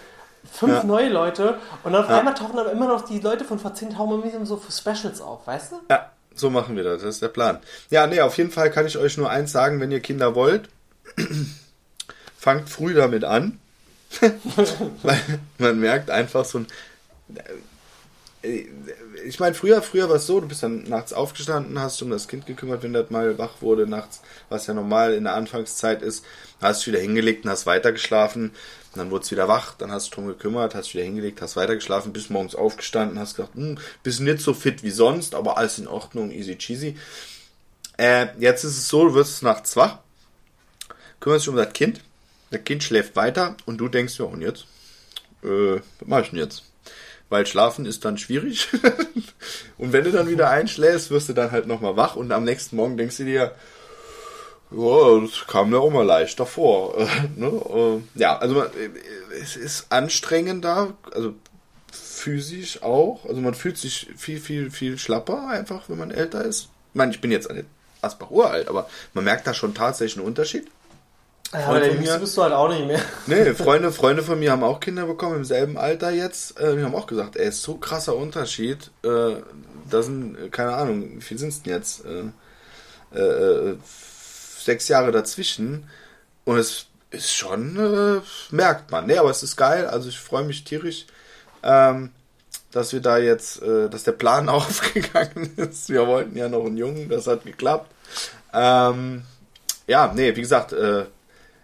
fünf 0.51 0.73
Ja. 0.77 0.83
neue 0.83 1.09
Leute 1.09 1.59
und 1.83 1.93
dann 1.93 2.03
auf 2.05 2.09
Ja. 2.09 2.17
einmal 2.19 2.33
tauchen 2.33 2.57
aber 2.57 2.71
immer 2.71 2.87
noch 2.87 3.01
die 3.01 3.19
Leute 3.19 3.43
von 3.43 3.59
vor 3.59 3.73
zehn 3.75 3.91
Tagen 3.91 4.45
so 4.47 4.57
für 4.57 4.71
Specials 4.71 5.21
auf, 5.21 5.45
weißt 5.45 5.73
du? 5.73 5.75
Ja, 5.91 6.09
so 6.39 6.49
machen 6.49 6.75
wir 6.75 6.83
das. 6.83 7.01
Das 7.01 7.15
ist 7.15 7.21
der 7.21 7.27
Plan. 7.29 7.59
Ja, 7.89 8.07
nee, 8.07 8.21
auf 8.21 8.37
jeden 8.37 8.51
Fall 8.51 8.71
kann 8.71 8.87
ich 8.87 8.97
euch 8.97 9.17
nur 9.17 9.29
eins 9.29 9.51
sagen, 9.51 9.79
wenn 9.79 9.91
ihr 9.91 9.99
Kinder 9.99 10.35
wollt, 10.35 10.69
fangt 12.37 12.69
früh 12.69 12.93
damit 12.93 13.23
an. 13.23 13.59
Weil 15.03 15.19
man 15.57 15.79
merkt 15.79 16.09
einfach 16.09 16.45
so 16.45 16.59
ein. 16.59 16.67
Ich 19.25 19.39
meine, 19.39 19.55
früher, 19.55 19.81
früher 19.81 20.07
war 20.07 20.17
es 20.17 20.27
so, 20.27 20.39
du 20.39 20.47
bist 20.47 20.63
dann 20.63 20.83
nachts 20.83 21.11
aufgestanden, 21.11 21.79
hast 21.79 22.01
um 22.01 22.09
das 22.09 22.27
Kind 22.27 22.45
gekümmert, 22.45 22.83
wenn 22.83 22.93
das 22.93 23.09
mal 23.09 23.37
wach 23.37 23.61
wurde 23.61 23.87
nachts, 23.87 24.21
was 24.47 24.67
ja 24.67 24.73
normal 24.73 25.15
in 25.15 25.25
der 25.25 25.33
Anfangszeit 25.33 26.01
ist, 26.01 26.23
hast 26.61 26.81
dich 26.81 26.93
wieder 26.93 27.01
hingelegt 27.01 27.43
und 27.43 27.51
hast 27.51 27.65
weitergeschlafen. 27.65 28.51
Dann 28.97 29.11
wurde 29.11 29.23
es 29.23 29.31
wieder 29.31 29.47
wach, 29.47 29.75
dann 29.75 29.91
hast 29.91 30.07
du 30.07 30.15
drum 30.15 30.27
gekümmert, 30.27 30.75
hast 30.75 30.87
dich 30.87 30.95
wieder 30.95 31.05
hingelegt, 31.05 31.41
hast 31.41 31.55
weitergeschlafen, 31.55 32.13
bis 32.13 32.29
morgens 32.29 32.55
aufgestanden, 32.55 33.19
hast 33.19 33.35
gedacht, 33.35 33.53
hm, 33.55 33.77
bist 34.03 34.19
nicht 34.19 34.41
so 34.41 34.53
fit 34.53 34.83
wie 34.83 34.91
sonst, 34.91 35.35
aber 35.35 35.57
alles 35.57 35.79
in 35.79 35.87
Ordnung, 35.87 36.31
easy 36.31 36.57
cheesy. 36.57 36.97
Äh, 37.97 38.27
jetzt 38.39 38.63
ist 38.63 38.77
es 38.77 38.87
so, 38.87 39.07
du 39.07 39.13
wirst 39.15 39.43
nachts 39.43 39.75
wach, 39.75 39.99
kümmerst 41.19 41.45
dich 41.45 41.49
um 41.49 41.55
das 41.55 41.73
Kind, 41.73 42.01
das 42.51 42.63
Kind 42.63 42.83
schläft 42.83 43.15
weiter 43.15 43.55
und 43.65 43.77
du 43.77 43.87
denkst, 43.87 44.19
ja, 44.19 44.25
und 44.25 44.41
jetzt? 44.41 44.65
Äh, 45.43 45.75
was 45.75 46.07
mach 46.07 46.21
ich 46.21 46.29
denn 46.29 46.39
jetzt? 46.39 46.63
Weil 47.29 47.45
schlafen 47.45 47.85
ist 47.85 48.05
dann 48.05 48.17
schwierig. 48.17 48.69
und 49.77 49.91
wenn 49.91 50.05
du 50.05 50.11
dann 50.11 50.29
wieder 50.29 50.49
einschläfst, 50.49 51.11
wirst 51.11 51.27
du 51.29 51.33
dann 51.33 51.51
halt 51.51 51.67
nochmal 51.67 51.97
wach 51.97 52.15
und 52.15 52.31
am 52.31 52.45
nächsten 52.45 52.77
Morgen 52.77 52.97
denkst 52.97 53.17
du 53.17 53.25
dir, 53.25 53.55
ja, 54.71 55.19
das 55.21 55.47
kam 55.47 55.69
mir 55.69 55.79
auch 55.79 55.89
mal 55.91 56.05
leichter 56.05 56.45
vor. 56.45 56.97
Äh, 56.97 57.07
ne? 57.35 57.47
äh, 57.47 58.19
ja, 58.19 58.37
also 58.37 58.55
man, 58.55 58.67
äh, 58.67 58.89
es 59.41 59.55
ist 59.55 59.87
anstrengender, 59.91 60.93
also 61.13 61.33
physisch 61.91 62.81
auch. 62.83 63.25
Also 63.27 63.41
man 63.41 63.53
fühlt 63.53 63.77
sich 63.77 64.07
viel, 64.17 64.39
viel, 64.39 64.71
viel 64.71 64.97
schlapper 64.97 65.47
einfach, 65.49 65.89
wenn 65.89 65.97
man 65.97 66.11
älter 66.11 66.43
ist. 66.43 66.69
Ich 66.91 66.95
meine, 66.95 67.11
ich 67.11 67.21
bin 67.21 67.31
jetzt 67.31 67.51
nicht 67.51 67.65
Asbach 68.01 68.29
uralt, 68.31 68.67
aber 68.67 68.89
man 69.13 69.23
merkt 69.23 69.47
da 69.47 69.53
schon 69.53 69.73
tatsächlich 69.73 70.17
einen 70.17 70.27
Unterschied. 70.27 70.67
Ja, 71.53 71.59
Freund 71.59 71.67
aber 71.69 71.79
der 71.79 71.93
Jüngste 71.93 72.13
mir- 72.15 72.19
bist 72.19 72.37
du 72.37 72.43
halt 72.43 72.53
auch 72.53 72.67
nicht 72.69 72.85
mehr. 72.85 72.99
Nee, 73.27 73.53
Freunde, 73.53 73.91
Freunde 73.91 74.21
von 74.23 74.37
mir 74.39 74.51
haben 74.51 74.63
auch 74.63 74.79
Kinder 74.81 75.05
bekommen 75.05 75.37
im 75.37 75.45
selben 75.45 75.77
Alter 75.77 76.09
jetzt. 76.11 76.59
Äh, 76.59 76.75
die 76.75 76.83
haben 76.83 76.93
auch 76.95 77.07
gesagt, 77.07 77.37
ey, 77.37 77.47
ist 77.47 77.61
so 77.61 77.75
krasser 77.75 78.15
Unterschied. 78.17 78.91
Äh, 79.03 79.35
da 79.89 80.01
sind, 80.03 80.37
äh, 80.37 80.49
keine 80.49 80.73
Ahnung, 80.75 81.17
wie 81.17 81.21
viel 81.21 81.37
sind 81.37 81.49
es 81.49 81.63
denn 81.63 81.73
jetzt? 81.73 82.03
Äh, 82.05 83.17
äh, 83.17 83.71
f- 83.73 84.16
sechs 84.67 84.87
Jahre 84.87 85.11
dazwischen. 85.11 85.89
Und 86.45 86.57
es 86.57 86.85
ist 87.09 87.33
schon, 87.33 87.77
äh, 87.77 88.21
merkt 88.53 88.91
man. 88.91 89.07
Nee, 89.07 89.17
aber 89.17 89.31
es 89.31 89.41
ist 89.41 89.55
geil. 89.55 89.87
Also 89.87 90.09
ich 90.09 90.19
freue 90.19 90.43
mich 90.43 90.63
tierisch, 90.63 91.07
ähm, 91.63 92.11
dass 92.71 92.93
wir 92.93 93.01
da 93.01 93.17
jetzt, 93.17 93.61
äh, 93.63 93.89
dass 93.89 94.03
der 94.03 94.11
Plan 94.11 94.49
aufgegangen 94.57 95.55
ist. 95.57 95.89
Wir 95.89 96.05
wollten 96.05 96.37
ja 96.37 96.47
noch 96.49 96.65
einen 96.65 96.77
Jungen, 96.77 97.09
das 97.09 97.25
hat 97.25 97.43
geklappt. 97.43 97.91
Ähm, 98.53 99.23
ja, 99.87 100.11
nee, 100.13 100.35
wie 100.35 100.41
gesagt, 100.41 100.73
äh, 100.73 101.05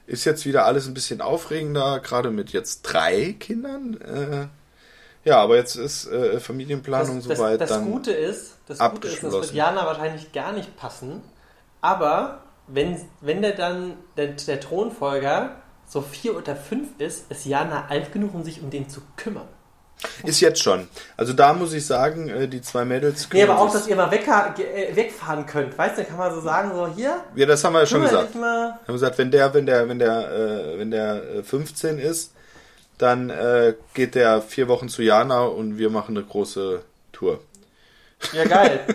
ist 0.08 0.26
jetzt 0.26 0.46
wieder 0.46 0.66
alles 0.66 0.88
ein 0.88 0.94
bisschen 0.94 1.22
aufregender, 1.22 2.00
gerade 2.00 2.32
mit 2.32 2.52
jetzt 2.52 2.82
drei 2.84 3.36
Kindern. 3.39 4.00
Äh, 4.02 4.48
ja, 5.28 5.39
aber 5.39 5.56
jetzt 5.56 5.76
ist 5.76 6.08
äh, 6.08 6.39
Familienplanung 6.39 7.22
das, 7.26 7.38
soweit 7.38 7.62
das 7.62 7.70
dann. 7.70 7.86
Gute 7.89 8.12
ist, 8.12 8.58
das 8.68 8.80
Gute 8.80 9.08
ist, 9.08 9.24
das 9.24 9.32
wird. 9.32 9.54
Jana 9.54 9.86
wahrscheinlich 9.86 10.32
gar 10.34 10.52
nicht 10.52 10.76
passen, 10.76 11.22
aber 11.80 12.42
wenn, 12.67 12.99
wenn 13.21 13.41
der 13.41 13.52
dann, 13.54 13.93
der, 14.17 14.28
der 14.28 14.60
Thronfolger 14.60 15.58
so 15.88 16.02
vier 16.02 16.36
oder 16.38 16.56
fünf 16.56 16.89
ist, 16.97 17.30
ist 17.32 17.45
Jana 17.45 17.86
alt 17.89 18.12
genug, 18.13 18.34
um 18.34 18.43
sich 18.43 18.62
um 18.62 18.69
den 18.69 18.89
zu 18.89 19.02
kümmern. 19.17 19.47
Ist 20.23 20.41
jetzt 20.41 20.62
schon. 20.62 20.88
Also 21.15 21.32
da 21.34 21.54
muss 21.54 21.71
ich 21.71 21.86
sagen, 21.86 22.28
äh, 22.28 22.47
die 22.47 22.62
zwei 22.62 22.84
Mädels. 22.84 23.30
Nee, 23.32 23.43
aber 23.43 23.60
auch, 23.60 23.71
dass 23.71 23.88
ihr 23.88 23.95
mal 23.95 24.10
ge- 24.10 24.65
äh, 24.65 24.93
wegfahren 24.95 25.45
könnt. 25.45 25.78
Weißt 25.78 25.97
du, 25.97 26.04
kann 26.04 26.17
man 26.17 26.34
so 26.34 26.41
sagen, 26.41 26.71
so 26.73 26.88
hier, 26.88 27.23
Ja, 27.36 27.45
das 27.45 27.63
haben 27.63 27.73
wir 27.73 27.80
ja 27.82 27.86
schon 27.86 28.02
gesagt. 28.02 28.36
mal. 28.36 28.69
Wir 28.82 28.88
haben 28.88 28.93
gesagt, 28.93 29.17
wenn 29.17 29.32
der, 29.32 29.54
wenn 29.54 29.65
der, 29.65 29.88
wenn 29.88 29.99
der, 29.99 30.32
äh, 30.32 30.80
wenn 30.80 30.91
der 30.91 31.23
äh, 31.36 31.43
15 31.43 31.99
ist, 31.99 32.34
dann 32.97 33.30
äh, 33.30 33.76
geht 33.93 34.15
der 34.15 34.41
vier 34.41 34.67
Wochen 34.67 34.89
zu 34.89 35.04
Jana 35.04 35.43
und 35.43 35.78
wir 35.78 35.89
machen 35.89 36.17
eine 36.17 36.26
große 36.26 36.82
Tour. 37.13 37.39
Ja, 38.31 38.45
geil. 38.45 38.79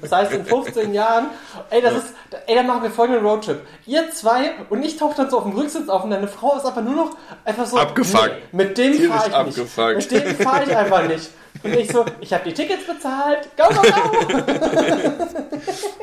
Das 0.00 0.12
heißt, 0.12 0.32
in 0.32 0.44
15 0.44 0.94
Jahren, 0.94 1.26
ey, 1.70 1.82
das 1.82 1.94
ist, 1.94 2.14
ey, 2.46 2.54
dann 2.54 2.66
machen 2.66 2.82
wir 2.84 2.90
folgenden 2.90 3.26
Roadtrip. 3.26 3.58
Ihr 3.86 4.10
zwei 4.12 4.52
und 4.70 4.84
ich 4.84 4.96
tauche 4.96 5.16
dann 5.16 5.28
so 5.30 5.38
auf 5.38 5.44
dem 5.44 5.52
Rücksitz 5.52 5.88
auf 5.88 6.04
und 6.04 6.10
deine 6.10 6.28
Frau 6.28 6.56
ist 6.56 6.64
einfach 6.64 6.82
nur 6.82 6.94
noch 6.94 7.16
einfach 7.44 7.66
so. 7.66 7.76
Abgefuckt. 7.76 8.30
Nee, 8.52 8.64
mit 8.64 8.78
dem 8.78 9.10
fahre 9.10 9.28
ich 9.28 9.34
abgefuckt. 9.34 9.96
nicht. 9.96 10.12
Mit 10.12 10.24
dem 10.24 10.36
fahre 10.36 10.64
ich 10.64 10.76
einfach 10.76 11.08
nicht. 11.08 11.30
Und 11.62 11.74
ich 11.74 11.90
so, 11.90 12.04
ich 12.20 12.32
habe 12.32 12.44
die 12.48 12.54
Tickets 12.54 12.86
bezahlt. 12.86 13.48
Go, 13.56 13.64
go, 13.68 13.82
go. 13.82 13.92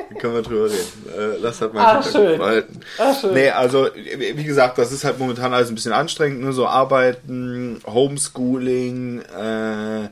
Können 0.19 0.33
wir 0.35 0.41
drüber 0.41 0.65
reden. 0.65 1.05
Äh, 1.17 1.37
lass 1.41 1.61
halt 1.61 1.73
mal 1.73 1.85
Hinterkopf 1.85 2.11
schön. 2.11 2.37
behalten. 2.37 2.79
Ah, 2.97 3.13
schön. 3.13 3.33
Nee, 3.33 3.49
also 3.49 3.87
wie 3.95 4.43
gesagt, 4.43 4.77
das 4.77 4.91
ist 4.91 5.03
halt 5.03 5.19
momentan 5.19 5.53
alles 5.53 5.69
ein 5.69 5.75
bisschen 5.75 5.93
anstrengend, 5.93 6.41
nur 6.41 6.53
so 6.53 6.67
Arbeiten, 6.67 7.81
Homeschooling, 7.85 9.21
äh, 9.21 10.09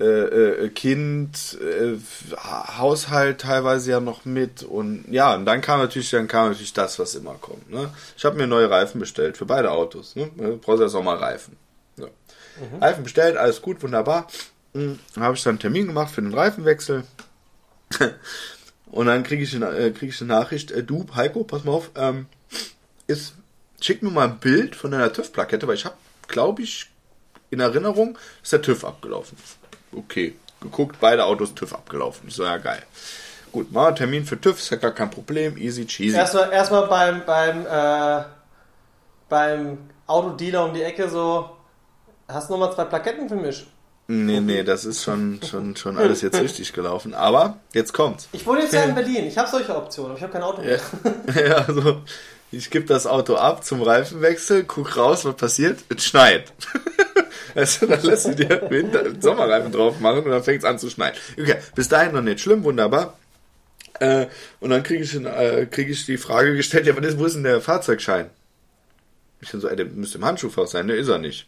äh, 0.00 0.04
äh, 0.04 0.68
Kind, 0.70 1.56
äh, 1.60 1.96
Haushalt 2.36 3.42
teilweise 3.42 3.92
ja 3.92 4.00
noch 4.00 4.24
mit 4.24 4.64
und 4.64 5.04
ja, 5.08 5.36
und 5.36 5.46
dann 5.46 5.60
kam 5.60 5.78
natürlich, 5.78 6.10
dann 6.10 6.26
kam 6.26 6.48
natürlich 6.48 6.72
das, 6.72 6.98
was 6.98 7.14
immer 7.14 7.34
kommt. 7.34 7.70
Ne? 7.70 7.92
Ich 8.16 8.24
habe 8.24 8.36
mir 8.36 8.48
neue 8.48 8.68
Reifen 8.68 8.98
bestellt 8.98 9.36
für 9.36 9.46
beide 9.46 9.70
Autos. 9.70 10.16
Ne? 10.16 10.30
Du 10.36 10.56
brauchst 10.56 10.80
ja 10.80 10.88
Sommerreifen. 10.88 11.56
Ja. 11.96 12.06
Mhm. 12.06 12.82
Reifen 12.82 13.04
bestellt, 13.04 13.36
alles 13.36 13.62
gut, 13.62 13.84
wunderbar. 13.84 14.26
Dann 14.72 14.98
hm, 15.14 15.22
habe 15.22 15.36
ich 15.36 15.42
dann 15.44 15.52
einen 15.52 15.58
Termin 15.60 15.86
gemacht 15.86 16.12
für 16.12 16.22
den 16.22 16.34
Reifenwechsel. 16.34 17.04
und 18.90 19.06
dann 19.06 19.22
kriege 19.22 19.44
ich, 19.44 19.54
äh, 19.54 19.92
krieg 19.92 20.08
ich 20.08 20.20
eine 20.20 20.28
Nachricht, 20.28 20.72
äh, 20.72 20.82
du, 20.82 21.06
Heiko, 21.14 21.44
pass 21.44 21.62
mal 21.62 21.70
auf, 21.70 21.92
ähm, 21.94 22.26
ist, 23.06 23.34
schick 23.80 24.02
mir 24.02 24.10
mal 24.10 24.28
ein 24.28 24.38
Bild 24.38 24.74
von 24.74 24.90
deiner 24.90 25.12
TÜV-Plakette, 25.12 25.68
weil 25.68 25.76
ich 25.76 25.84
habe, 25.84 25.94
glaube 26.26 26.62
ich, 26.62 26.90
in 27.50 27.60
Erinnerung, 27.60 28.18
dass 28.40 28.50
der 28.50 28.62
TÜV 28.62 28.84
abgelaufen 28.84 29.38
ist. 29.42 29.58
Okay, 29.96 30.34
geguckt, 30.60 30.96
beide 31.00 31.24
Autos 31.24 31.54
TÜV 31.54 31.72
abgelaufen. 31.74 32.28
Ich 32.28 32.34
so, 32.34 32.44
ja 32.44 32.56
geil. 32.58 32.82
Gut, 33.52 33.70
mal 33.72 33.94
Termin 33.94 34.24
für 34.24 34.40
TÜV, 34.40 34.58
ist 34.58 34.70
ja 34.70 34.76
gar 34.76 34.92
kein 34.92 35.10
Problem, 35.10 35.56
easy 35.56 35.86
cheesy. 35.86 36.16
Erstmal, 36.16 36.52
erstmal 36.52 36.86
beim, 36.88 37.24
beim, 37.24 37.66
äh, 37.66 38.24
beim 39.28 39.78
Autodealer 40.06 40.64
um 40.64 40.74
die 40.74 40.82
Ecke 40.82 41.08
so, 41.08 41.50
hast 42.28 42.48
du 42.48 42.54
nochmal 42.54 42.74
zwei 42.74 42.84
Plaketten 42.84 43.28
für 43.28 43.36
mich? 43.36 43.66
Nee, 44.06 44.40
nee, 44.40 44.62
das 44.62 44.84
ist 44.84 45.02
schon, 45.02 45.40
schon, 45.48 45.76
schon 45.76 45.96
alles 45.96 46.20
jetzt 46.20 46.38
richtig 46.38 46.74
gelaufen. 46.74 47.14
Aber 47.14 47.58
jetzt 47.72 47.94
kommt's. 47.94 48.28
Ich 48.32 48.44
wohne 48.46 48.60
jetzt 48.60 48.74
ja 48.74 48.82
in 48.82 48.94
Berlin. 48.94 49.24
Ich 49.26 49.38
habe 49.38 49.48
solche 49.48 49.74
Optionen, 49.74 50.10
aber 50.10 50.18
ich 50.18 50.22
habe 50.22 50.32
kein 50.32 50.42
Auto 50.42 50.60
mehr. 50.60 50.78
Ja, 51.34 51.40
ja 51.46 51.54
also 51.66 52.02
ich 52.52 52.70
gebe 52.70 52.84
das 52.84 53.06
Auto 53.06 53.36
ab 53.36 53.64
zum 53.64 53.80
Reifenwechsel, 53.80 54.64
guck 54.64 54.96
raus, 54.96 55.24
was 55.24 55.36
passiert. 55.36 55.80
Es 55.88 56.04
schneit. 56.04 56.52
Also, 57.54 57.86
dann 57.86 58.02
lässt 58.02 58.26
du 58.26 58.34
dir 58.34 58.68
Winter 58.68 59.04
Sommerreifen 59.20 59.70
drauf 59.70 60.00
machen 60.00 60.24
und 60.24 60.30
dann 60.30 60.42
fängt 60.42 60.58
es 60.58 60.64
an 60.64 60.78
zu 60.78 60.90
schneien. 60.90 61.14
Okay, 61.38 61.56
bis 61.74 61.88
dahin 61.88 62.12
noch 62.12 62.22
nicht 62.22 62.40
schlimm, 62.40 62.64
wunderbar. 62.64 63.16
Äh, 64.00 64.26
und 64.60 64.70
dann 64.70 64.82
kriege 64.82 65.04
ich, 65.04 65.14
äh, 65.14 65.66
krieg 65.66 65.88
ich 65.88 66.04
die 66.04 66.16
Frage 66.16 66.56
gestellt, 66.56 66.86
ja, 66.86 66.96
wo 66.96 67.24
ist 67.24 67.34
denn 67.34 67.44
der 67.44 67.60
Fahrzeugschein? 67.60 68.30
Ich 69.40 69.50
bin 69.50 69.60
so, 69.60 69.68
ey, 69.68 69.76
der 69.76 69.86
müsste 69.86 70.18
im 70.18 70.24
Handschuhfach 70.24 70.66
sein, 70.66 70.88
der 70.88 70.96
ist 70.96 71.08
er 71.08 71.18
nicht. 71.18 71.46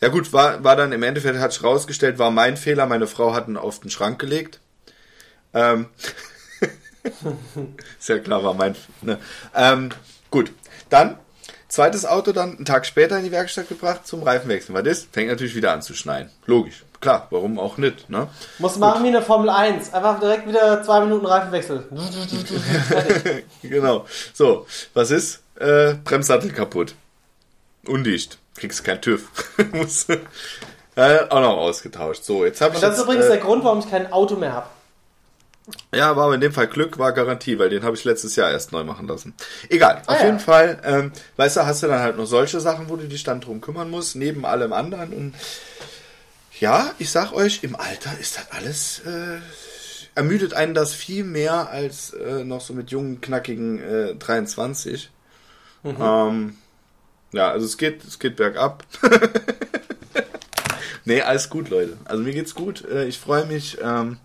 Ja 0.00 0.08
gut, 0.08 0.32
war, 0.32 0.62
war 0.62 0.76
dann 0.76 0.92
im 0.92 1.02
Endeffekt, 1.02 1.38
hat 1.38 1.52
sich 1.52 1.64
rausgestellt, 1.64 2.18
war 2.18 2.30
mein 2.30 2.56
Fehler, 2.56 2.86
meine 2.86 3.06
Frau 3.06 3.34
hat 3.34 3.48
ihn 3.48 3.56
auf 3.56 3.80
den 3.80 3.90
Schrank 3.90 4.18
gelegt. 4.18 4.60
Ähm, 5.54 5.86
ist 7.98 8.24
klar, 8.24 8.44
war 8.44 8.54
mein. 8.54 8.76
Ne? 9.00 9.18
Ähm, 9.54 9.90
gut, 10.30 10.52
dann 10.90 11.18
zweites 11.68 12.06
Auto 12.06 12.32
dann 12.32 12.56
einen 12.56 12.64
Tag 12.64 12.86
später 12.86 13.18
in 13.18 13.24
die 13.24 13.32
Werkstatt 13.32 13.68
gebracht 13.68 14.06
zum 14.06 14.22
Reifenwechsel. 14.22 14.74
Weil 14.74 14.82
das 14.82 15.06
fängt 15.10 15.28
natürlich 15.28 15.54
wieder 15.54 15.72
an 15.72 15.82
zu 15.82 15.94
schneien. 15.94 16.30
Logisch. 16.46 16.84
Klar, 17.00 17.26
warum 17.30 17.58
auch 17.58 17.76
nicht, 17.76 18.08
ne? 18.08 18.28
Muss 18.58 18.78
machen 18.78 19.04
wie 19.04 19.08
eine 19.08 19.22
Formel 19.22 19.50
1. 19.50 19.92
Einfach 19.92 20.18
direkt 20.18 20.48
wieder 20.48 20.82
zwei 20.82 21.00
Minuten 21.00 21.26
Reifenwechsel. 21.26 21.86
genau. 23.62 24.06
So, 24.32 24.66
was 24.94 25.10
ist? 25.10 25.42
Äh, 25.56 25.94
Bremssattel 26.04 26.52
kaputt. 26.52 26.94
Undicht. 27.86 28.38
Kriegst 28.56 28.84
kein 28.84 29.00
TÜV. 29.00 29.28
Muss 29.72 30.06
äh, 30.08 31.18
auch 31.28 31.40
noch 31.40 31.56
ausgetauscht. 31.58 32.24
So, 32.24 32.44
jetzt 32.44 32.60
habe 32.60 32.70
ich. 32.70 32.76
Und 32.76 32.82
das 32.82 32.90
jetzt, 32.90 32.98
ist 32.98 33.04
übrigens 33.04 33.26
äh, 33.26 33.30
der 33.30 33.38
Grund, 33.38 33.64
warum 33.64 33.80
ich 33.80 33.90
kein 33.90 34.10
Auto 34.12 34.36
mehr 34.36 34.54
habe. 34.54 34.66
Ja, 35.92 36.16
war 36.16 36.26
aber 36.26 36.36
in 36.36 36.40
dem 36.40 36.52
Fall 36.52 36.68
Glück, 36.68 36.98
war 36.98 37.12
Garantie, 37.12 37.58
weil 37.58 37.70
den 37.70 37.82
habe 37.82 37.96
ich 37.96 38.04
letztes 38.04 38.36
Jahr 38.36 38.50
erst 38.50 38.70
neu 38.70 38.84
machen 38.84 39.08
lassen. 39.08 39.34
Egal, 39.68 40.02
ah, 40.06 40.12
auf 40.12 40.20
ja. 40.20 40.26
jeden 40.26 40.38
Fall, 40.38 40.80
ähm, 40.84 41.12
weißt 41.36 41.56
du, 41.56 41.66
hast 41.66 41.82
du 41.82 41.88
dann 41.88 42.00
halt 42.00 42.16
noch 42.16 42.26
solche 42.26 42.60
Sachen, 42.60 42.88
wo 42.88 42.96
du 42.96 43.08
dich 43.08 43.24
dann 43.24 43.40
drum 43.40 43.60
kümmern 43.60 43.90
musst, 43.90 44.14
neben 44.14 44.44
allem 44.44 44.72
anderen. 44.72 45.12
Und 45.12 45.34
ja, 46.60 46.92
ich 46.98 47.10
sag 47.10 47.32
euch, 47.32 47.64
im 47.64 47.74
Alter 47.74 48.16
ist 48.20 48.36
das 48.36 48.52
alles, 48.52 49.00
äh, 49.00 49.38
ermüdet 50.14 50.54
einen 50.54 50.74
das 50.74 50.94
viel 50.94 51.24
mehr 51.24 51.68
als 51.70 52.12
äh, 52.12 52.44
noch 52.44 52.60
so 52.60 52.72
mit 52.72 52.90
jungen, 52.90 53.20
knackigen 53.20 53.80
äh, 53.80 54.14
23. 54.14 55.10
Mhm. 55.82 55.96
Ähm, 56.00 56.56
ja, 57.32 57.50
also 57.50 57.66
es 57.66 57.76
geht, 57.76 58.04
es 58.04 58.20
geht 58.20 58.36
bergab. 58.36 58.84
nee, 61.04 61.22
alles 61.22 61.50
gut, 61.50 61.70
Leute. 61.70 61.96
Also 62.04 62.22
mir 62.22 62.32
geht's 62.32 62.54
gut. 62.54 62.84
Äh, 62.88 63.06
ich 63.06 63.18
freue 63.18 63.46
mich. 63.46 63.78
Ähm, 63.82 64.18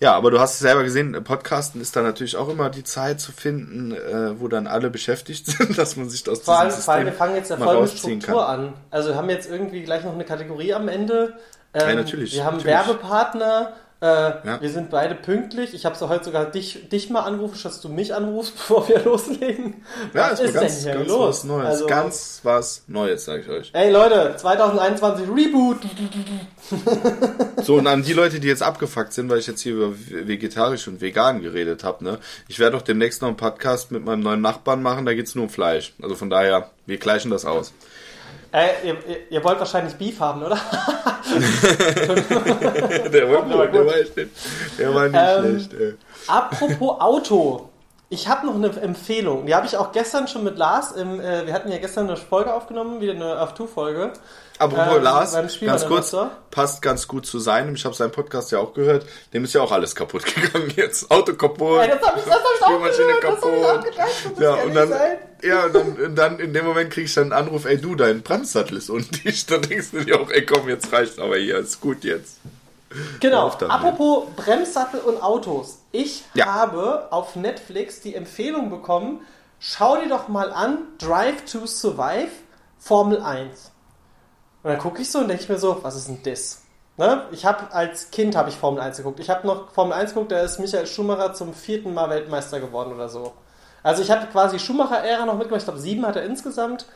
ja, 0.00 0.14
aber 0.14 0.30
du 0.30 0.38
hast 0.38 0.54
es 0.54 0.58
selber 0.60 0.84
gesehen, 0.84 1.12
Podcasten 1.24 1.80
ist 1.80 1.96
da 1.96 2.02
natürlich 2.02 2.36
auch 2.36 2.48
immer 2.48 2.70
die 2.70 2.84
Zeit 2.84 3.20
zu 3.20 3.32
finden, 3.32 3.92
äh, 3.92 4.40
wo 4.40 4.46
dann 4.46 4.66
alle 4.66 4.90
beschäftigt 4.90 5.46
sind, 5.50 5.76
dass 5.76 5.96
man 5.96 6.08
sich 6.08 6.22
das 6.22 6.40
vor 6.40 6.58
allem, 6.58 6.70
System 6.70 6.84
vor 6.84 6.94
allem, 6.94 7.06
wir 7.06 7.12
fangen 7.12 7.34
jetzt 7.34 7.50
ja 7.50 7.56
voll 7.56 7.80
mit 7.80 7.90
Struktur 7.90 8.46
kann. 8.46 8.60
an. 8.60 8.72
Also 8.90 9.10
wir 9.10 9.16
haben 9.16 9.30
jetzt 9.30 9.50
irgendwie 9.50 9.82
gleich 9.82 10.04
noch 10.04 10.14
eine 10.14 10.24
Kategorie 10.24 10.72
am 10.72 10.88
Ende. 10.88 11.38
Ähm, 11.74 11.88
ja, 11.88 11.94
natürlich. 11.94 12.34
Wir 12.34 12.44
haben 12.44 12.58
natürlich. 12.58 12.76
Werbepartner, 12.76 13.72
äh, 14.00 14.06
ja. 14.06 14.60
Wir 14.60 14.70
sind 14.70 14.90
beide 14.90 15.16
pünktlich. 15.16 15.74
Ich 15.74 15.84
habe 15.84 15.96
so 15.96 16.08
heute 16.08 16.26
sogar 16.26 16.46
dich, 16.46 16.88
dich 16.88 17.10
mal 17.10 17.22
angerufen, 17.22 17.56
statt 17.56 17.80
du 17.82 17.88
mich 17.88 18.14
anrufst, 18.14 18.54
bevor 18.56 18.88
wir 18.88 19.00
loslegen. 19.00 19.82
Ja, 20.14 20.30
was 20.30 20.40
ist, 20.40 20.54
ganz, 20.54 20.74
denn 20.74 20.82
hier 20.84 20.94
ganz 20.94 21.08
los? 21.08 21.28
was 21.28 21.44
Neues. 21.44 21.66
Also, 21.66 21.86
ganz 21.86 22.40
was 22.44 22.82
Neues, 22.86 23.24
sage 23.24 23.42
ich 23.42 23.48
euch. 23.48 23.70
Ey 23.72 23.90
Leute, 23.90 24.36
2021 24.36 25.26
Reboot. 25.28 25.78
so, 27.64 27.74
und 27.76 27.88
an 27.88 28.04
die 28.04 28.12
Leute, 28.12 28.38
die 28.38 28.46
jetzt 28.46 28.62
abgefuckt 28.62 29.12
sind, 29.12 29.28
weil 29.30 29.38
ich 29.38 29.48
jetzt 29.48 29.62
hier 29.62 29.74
über 29.74 29.92
vegetarisch 30.08 30.86
und 30.86 31.00
vegan 31.00 31.42
geredet 31.42 31.82
habe, 31.82 32.04
ne? 32.04 32.18
Ich 32.46 32.60
werde 32.60 32.76
auch 32.76 32.82
demnächst 32.82 33.20
noch 33.20 33.28
einen 33.28 33.36
Podcast 33.36 33.90
mit 33.90 34.04
meinem 34.04 34.20
neuen 34.20 34.40
Nachbarn 34.40 34.80
machen, 34.80 35.06
da 35.06 35.14
geht's 35.14 35.34
nur 35.34 35.44
um 35.44 35.50
Fleisch. 35.50 35.92
Also 36.00 36.14
von 36.14 36.30
daher, 36.30 36.70
wir 36.86 36.98
gleichen 36.98 37.32
das 37.32 37.44
aus. 37.44 37.72
Äh, 38.50 38.86
ihr, 38.86 38.96
ihr, 39.28 39.44
wollt 39.44 39.58
wahrscheinlich 39.58 39.94
Beef 39.94 40.20
haben, 40.20 40.42
oder? 40.42 40.56
der, 43.12 43.30
war 43.30 43.42
gut, 43.42 43.52
der, 43.52 43.86
war 43.86 43.96
nicht, 43.96 44.16
der 44.78 44.94
war 44.94 45.08
nicht 45.08 45.20
ähm, 45.20 45.60
schlecht. 45.60 45.74
Ey. 45.74 45.94
Apropos 46.26 47.00
Auto. 47.00 47.68
Ich 48.10 48.26
habe 48.26 48.46
noch 48.46 48.54
eine 48.54 48.68
Empfehlung. 48.80 49.44
Die 49.44 49.54
habe 49.54 49.66
ich 49.66 49.76
auch 49.76 49.92
gestern 49.92 50.28
schon 50.28 50.44
mit 50.44 50.56
Lars. 50.56 50.92
Im, 50.92 51.20
äh, 51.20 51.44
wir 51.46 51.52
hatten 51.52 51.70
ja 51.70 51.76
gestern 51.76 52.06
eine 52.06 52.16
Folge 52.16 52.54
aufgenommen, 52.54 53.02
wieder 53.02 53.12
eine 53.12 53.34
F2-Folge. 53.34 54.14
Apropos 54.58 54.96
ähm, 54.96 55.02
Lars, 55.02 55.32
ganz 55.60 55.86
kurz, 55.86 56.16
passt 56.50 56.82
ganz 56.82 57.06
gut 57.06 57.26
zu 57.26 57.38
seinem. 57.38 57.74
Ich 57.74 57.84
habe 57.84 57.94
seinen 57.94 58.10
Podcast 58.10 58.50
ja 58.50 58.58
auch 58.58 58.74
gehört. 58.74 59.06
Dem 59.32 59.44
ist 59.44 59.54
ja 59.54 59.62
auch 59.62 59.70
alles 59.70 59.94
kaputt 59.94 60.24
gegangen 60.34 60.72
jetzt. 60.74 61.10
Auto 61.10 61.34
kaputt. 61.34 61.78
Ja, 61.78 61.96
das 61.96 62.08
habe 62.08 62.18
ich, 62.18 62.24
das 62.24 62.34
hab 62.34 62.42
ich 62.54 62.62
auch 62.62 62.96
gehört. 62.96 63.20
Kaputt. 63.20 63.44
Das 63.44 63.52
hab 63.52 63.56
ich 63.56 63.66
auch 63.66 63.84
gedacht. 63.84 64.40
ja, 64.40 64.54
und 64.54 64.74
dann, 64.74 64.92
ja, 65.42 65.64
und 65.66 65.74
dann, 65.74 65.96
und 65.96 66.14
dann 66.16 66.38
in 66.40 66.52
dem 66.52 66.64
Moment 66.64 66.90
krieg 66.90 67.04
ich 67.04 67.14
dann 67.14 67.32
einen 67.32 67.46
Anruf, 67.46 67.64
ey 67.66 67.80
du, 67.80 67.94
dein 67.94 68.22
Bremssattel 68.22 68.78
ist 68.78 68.90
undicht. 68.90 69.50
Dann 69.50 69.62
denkst 69.62 69.92
du 69.92 70.04
dir 70.04 70.20
auch, 70.20 70.30
ey 70.30 70.44
komm, 70.44 70.68
jetzt 70.68 70.92
reicht's 70.92 71.18
aber 71.18 71.36
hier, 71.36 71.58
ist 71.58 71.80
gut 71.80 72.04
jetzt. 72.04 72.38
Genau, 73.20 73.48
apropos 73.48 74.24
Bremssattel 74.36 75.00
und 75.00 75.22
Autos. 75.22 75.78
Ich 75.92 76.24
ja. 76.34 76.46
habe 76.46 77.08
auf 77.10 77.36
Netflix 77.36 78.00
die 78.00 78.14
Empfehlung 78.14 78.70
bekommen, 78.70 79.20
schau 79.60 80.00
dir 80.00 80.08
doch 80.08 80.28
mal 80.28 80.50
an, 80.52 80.78
Drive 80.98 81.44
to 81.44 81.66
Survive, 81.66 82.30
Formel 82.78 83.20
1. 83.20 83.67
Und 84.62 84.70
dann 84.70 84.78
gucke 84.78 85.02
ich 85.02 85.10
so 85.10 85.20
und 85.20 85.28
denke 85.28 85.42
ich 85.42 85.48
mir 85.48 85.58
so, 85.58 85.82
was 85.82 85.96
ist 85.96 86.08
denn 86.08 86.20
das? 86.24 86.62
Ne? 86.96 87.22
Ich 87.30 87.44
habe 87.44 87.72
als 87.72 88.10
Kind 88.10 88.34
habe 88.34 88.48
ich 88.48 88.56
Formel 88.56 88.80
1 88.80 88.96
geguckt. 88.96 89.20
Ich 89.20 89.30
habe 89.30 89.46
noch 89.46 89.70
Formel 89.70 89.92
1 89.92 90.14
geguckt, 90.14 90.32
da 90.32 90.40
ist 90.40 90.58
Michael 90.58 90.86
Schumacher 90.86 91.32
zum 91.32 91.54
vierten 91.54 91.94
Mal 91.94 92.10
Weltmeister 92.10 92.58
geworden 92.58 92.92
oder 92.92 93.08
so. 93.08 93.34
Also 93.84 94.02
ich 94.02 94.10
habe 94.10 94.26
quasi 94.26 94.58
Schumacher-Ära 94.58 95.24
noch 95.24 95.38
mitgemacht. 95.38 95.60
Ich 95.60 95.66
glaube, 95.66 95.78
sieben 95.78 96.04
hat 96.04 96.16
er 96.16 96.24
insgesamt. 96.24 96.86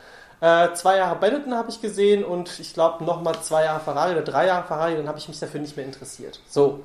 Äh, 0.41 0.73
zwei 0.73 0.97
Jahre 0.97 1.15
Benetton 1.15 1.55
habe 1.55 1.69
ich 1.69 1.81
gesehen 1.81 2.25
und 2.25 2.59
ich 2.59 2.73
glaube 2.73 3.05
nochmal 3.05 3.35
zwei 3.41 3.63
Jahre 3.63 3.79
Ferrari 3.79 4.11
oder 4.11 4.23
drei 4.23 4.47
Jahre 4.47 4.67
Ferrari, 4.67 4.97
dann 4.97 5.07
habe 5.07 5.17
ich 5.17 5.29
mich 5.29 5.39
dafür 5.39 5.61
nicht 5.61 5.77
mehr 5.77 5.85
interessiert. 5.85 6.41
So. 6.49 6.81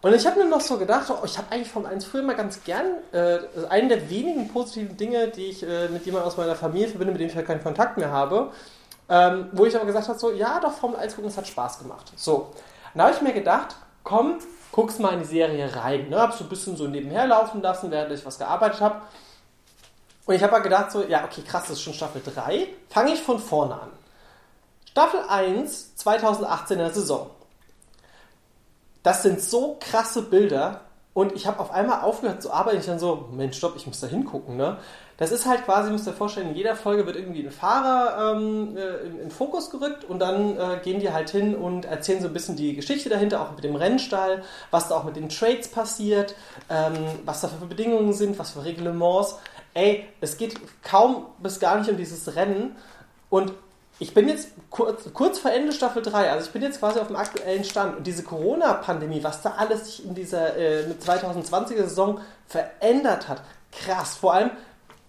Und 0.00 0.14
ich 0.14 0.26
habe 0.26 0.42
mir 0.42 0.48
noch 0.48 0.60
so 0.60 0.76
gedacht, 0.76 1.08
oh, 1.10 1.24
ich 1.24 1.38
habe 1.38 1.52
eigentlich 1.52 1.70
Formel 1.70 1.92
1 1.92 2.04
früher 2.04 2.22
mal 2.22 2.34
ganz 2.34 2.64
gern, 2.64 2.86
äh, 3.12 3.38
einen 3.68 3.88
der 3.88 4.10
wenigen 4.10 4.48
positiven 4.48 4.96
Dinge, 4.96 5.28
die 5.28 5.46
ich 5.46 5.62
äh, 5.62 5.88
mit 5.88 6.04
jemandem 6.04 6.26
aus 6.26 6.36
meiner 6.36 6.56
Familie 6.56 6.88
verbinde, 6.88 7.12
mit 7.12 7.20
dem 7.20 7.28
ich 7.28 7.36
halt 7.36 7.46
keinen 7.46 7.62
Kontakt 7.62 7.96
mehr 7.96 8.10
habe, 8.10 8.50
ähm, 9.08 9.48
wo 9.52 9.64
ich 9.64 9.74
aber 9.74 9.86
gesagt 9.86 10.08
habe, 10.08 10.18
so, 10.18 10.32
ja, 10.32 10.60
doch, 10.60 10.72
Formel 10.72 10.98
1 10.98 11.14
gucken, 11.14 11.30
das 11.30 11.38
hat 11.38 11.46
Spaß 11.46 11.78
gemacht. 11.78 12.12
So. 12.16 12.50
Dann 12.94 13.06
habe 13.06 13.14
ich 13.14 13.22
mir 13.22 13.32
gedacht, 13.32 13.76
komm, 14.04 14.38
guckst 14.72 15.00
mal 15.00 15.14
in 15.14 15.20
die 15.20 15.26
Serie 15.26 15.74
rein. 15.74 16.08
Ne? 16.08 16.20
Hab 16.20 16.34
so 16.34 16.44
ein 16.44 16.50
bisschen 16.50 16.76
so 16.76 16.86
nebenher 16.86 17.26
laufen 17.26 17.62
lassen, 17.62 17.90
während 17.90 18.12
ich 18.12 18.24
was 18.26 18.38
gearbeitet 18.38 18.80
habe. 18.80 19.02
Und 20.26 20.34
ich 20.34 20.42
habe 20.42 20.52
mal 20.52 20.58
gedacht, 20.58 20.92
so, 20.92 21.02
ja, 21.04 21.24
okay, 21.24 21.42
krass, 21.42 21.62
das 21.62 21.72
ist 21.72 21.82
schon 21.82 21.94
Staffel 21.94 22.22
3. 22.22 22.68
Fange 22.90 23.12
ich 23.14 23.22
von 23.22 23.38
vorne 23.38 23.74
an. 23.74 23.90
Staffel 24.84 25.20
1, 25.26 25.96
2018 25.96 26.78
er 26.78 26.90
Saison. 26.90 27.30
Das 29.02 29.22
sind 29.22 29.40
so 29.40 29.78
krasse 29.80 30.22
Bilder. 30.22 30.82
Und 31.14 31.32
ich 31.32 31.46
habe 31.46 31.60
auf 31.60 31.70
einmal 31.70 32.02
aufgehört 32.02 32.42
zu 32.42 32.52
arbeiten. 32.52 32.78
Ich 32.78 32.86
dann 32.86 32.98
so, 32.98 33.28
Mensch, 33.32 33.56
stopp, 33.56 33.74
ich 33.76 33.86
muss 33.86 34.00
da 34.00 34.06
hingucken. 34.06 34.56
Ne? 34.56 34.78
Das 35.18 35.32
ist 35.32 35.46
halt 35.46 35.64
quasi, 35.64 35.90
müsst 35.90 36.06
ihr 36.06 36.12
vorstellen, 36.12 36.50
in 36.50 36.54
jeder 36.54 36.76
Folge 36.76 37.04
wird 37.04 37.16
irgendwie 37.16 37.44
ein 37.44 37.50
Fahrer 37.50 38.36
ähm, 38.36 38.76
äh, 38.76 39.04
in, 39.04 39.18
in, 39.18 39.30
Fokus 39.32 39.68
gerückt 39.68 40.04
und 40.04 40.20
dann 40.20 40.56
äh, 40.56 40.78
gehen 40.82 41.00
die 41.00 41.12
halt 41.12 41.28
hin 41.28 41.56
und 41.56 41.84
erzählen 41.84 42.22
so 42.22 42.28
ein 42.28 42.32
bisschen 42.32 42.54
die 42.54 42.76
Geschichte 42.76 43.08
dahinter, 43.08 43.42
auch 43.42 43.50
mit 43.50 43.64
dem 43.64 43.74
Rennstall, 43.74 44.44
was 44.70 44.86
da 44.88 44.94
auch 44.94 45.02
mit 45.02 45.16
den 45.16 45.28
Trades 45.28 45.66
passiert, 45.68 46.36
ähm, 46.70 46.94
was 47.24 47.40
da 47.40 47.48
für 47.48 47.66
Bedingungen 47.66 48.12
sind, 48.12 48.38
was 48.38 48.52
für 48.52 48.64
Reglements. 48.64 49.34
Ey, 49.74 50.06
es 50.20 50.36
geht 50.36 50.54
kaum 50.84 51.26
bis 51.42 51.58
gar 51.58 51.78
nicht 51.78 51.90
um 51.90 51.96
dieses 51.96 52.36
Rennen 52.36 52.76
und 53.28 53.52
ich 53.98 54.14
bin 54.14 54.28
jetzt 54.28 54.50
kurz, 54.70 55.12
kurz 55.12 55.40
vor 55.40 55.50
Ende 55.50 55.72
Staffel 55.72 56.02
3, 56.02 56.30
also 56.30 56.46
ich 56.46 56.52
bin 56.52 56.62
jetzt 56.62 56.78
quasi 56.78 57.00
auf 57.00 57.08
dem 57.08 57.16
aktuellen 57.16 57.64
Stand. 57.64 57.96
Und 57.96 58.06
diese 58.06 58.22
Corona-Pandemie, 58.22 59.24
was 59.24 59.42
da 59.42 59.54
alles 59.58 59.86
sich 59.86 60.06
in 60.06 60.14
dieser 60.14 60.56
äh, 60.56 60.84
2020er 61.04 61.82
Saison 61.82 62.20
verändert 62.46 63.26
hat, 63.26 63.42
krass. 63.72 64.16
Vor 64.16 64.34
allem 64.34 64.50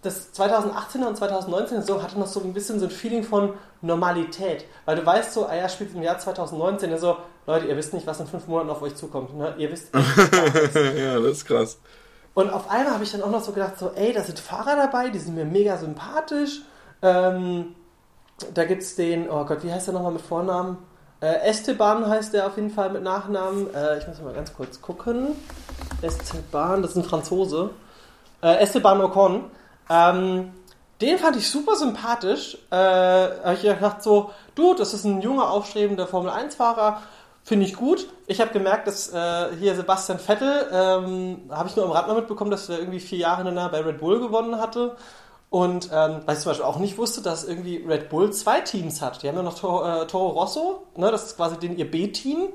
das 0.02 0.34
2018er 0.34 1.08
und 1.08 1.20
2019er 1.20 1.82
Saison 1.82 2.02
hatte 2.02 2.18
noch 2.18 2.28
so 2.28 2.40
ein 2.40 2.54
bisschen 2.54 2.80
so 2.80 2.86
ein 2.86 2.92
Feeling 2.92 3.24
von 3.24 3.54
Normalität. 3.82 4.66
Weil 4.86 4.96
du 4.96 5.06
weißt 5.06 5.34
so, 5.34 5.46
ah 5.46 5.56
ja, 5.56 5.68
spielt 5.68 5.94
im 5.94 6.02
Jahr 6.02 6.18
2019, 6.18 6.98
so, 6.98 7.18
Leute, 7.46 7.68
ihr 7.68 7.76
wisst 7.76 7.94
nicht, 7.94 8.08
was 8.08 8.20
in 8.20 8.28
fünf 8.28 8.48
Monaten 8.48 8.70
auf 8.70 8.82
euch 8.82 8.96
zukommt. 8.96 9.38
Ne? 9.38 9.56
Ihr 9.58 9.72
wisst 9.72 9.94
nicht, 9.94 10.08
Ja, 10.76 11.20
das 11.20 11.32
ist 11.32 11.46
krass. 11.46 11.80
Und 12.34 12.50
auf 12.50 12.70
einmal 12.70 12.94
habe 12.94 13.04
ich 13.04 13.12
dann 13.12 13.24
auch 13.24 13.32
noch 13.32 13.44
so 13.44 13.52
gedacht, 13.52 13.78
so, 13.78 13.92
ey, 13.96 14.14
da 14.14 14.22
sind 14.22 14.40
Fahrer 14.40 14.76
dabei, 14.78 15.10
die 15.10 15.20
sind 15.20 15.36
mir 15.36 15.46
mega 15.46 15.78
sympathisch. 15.78 16.62
Ähm, 17.02 17.76
da 18.54 18.64
gibt 18.64 18.84
es 18.84 18.96
den, 18.96 19.30
oh 19.30 19.44
Gott, 19.46 19.64
wie 19.64 19.74
heißt 19.74 19.88
der 19.88 19.94
nochmal 19.94 20.14
mit 20.14 20.22
Vornamen? 20.22 20.78
Äh, 21.22 21.50
Esteban 21.50 22.08
heißt 22.08 22.34
der 22.34 22.48
auf 22.48 22.56
jeden 22.56 22.70
Fall 22.70 22.92
mit 22.92 23.04
Nachnamen. 23.04 23.74
Äh, 23.74 23.98
ich 23.98 24.08
muss 24.08 24.22
mal 24.22 24.34
ganz 24.34 24.54
kurz 24.54 24.82
gucken. 24.82 25.36
Esteban, 26.02 26.82
das 26.82 26.92
ist 26.92 26.98
ein 26.98 27.04
Franzose. 27.04 27.72
Äh, 28.42 28.60
Esteban 28.60 29.02
Ocon. 29.02 29.52
Ähm, 29.90 30.52
den 31.02 31.18
fand 31.18 31.38
ich 31.38 31.50
super 31.50 31.76
sympathisch. 31.76 32.58
Äh, 32.72 32.76
habe 32.76 33.54
ich 33.54 33.62
gedacht 33.62 34.04
so, 34.04 34.32
du, 34.56 34.74
das 34.74 34.94
ist 34.94 35.06
ein 35.06 35.22
junger, 35.22 35.50
aufstrebender 35.50 36.08
Formel-1-Fahrer. 36.08 37.02
Finde 37.44 37.66
ich 37.66 37.76
gut. 37.76 38.08
Ich 38.28 38.42
habe 38.42 38.52
gemerkt, 38.52 38.88
dass 38.88 39.12
äh, 39.14 39.56
hier 39.58 39.76
Sebastian 39.76 40.20
Vettel, 40.20 40.68
ähm, 40.72 41.50
habe 41.50 41.70
ich 41.70 41.76
nur 41.76 41.86
am 41.86 41.92
Rad 41.92 42.08
mal 42.08 42.16
mitbekommen, 42.16 42.52
dass 42.52 42.70
er 42.70 42.80
irgendwie 42.80 43.00
vier 43.00 43.20
Jahre 43.20 43.38
hintereinander 43.38 43.72
bei 43.72 43.84
Red 43.84 44.00
Bull 44.00 44.20
gewonnen 44.20 44.60
hatte. 44.60 44.96
Und 45.50 45.90
ähm, 45.92 46.22
was 46.26 46.38
ich 46.38 46.44
zum 46.44 46.52
Beispiel 46.52 46.66
auch 46.66 46.78
nicht 46.78 46.98
wusste, 46.98 47.22
dass 47.22 47.44
irgendwie 47.44 47.78
Red 47.78 48.10
Bull 48.10 48.32
zwei 48.34 48.62
Teams 48.62 49.02
hat. 49.02 49.24
Die 49.24 49.28
haben 49.28 49.36
ja 49.36 49.42
noch 49.42 49.58
Toro, 49.58 49.84
äh, 49.84 50.06
Toro 50.06 50.30
Rosso, 50.30 50.84
ne, 50.96 51.10
das 51.10 51.26
ist 51.26 51.38
quasi 51.38 51.58
den, 51.58 51.76
ihr 51.76 51.90
B-Team. 51.90 52.50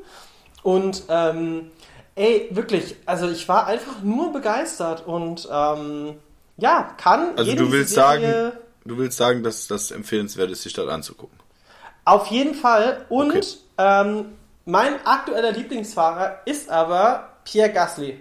Und 0.63 1.03
ähm, 1.09 1.73
ey, 2.15 2.49
wirklich, 2.53 2.97
also 3.05 3.29
ich 3.29 3.49
war 3.49 3.67
einfach 3.67 4.03
nur 4.03 4.33
begeistert 4.33 5.07
und 5.07 5.49
ähm, 5.51 6.19
ja, 6.57 6.95
kann. 6.97 7.37
Also 7.37 7.55
du 7.55 7.71
willst 7.71 7.95
Serie, 7.95 8.21
sagen, 8.21 8.59
du 8.85 8.99
willst 8.99 9.17
sagen, 9.17 9.43
dass 9.43 9.67
das 9.67 9.91
empfehlenswert 9.91 10.51
ist, 10.51 10.63
sich 10.63 10.73
das 10.73 10.89
anzugucken. 10.89 11.39
Auf 12.05 12.27
jeden 12.29 12.55
Fall. 12.55 13.07
Und 13.09 13.31
okay. 13.31 13.45
ähm, 13.79 14.27
mein 14.65 15.05
aktueller 15.07 15.53
Lieblingsfahrer 15.53 16.41
ist 16.45 16.71
aber 16.71 17.31
Pierre 17.45 17.73
Gasly 17.73 18.21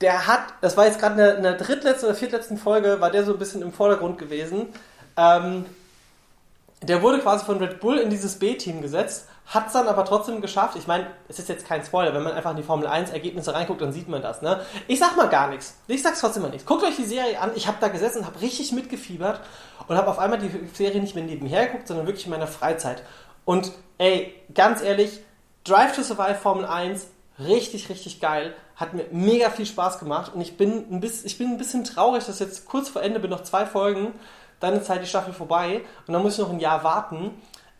der 0.00 0.26
hat, 0.26 0.54
das 0.60 0.76
war 0.76 0.86
jetzt 0.86 1.00
gerade 1.00 1.30
in, 1.30 1.42
der 1.42 1.54
drittletzten 1.54 2.08
oder 2.08 2.16
viertletzten 2.16 2.56
Folge, 2.56 3.00
war 3.00 3.10
der 3.10 3.24
so 3.24 3.32
ein 3.32 3.38
bisschen 3.38 3.62
im 3.62 3.72
Vordergrund 3.72 4.18
gewesen. 4.18 4.68
Ähm, 5.16 5.66
der 6.82 7.02
wurde 7.02 7.18
quasi 7.18 7.44
von 7.44 7.58
Red 7.58 7.80
Bull 7.80 7.98
in 7.98 8.08
dieses 8.08 8.38
B-Team 8.38 8.80
gesetzt, 8.80 9.26
hat 9.48 9.68
es 9.68 9.72
dann 9.72 9.88
aber 9.88 10.04
trotzdem 10.04 10.42
geschafft. 10.42 10.76
Ich 10.76 10.86
meine, 10.86 11.06
es 11.26 11.38
ist 11.38 11.48
jetzt 11.48 11.66
kein 11.66 11.82
Spoiler, 11.82 12.12
wenn 12.14 12.22
man 12.22 12.34
einfach 12.34 12.50
in 12.50 12.58
die 12.58 12.62
Formel 12.62 12.86
1 12.86 13.10
Ergebnisse 13.10 13.54
reinguckt, 13.54 13.80
dann 13.80 13.92
sieht 13.92 14.08
man 14.08 14.20
das. 14.20 14.42
Ne? 14.42 14.60
Ich 14.88 14.98
sag 14.98 15.16
mal 15.16 15.28
gar 15.28 15.48
nichts. 15.48 15.78
Ich 15.86 16.02
sag's 16.02 16.20
trotzdem 16.20 16.42
mal 16.42 16.50
nichts. 16.50 16.66
Guckt 16.66 16.84
euch 16.84 16.96
die 16.96 17.06
Serie 17.06 17.40
an. 17.40 17.52
Ich 17.54 17.66
habe 17.66 17.78
da 17.80 17.88
gesessen 17.88 18.26
habe 18.26 18.40
richtig 18.42 18.72
mitgefiebert 18.72 19.40
und 19.86 19.96
habe 19.96 20.08
auf 20.08 20.18
einmal 20.18 20.38
die 20.38 20.50
Serie 20.74 21.00
nicht 21.00 21.14
mehr 21.14 21.24
nebenher 21.24 21.66
geguckt, 21.66 21.88
sondern 21.88 22.06
wirklich 22.06 22.26
in 22.26 22.30
meiner 22.30 22.46
Freizeit. 22.46 23.02
Und 23.46 23.72
ey, 23.96 24.34
ganz 24.52 24.82
ehrlich, 24.82 25.20
Drive 25.64 25.96
to 25.96 26.02
Survive 26.02 26.34
Formel 26.34 26.66
1 26.66 27.06
richtig, 27.38 27.88
richtig 27.88 28.20
geil. 28.20 28.54
Hat 28.76 28.92
mir 28.92 29.06
mega 29.12 29.48
viel 29.48 29.66
Spaß 29.66 29.98
gemacht 29.98 30.32
und 30.34 30.42
ich 30.42 30.58
bin 30.58 30.86
ein 30.90 31.00
bisschen, 31.00 31.26
ich 31.26 31.38
bin 31.38 31.48
ein 31.48 31.58
bisschen 31.58 31.84
traurig, 31.84 32.26
dass 32.26 32.38
jetzt 32.38 32.66
kurz 32.66 32.90
vor 32.90 33.02
Ende 33.02 33.18
bin 33.18 33.30
noch 33.30 33.42
zwei 33.42 33.64
Folgen, 33.64 34.12
dann 34.60 34.74
ist 34.74 34.90
halt 34.90 35.02
die 35.02 35.06
Staffel 35.06 35.32
vorbei 35.32 35.82
und 36.06 36.12
dann 36.12 36.22
muss 36.22 36.34
ich 36.34 36.40
noch 36.40 36.50
ein 36.50 36.60
Jahr 36.60 36.84
warten. 36.84 37.30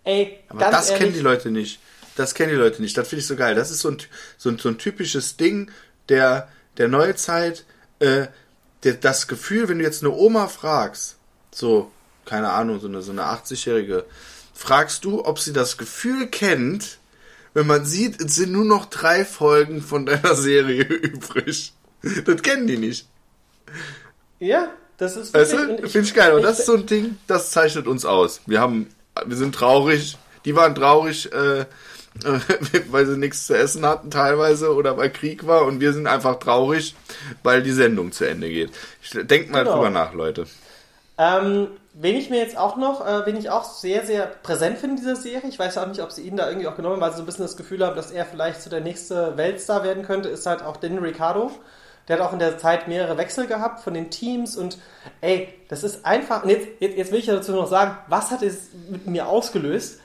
Ey, 0.09 0.38
Aber 0.48 0.61
ganz 0.61 0.76
das 0.76 0.86
ehrlich, 0.86 1.02
kennen 1.02 1.14
die 1.14 1.20
Leute 1.20 1.50
nicht. 1.50 1.80
Das 2.16 2.34
kennen 2.34 2.50
die 2.50 2.56
Leute 2.56 2.80
nicht. 2.80 2.96
Das 2.96 3.06
finde 3.06 3.20
ich 3.20 3.26
so 3.26 3.36
geil. 3.36 3.54
Das 3.54 3.70
ist 3.70 3.80
so 3.80 3.90
ein, 3.90 3.98
so 4.38 4.48
ein, 4.48 4.59
so 4.59 4.70
ein 4.70 4.78
typisches 4.78 5.36
Ding 5.36 5.70
der, 6.09 6.48
der 6.78 6.88
Neuzeit. 6.88 7.64
Äh, 7.98 8.28
der, 8.84 8.94
das 8.94 9.28
Gefühl, 9.28 9.68
wenn 9.68 9.78
du 9.78 9.84
jetzt 9.84 10.02
eine 10.02 10.12
Oma 10.12 10.48
fragst, 10.48 11.16
so, 11.50 11.90
keine 12.24 12.50
Ahnung, 12.50 12.80
so 12.80 12.88
eine, 12.88 13.02
so 13.02 13.12
eine 13.12 13.24
80-Jährige, 13.24 14.04
fragst 14.54 15.04
du, 15.04 15.24
ob 15.24 15.38
sie 15.38 15.52
das 15.52 15.76
Gefühl 15.76 16.28
kennt, 16.28 16.98
wenn 17.54 17.66
man 17.66 17.84
sieht, 17.84 18.20
es 18.20 18.36
sind 18.36 18.52
nur 18.52 18.64
noch 18.64 18.86
drei 18.86 19.24
Folgen 19.24 19.82
von 19.82 20.06
deiner 20.06 20.34
Serie 20.34 20.82
übrig. 20.84 21.74
Das 22.24 22.42
kennen 22.42 22.66
die 22.66 22.78
nicht. 22.78 23.09
Ja, 24.38 24.70
das 24.96 25.16
ist 25.16 25.34
weißt 25.34 25.52
du, 25.52 25.88
finde 25.88 26.09
ich 26.09 26.14
geil. 26.14 26.32
Und 26.32 26.42
das 26.42 26.61
ist 26.61 26.66
so 26.66 26.74
ein 26.74 26.86
Ding, 26.86 27.18
das 27.26 27.50
zeichnet 27.50 27.86
uns 27.86 28.04
aus. 28.04 28.40
Wir 28.46 28.61
haben, 28.61 28.88
wir 29.26 29.36
sind 29.36 29.54
traurig. 29.54 30.18
Die 30.44 30.56
waren 30.56 30.74
traurig, 30.74 31.32
äh, 31.32 31.64
weil 32.90 33.06
sie 33.06 33.16
nichts 33.16 33.46
zu 33.46 33.56
essen 33.56 33.84
hatten 33.86 34.10
teilweise 34.10 34.74
oder 34.74 34.96
weil 34.96 35.10
Krieg 35.10 35.46
war 35.46 35.64
und 35.64 35.80
wir 35.80 35.92
sind 35.92 36.06
einfach 36.06 36.38
traurig, 36.38 36.94
weil 37.42 37.62
die 37.62 37.72
Sendung 37.72 38.12
zu 38.12 38.24
Ende 38.26 38.48
geht. 38.48 38.70
Denkt 39.12 39.50
mal 39.50 39.64
genau. 39.64 39.76
drüber 39.76 39.90
nach, 39.90 40.14
Leute. 40.14 40.46
Ähm, 41.16 41.68
Wen 42.00 42.14
ich 42.14 42.30
mir 42.30 42.38
jetzt 42.38 42.56
auch 42.56 42.76
noch, 42.76 43.04
äh, 43.04 43.26
wen 43.26 43.36
ich 43.36 43.50
auch 43.50 43.64
sehr, 43.64 44.06
sehr 44.06 44.26
präsent 44.26 44.78
finde 44.78 44.94
in 44.94 45.00
dieser 45.00 45.16
Serie, 45.16 45.48
ich 45.48 45.58
weiß 45.58 45.78
auch 45.78 45.86
nicht, 45.88 46.00
ob 46.00 46.12
sie 46.12 46.22
ihn 46.22 46.36
da 46.36 46.46
irgendwie 46.46 46.68
auch 46.68 46.76
genommen 46.76 46.94
haben, 46.94 47.00
weil 47.00 47.10
sie 47.10 47.16
so 47.16 47.24
ein 47.24 47.26
bisschen 47.26 47.44
das 47.44 47.56
Gefühl 47.56 47.84
haben, 47.84 47.96
dass 47.96 48.12
er 48.12 48.24
vielleicht 48.24 48.62
so 48.62 48.70
der 48.70 48.82
nächste 48.82 49.36
Weltstar 49.36 49.82
werden 49.82 50.04
könnte, 50.04 50.28
ist 50.28 50.46
halt 50.46 50.62
auch 50.62 50.76
Danny 50.76 50.98
Ricciardo. 50.98 51.50
Der 52.09 52.18
hat 52.18 52.26
auch 52.26 52.32
in 52.32 52.38
der 52.38 52.59
Zeit 52.59 52.88
mehrere 52.88 53.18
Wechsel 53.18 53.46
gehabt 53.46 53.80
von 53.80 53.94
den 53.94 54.11
Teams 54.11 54.56
und 54.56 54.78
ey, 55.20 55.54
das 55.68 55.84
ist 55.84 56.06
einfach. 56.06 56.42
Und 56.42 56.50
jetzt, 56.50 56.68
jetzt, 56.80 56.96
jetzt 56.96 57.12
will 57.12 57.18
ich 57.18 57.26
dazu 57.26 57.52
noch 57.52 57.68
sagen, 57.68 57.96
was 58.09 58.30
hat 58.30 58.42
es 58.42 58.70
mit 58.88 59.06
mir 59.06 59.28
ausgelöst? 59.28 60.00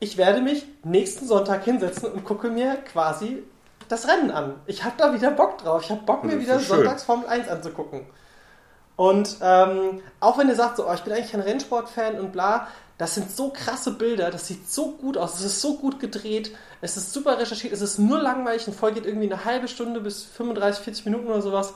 Ich 0.00 0.16
werde 0.16 0.40
mich 0.40 0.66
nächsten 0.84 1.26
Sonntag 1.26 1.64
hinsetzen 1.64 2.12
und 2.12 2.24
gucke 2.24 2.50
mir 2.50 2.76
quasi 2.76 3.42
das 3.88 4.06
Rennen 4.06 4.30
an. 4.30 4.54
Ich 4.66 4.84
habe 4.84 4.94
da 4.98 5.14
wieder 5.14 5.30
Bock 5.30 5.58
drauf. 5.58 5.82
Ich 5.82 5.90
habe 5.90 6.02
Bock, 6.02 6.24
mir 6.24 6.38
wieder 6.38 6.60
so 6.60 6.76
Sonntags 6.76 7.04
Formel 7.04 7.26
1 7.26 7.48
anzugucken. 7.48 8.06
Und 8.96 9.36
ähm, 9.40 10.02
auch 10.20 10.38
wenn 10.38 10.48
ihr 10.48 10.56
sagt, 10.56 10.76
so, 10.76 10.88
oh, 10.88 10.92
ich 10.92 11.02
bin 11.02 11.12
eigentlich 11.12 11.30
kein 11.30 11.40
Rennsport-Fan 11.40 12.18
und 12.18 12.32
bla, 12.32 12.66
das 12.98 13.14
sind 13.14 13.30
so 13.30 13.50
krasse 13.50 13.92
Bilder, 13.92 14.30
das 14.30 14.48
sieht 14.48 14.68
so 14.68 14.90
gut 14.90 15.16
aus, 15.16 15.38
es 15.38 15.44
ist 15.44 15.60
so 15.60 15.76
gut 15.76 16.00
gedreht, 16.00 16.50
es 16.80 16.96
ist 16.96 17.12
super 17.12 17.38
recherchiert, 17.38 17.72
es 17.72 17.80
ist 17.80 17.98
nur 17.98 18.20
langweilig, 18.20 18.66
eine 18.66 18.76
Folge 18.76 19.00
geht 19.00 19.06
irgendwie 19.06 19.32
eine 19.32 19.44
halbe 19.44 19.68
Stunde 19.68 20.00
bis 20.00 20.24
35, 20.24 20.84
40 20.84 21.04
Minuten 21.06 21.26
oder 21.28 21.42
sowas. 21.42 21.74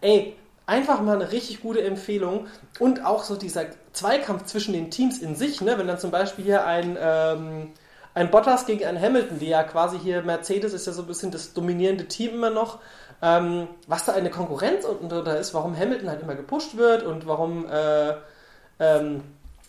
Ey, 0.00 0.36
einfach 0.66 1.00
mal 1.00 1.16
eine 1.16 1.32
richtig 1.32 1.62
gute 1.62 1.82
Empfehlung. 1.82 2.46
Und 2.78 3.04
auch 3.04 3.24
so 3.24 3.36
dieser 3.36 3.66
Zweikampf 3.92 4.44
zwischen 4.44 4.72
den 4.72 4.90
Teams 4.90 5.18
in 5.18 5.34
sich, 5.36 5.60
ne? 5.60 5.78
wenn 5.78 5.86
dann 5.86 5.98
zum 5.98 6.10
Beispiel 6.10 6.44
hier 6.44 6.66
ein, 6.66 6.96
ähm, 7.00 7.72
ein 8.14 8.30
Bottas 8.30 8.66
gegen 8.66 8.84
einen 8.84 9.00
Hamilton, 9.00 9.38
die 9.38 9.48
ja 9.48 9.62
quasi 9.64 9.98
hier 9.98 10.22
Mercedes 10.22 10.72
ist 10.72 10.86
ja 10.86 10.92
so 10.92 11.02
ein 11.02 11.08
bisschen 11.08 11.30
das 11.30 11.54
dominierende 11.54 12.06
Team 12.06 12.34
immer 12.34 12.50
noch, 12.50 12.80
ähm, 13.22 13.68
was 13.86 14.04
da 14.04 14.12
eine 14.12 14.30
Konkurrenz 14.30 14.84
unten 14.84 15.08
drunter 15.08 15.38
ist, 15.38 15.54
warum 15.54 15.76
Hamilton 15.76 16.10
halt 16.10 16.22
immer 16.22 16.34
gepusht 16.34 16.76
wird 16.76 17.02
und 17.04 17.26
warum, 17.26 17.66
äh, 17.70 18.14
ähm, 18.80 19.22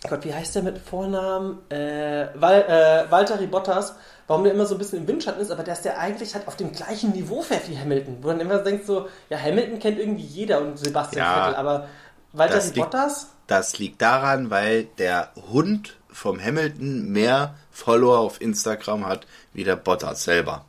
Gott, 0.09 0.25
wie 0.25 0.33
heißt 0.33 0.55
der 0.55 0.63
mit 0.63 0.77
Vornamen? 0.77 1.59
Äh, 1.69 2.27
Val, 2.35 2.63
äh, 2.63 3.11
Valtteri 3.11 3.47
Bottas, 3.47 3.95
warum 4.27 4.43
der 4.43 4.53
immer 4.53 4.65
so 4.65 4.75
ein 4.75 4.77
bisschen 4.77 4.99
im 4.99 5.07
Windschatten 5.07 5.41
ist, 5.41 5.51
aber 5.51 5.63
dass 5.63 5.81
der 5.81 5.99
eigentlich 5.99 6.33
halt 6.35 6.47
auf 6.47 6.55
dem 6.55 6.71
gleichen 6.71 7.11
Niveau 7.11 7.41
fährt 7.41 7.69
wie 7.69 7.77
Hamilton. 7.77 8.17
Wo 8.21 8.27
dann 8.29 8.39
immer 8.39 8.59
denkt 8.59 8.85
so, 8.85 9.07
ja, 9.29 9.37
Hamilton 9.37 9.79
kennt 9.79 9.99
irgendwie 9.99 10.23
jeder 10.23 10.61
und 10.61 10.77
Sebastian 10.77 11.25
ja, 11.25 11.35
Vettel, 11.35 11.55
aber 11.55 11.87
Valtteri 12.31 12.69
Bottas? 12.71 13.27
Das 13.47 13.77
liegt 13.77 14.01
daran, 14.01 14.49
weil 14.49 14.85
der 14.85 15.31
Hund 15.51 15.97
vom 16.09 16.39
Hamilton 16.39 17.09
mehr 17.09 17.55
Follower 17.71 18.19
auf 18.19 18.39
Instagram 18.39 19.05
hat 19.05 19.27
wie 19.53 19.63
der 19.63 19.75
Bottas 19.75 20.23
selber. 20.23 20.65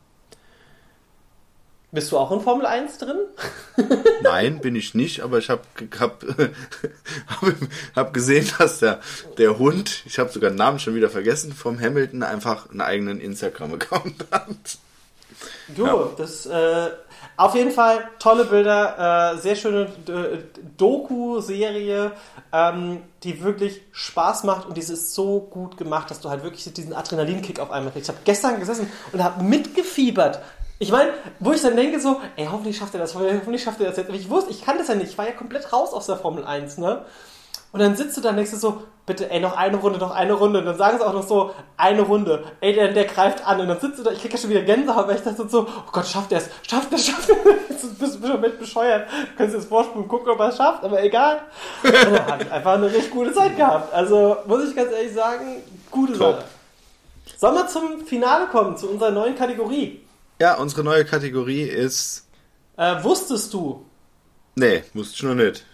Bist 1.95 2.11
du 2.11 2.19
auch 2.19 2.33
in 2.33 2.41
Formel 2.41 2.67
1 2.67 2.99
drin? 2.99 3.19
Nein, 4.23 4.61
bin 4.61 4.75
ich 4.75 4.95
nicht, 4.95 5.21
aber 5.21 5.39
ich 5.39 5.49
habe 5.49 5.63
hab, 6.01 6.25
hab, 7.29 7.55
hab 7.95 8.13
gesehen, 8.13 8.51
dass 8.59 8.81
der, 8.81 8.99
der 9.39 9.61
Hund, 9.61 10.03
ich 10.05 10.19
habe 10.19 10.29
sogar 10.29 10.51
den 10.51 10.57
Namen 10.57 10.81
schon 10.81 10.97
wieder 10.97 11.09
vergessen, 11.09 11.53
vom 11.53 11.81
Hamilton 11.81 12.25
einfach 12.25 12.69
einen 12.69 12.81
eigenen 12.81 13.21
Instagram-Account 13.21 14.27
hat. 14.33 14.79
Du, 15.69 15.87
ja. 15.87 16.09
das 16.19 16.47
äh, 16.47 16.91
auf 17.37 17.55
jeden 17.55 17.71
Fall 17.71 18.09
tolle 18.19 18.45
Bilder, 18.45 19.35
äh, 19.35 19.39
sehr 19.39 19.55
schöne 19.55 19.89
Doku-Serie, 20.77 22.11
ähm, 22.53 23.03
die 23.23 23.41
wirklich 23.41 23.83
Spaß 23.93 24.43
macht 24.43 24.67
und 24.67 24.77
diese 24.77 24.95
ist 24.95 25.15
so 25.15 25.39
gut 25.39 25.77
gemacht, 25.77 26.11
dass 26.11 26.19
du 26.21 26.29
halt 26.29 26.43
wirklich 26.43 26.65
diesen 26.73 26.93
Adrenalinkick 26.93 27.61
auf 27.61 27.71
einmal 27.71 27.93
kriegst. 27.93 28.09
Ich 28.09 28.15
habe 28.17 28.25
gestern 28.25 28.59
gesessen 28.59 28.91
und 29.13 29.23
habe 29.23 29.45
mitgefiebert 29.45 30.41
ich 30.79 30.91
meine, 30.91 31.13
wo 31.39 31.53
ich 31.53 31.63
dann 31.63 31.77
denke 31.77 32.01
so, 32.01 32.21
ey, 32.37 32.47
hoffentlich 32.51 32.77
schafft 32.77 32.95
er 32.95 33.01
das, 33.01 33.15
hoffentlich 33.15 33.63
schafft 33.63 33.81
er 33.81 33.89
das 33.89 33.97
jetzt. 33.97 34.09
Aber 34.09 34.19
ich 34.19 34.29
wusste, 34.29 34.51
ich 34.51 34.65
kann 34.65 34.79
das 34.79 34.89
ja 34.89 34.95
nicht, 34.95 35.11
ich 35.11 35.19
war 35.19 35.27
ja 35.27 35.33
komplett 35.33 35.73
raus 35.73 35.93
aus 35.93 36.07
der 36.07 36.17
Formel 36.17 36.45
1, 36.45 36.79
ne? 36.79 37.05
Und 37.75 37.81
dann 37.81 37.97
sitzt 37.97 38.17
du 38.17 38.21
da 38.21 38.31
und 38.31 38.37
denkst 38.37 38.53
du 38.53 38.57
so, 38.57 38.83
bitte, 39.05 39.29
ey, 39.31 39.41
noch 39.41 39.57
eine 39.57 39.77
Runde, 39.77 39.99
noch 39.99 40.13
eine 40.13 40.33
Runde. 40.33 40.61
Und 40.61 40.67
dann 40.67 40.79
sagen 40.79 40.97
sie 40.97 41.05
auch 41.05 41.13
noch 41.13 41.27
so, 41.27 41.51
eine 41.77 42.03
Runde. 42.03 42.45
Ey, 42.61 42.73
der, 42.73 42.93
der 42.93 43.05
greift 43.05 43.45
an. 43.45 43.61
Und 43.61 43.67
dann 43.67 43.81
sitzt 43.81 43.99
du 43.99 44.05
da, 44.05 44.13
ich 44.13 44.21
krieg 44.21 44.31
ja 44.33 44.39
schon 44.39 44.51
wieder 44.51 44.63
Gänsehaut, 44.63 45.09
weil 45.09 45.17
ich 45.17 45.23
dachte 45.23 45.49
so, 45.49 45.63
oh 45.63 45.91
Gott, 45.91 46.07
schafft 46.07 46.31
er 46.31 46.39
es, 46.39 46.51
schafft 46.63 46.93
er 46.93 46.99
es, 46.99 47.07
schafft 47.07 47.31
er 47.31 47.37
es. 47.69 47.81
Du 47.81 47.95
bist 47.99 48.25
schon 48.25 48.41
mit 48.41 48.61
bescheuert. 48.61 49.09
Du 49.11 49.37
kannst 49.37 49.57
jetzt 49.57 49.69
vorspulen, 49.69 50.07
gucken, 50.07 50.31
ob 50.31 50.39
er 50.39 50.51
es 50.51 50.57
schafft, 50.57 50.85
aber 50.85 51.03
egal. 51.03 51.41
Und 51.83 51.93
dann 51.93 52.27
habe 52.27 52.45
ich 52.45 52.53
einfach 52.53 52.75
eine 52.75 52.87
richtig 52.87 53.11
gute 53.11 53.33
Zeit 53.33 53.57
gehabt. 53.57 53.93
Also, 53.93 54.37
muss 54.47 54.69
ich 54.69 54.77
ganz 54.77 54.93
ehrlich 54.93 55.13
sagen, 55.13 55.63
gute 55.91 56.13
Top. 56.13 56.37
Sache. 56.37 56.45
Sollen 57.37 57.55
wir 57.57 57.67
zum 57.67 58.07
Finale 58.07 58.47
kommen, 58.47 58.77
zu 58.77 58.89
unserer 58.89 59.11
neuen 59.11 59.35
Kategorie? 59.35 60.01
Ja, 60.45 60.57
unsere 60.57 60.85
neue 60.85 61.07
Kategorie 61.07 61.63
ist. 61.63 62.27
Äh, 62.77 63.03
wusstest 63.03 63.55
du? 63.55 63.87
Nee, 64.57 64.85
wusste 64.93 65.15
ich 65.17 65.23
noch 65.23 65.35
nicht. 65.35 65.65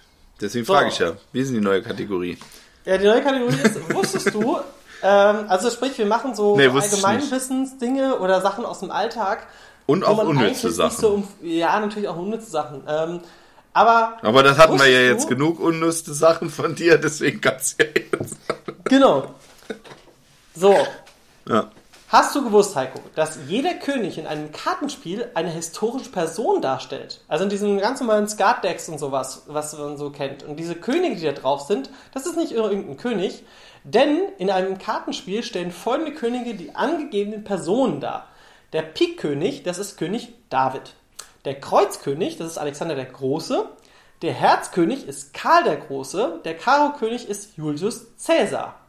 Deswegen 0.40 0.64
So. 0.64 0.72
frage 0.74 0.90
ich 0.90 0.98
ja, 1.00 1.14
wie 1.32 1.40
ist 1.40 1.48
denn 1.48 1.56
die 1.56 1.60
neue 1.60 1.82
Kategorie? 1.82 2.38
Ja, 2.84 2.96
die 2.96 3.04
neue 3.06 3.20
Kategorie 3.20 3.56
ist, 3.64 3.92
wusstest 3.92 4.32
du? 4.32 4.58
Ähm, 5.02 5.46
also 5.48 5.70
sprich, 5.70 5.98
wir 5.98 6.06
machen 6.06 6.36
so 6.36 6.56
Nee, 6.56 6.68
Allgemeinwissensdinge 6.68 8.20
oder 8.20 8.40
Sachen 8.42 8.64
aus 8.64 8.78
dem 8.78 8.92
Alltag. 8.92 9.48
Und 9.86 10.04
auch 10.04 10.22
unnütze 10.22 10.70
Sachen. 10.70 10.96
So 11.00 11.08
um, 11.14 11.28
ja, 11.42 11.80
natürlich 11.80 12.08
auch 12.08 12.16
unnütze 12.16 12.48
Sachen. 12.48 12.84
Ähm, 12.86 13.20
aber 13.72 14.18
Aber 14.22 14.44
das 14.44 14.56
hatten 14.56 14.78
wir 14.78 14.86
ja 14.88 15.00
jetzt 15.00 15.24
du? 15.24 15.30
genug 15.30 15.58
unnütze 15.58 16.14
Sachen 16.14 16.48
von 16.48 16.76
dir, 16.76 16.96
deswegen 16.96 17.40
kannst 17.40 17.80
du 17.80 17.86
ja 17.86 17.90
jetzt. 18.12 18.36
genau. 18.84 19.34
So, 20.54 20.76
Ja. 21.48 21.72
Hast 22.10 22.34
du 22.34 22.44
gewusst, 22.44 22.76
Heiko, 22.76 23.00
dass 23.14 23.38
jeder 23.46 23.74
König 23.74 24.18
in 24.18 24.26
einem 24.26 24.52
Kartenspiel 24.52 25.30
eine 25.34 25.50
historische 25.50 26.10
Person 26.10 26.60
darstellt? 26.60 27.22
Also 27.28 27.44
in 27.44 27.50
diesen 27.50 27.78
ganz 27.78 28.00
normalen 28.00 28.28
Skat-Decks 28.28 28.88
und 28.88 28.98
sowas, 28.98 29.44
was 29.46 29.76
man 29.78 29.96
so 29.96 30.10
kennt. 30.10 30.42
Und 30.42 30.56
diese 30.56 30.74
Könige, 30.74 31.16
die 31.16 31.24
da 31.24 31.32
drauf 31.32 31.62
sind, 31.62 31.90
das 32.12 32.26
ist 32.26 32.36
nicht 32.36 32.52
irgendein 32.52 32.96
König, 32.96 33.44
denn 33.84 34.20
in 34.38 34.50
einem 34.50 34.78
Kartenspiel 34.78 35.42
stellen 35.42 35.70
folgende 35.70 36.12
Könige 36.12 36.54
die 36.54 36.74
angegebenen 36.74 37.44
Personen 37.44 38.00
dar. 38.00 38.26
Der 38.72 38.82
Pikkönig, 38.82 39.62
das 39.62 39.78
ist 39.78 39.96
König 39.96 40.34
David. 40.48 40.94
Der 41.44 41.58
Kreuzkönig, 41.58 42.36
das 42.36 42.48
ist 42.48 42.58
Alexander 42.58 42.94
der 42.94 43.06
Große. 43.06 43.68
Der 44.22 44.34
Herzkönig 44.34 45.08
ist 45.08 45.32
Karl 45.32 45.64
der 45.64 45.76
Große. 45.76 46.40
Der 46.44 46.56
Karo-König 46.56 47.28
ist 47.28 47.56
Julius 47.56 48.06
Caesar. 48.24 48.79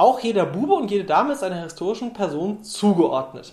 Auch 0.00 0.20
jeder 0.20 0.46
Bube 0.46 0.72
und 0.72 0.90
jede 0.90 1.04
Dame 1.04 1.34
ist 1.34 1.44
einer 1.44 1.62
historischen 1.62 2.14
Person 2.14 2.64
zugeordnet. 2.64 3.52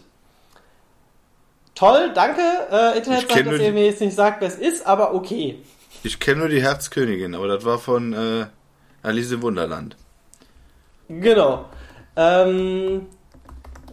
Toll, 1.75 2.13
danke, 2.13 2.41
äh, 2.71 2.97
Internet 2.97 3.29
sagt, 3.29 3.47
dass 3.47 3.59
ihr 3.59 3.73
mir 3.73 3.85
jetzt 3.87 3.99
nicht 3.99 4.15
sagt, 4.15 4.39
wer 4.39 4.47
es 4.47 4.55
ist, 4.55 4.87
aber 4.87 5.13
okay. 5.13 5.59
Ich 6.03 6.21
kenne 6.21 6.39
nur 6.39 6.47
die 6.47 6.61
Herzkönigin, 6.61 7.35
aber 7.35 7.49
das 7.49 7.65
war 7.65 7.79
von 7.79 8.13
äh, 8.13 8.45
Alice 9.03 9.33
im 9.33 9.41
Wunderland. 9.41 9.97
Genau. 11.09 11.65
Ähm, 12.15 13.07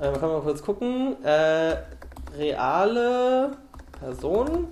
äh, 0.00 0.10
man 0.12 0.20
kann 0.20 0.28
mal 0.28 0.40
kurz 0.42 0.62
gucken. 0.62 1.16
Äh, 1.24 1.78
reale 2.38 3.56
Person. 3.98 4.68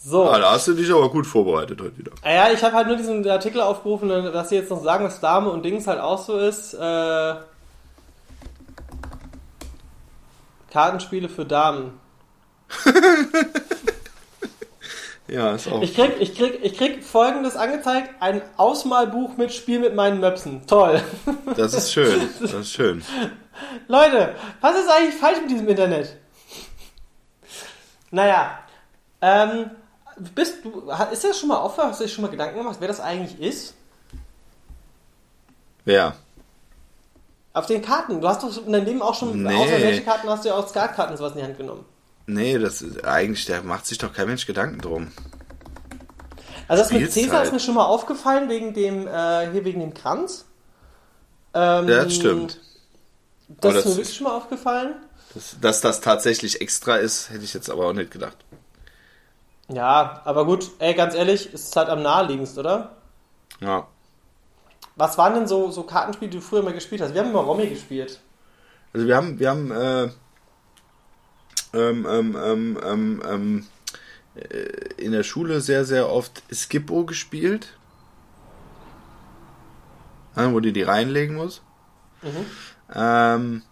So. 0.00 0.30
Ah, 0.30 0.38
da 0.38 0.52
hast 0.52 0.68
du 0.68 0.74
dich 0.74 0.90
aber 0.92 1.10
gut 1.10 1.26
vorbereitet 1.26 1.80
heute 1.80 1.98
wieder. 1.98 2.12
Ah 2.22 2.30
Ja, 2.32 2.52
ich 2.52 2.62
habe 2.62 2.76
halt 2.76 2.86
nur 2.86 2.96
diesen 2.96 3.28
Artikel 3.28 3.60
aufgerufen, 3.60 4.08
dass 4.08 4.48
sie 4.48 4.54
jetzt 4.54 4.70
noch 4.70 4.82
sagen, 4.82 5.04
was 5.04 5.20
Dame 5.20 5.50
und 5.50 5.64
Dings 5.64 5.86
halt 5.88 6.00
auch 6.00 6.18
so 6.18 6.38
ist. 6.38 6.74
Äh, 6.74 7.34
Kartenspiele 10.70 11.28
für 11.28 11.44
Damen. 11.44 11.98
Ja, 15.28 15.54
ist 15.54 15.70
auch. 15.70 15.82
Ich 15.82 15.94
krieg, 15.94 16.16
ich 16.20 16.34
krieg, 16.34 16.58
ich 16.62 16.76
krieg 16.76 17.04
folgendes 17.04 17.54
angezeigt: 17.54 18.14
ein 18.20 18.40
Ausmalbuch 18.56 19.36
mit 19.36 19.52
Spiel 19.52 19.78
mit 19.78 19.94
meinen 19.94 20.20
Möpsen. 20.20 20.66
Toll. 20.66 21.02
Das 21.56 21.74
ist 21.74 21.92
schön. 21.92 22.30
Das 22.40 22.54
ist 22.54 22.72
schön. 22.72 23.04
Leute, 23.88 24.34
was 24.60 24.78
ist 24.78 24.88
eigentlich 24.88 25.16
falsch 25.16 25.40
mit 25.42 25.50
diesem 25.50 25.68
Internet? 25.68 26.16
Naja, 28.10 28.58
ähm, 29.20 29.70
bist 30.34 30.64
du, 30.64 30.90
ist 31.12 31.24
das 31.24 31.38
schon 31.38 31.48
mal 31.48 31.58
aufgehört? 31.58 31.92
Hast 31.92 32.00
du 32.00 32.04
dir 32.04 32.10
schon 32.10 32.22
mal 32.22 32.30
Gedanken 32.30 32.58
gemacht, 32.58 32.76
wer 32.80 32.88
das 32.88 33.00
eigentlich 33.00 33.40
ist? 33.40 33.74
Wer? 35.84 36.14
Auf 37.52 37.66
den 37.66 37.82
Karten. 37.82 38.20
Du 38.20 38.28
hast 38.28 38.42
doch 38.42 38.66
in 38.66 38.72
deinem 38.72 38.84
Leben 38.84 39.02
auch 39.02 39.14
schon, 39.14 39.42
Nee. 39.42 39.54
außer 39.54 39.80
welche 39.82 40.02
Karten 40.02 40.28
hast 40.28 40.44
du 40.44 40.50
ja 40.50 40.54
auch 40.54 40.68
Skatkarten 40.68 41.12
und 41.12 41.18
sowas 41.18 41.32
in 41.32 41.38
die 41.38 41.44
Hand 41.44 41.56
genommen. 41.56 41.84
Nee, 42.26 42.58
das 42.58 42.82
ist 42.82 43.04
eigentlich, 43.04 43.46
da 43.46 43.62
macht 43.62 43.86
sich 43.86 43.96
doch 43.98 44.12
kein 44.12 44.28
Mensch 44.28 44.46
Gedanken 44.46 44.80
drum. 44.80 45.10
Also 46.68 46.82
das 46.82 46.92
mit 46.92 47.00
Spielzeit. 47.00 47.24
Cäsar 47.24 47.42
ist 47.44 47.52
mir 47.52 47.60
schon 47.60 47.74
mal 47.74 47.86
aufgefallen, 47.86 48.50
wegen 48.50 48.74
dem, 48.74 49.06
äh, 49.08 49.50
hier 49.50 49.64
wegen 49.64 49.80
dem 49.80 49.94
Kranz. 49.94 50.44
Ähm, 51.54 51.88
Ja, 51.88 52.04
das 52.04 52.14
stimmt. 52.14 52.60
Das 53.48 53.70
Aber 53.70 53.78
ist 53.78 53.84
mir 53.86 53.90
das 53.90 53.96
wirklich 53.96 54.16
schon 54.16 54.24
mal 54.24 54.36
aufgefallen. 54.36 54.94
Das, 55.34 55.56
dass 55.60 55.80
das 55.80 56.00
tatsächlich 56.02 56.60
extra 56.60 56.96
ist, 56.96 57.30
hätte 57.30 57.44
ich 57.44 57.54
jetzt 57.54 57.70
aber 57.70 57.86
auch 57.86 57.94
nicht 57.94 58.10
gedacht. 58.10 58.36
Ja, 59.68 60.22
aber 60.24 60.46
gut, 60.46 60.70
ey, 60.78 60.94
ganz 60.94 61.14
ehrlich, 61.14 61.52
ist 61.52 61.76
halt 61.76 61.88
am 61.88 62.02
naheliegendsten, 62.02 62.60
oder? 62.60 62.96
Ja. 63.60 63.86
Was 64.96 65.18
waren 65.18 65.34
denn 65.34 65.46
so, 65.46 65.70
so 65.70 65.82
Kartenspiele, 65.82 66.30
die 66.30 66.38
du 66.38 66.42
früher 66.42 66.62
mal 66.62 66.72
gespielt 66.72 67.02
hast? 67.02 67.14
Wir 67.14 67.20
haben 67.20 67.30
immer 67.30 67.40
Romy 67.40 67.68
gespielt. 67.68 68.20
Also 68.92 69.06
wir 69.06 69.16
haben, 69.16 69.38
wir 69.38 69.50
haben 69.50 69.70
äh, 69.70 70.04
ähm, 71.74 72.06
ähm, 72.08 72.36
ähm, 72.42 72.78
ähm, 72.82 73.22
ähm, 73.28 73.66
äh, 74.34 75.02
in 75.02 75.12
der 75.12 75.22
Schule 75.22 75.60
sehr, 75.60 75.84
sehr 75.84 76.10
oft 76.10 76.42
Skippo 76.52 77.04
gespielt. 77.04 77.74
Ja, 80.34 80.52
wo 80.52 80.60
du 80.60 80.72
die 80.72 80.82
reinlegen 80.82 81.36
musst. 81.36 81.62
Mhm. 82.22 82.46
Ähm, 82.94 83.62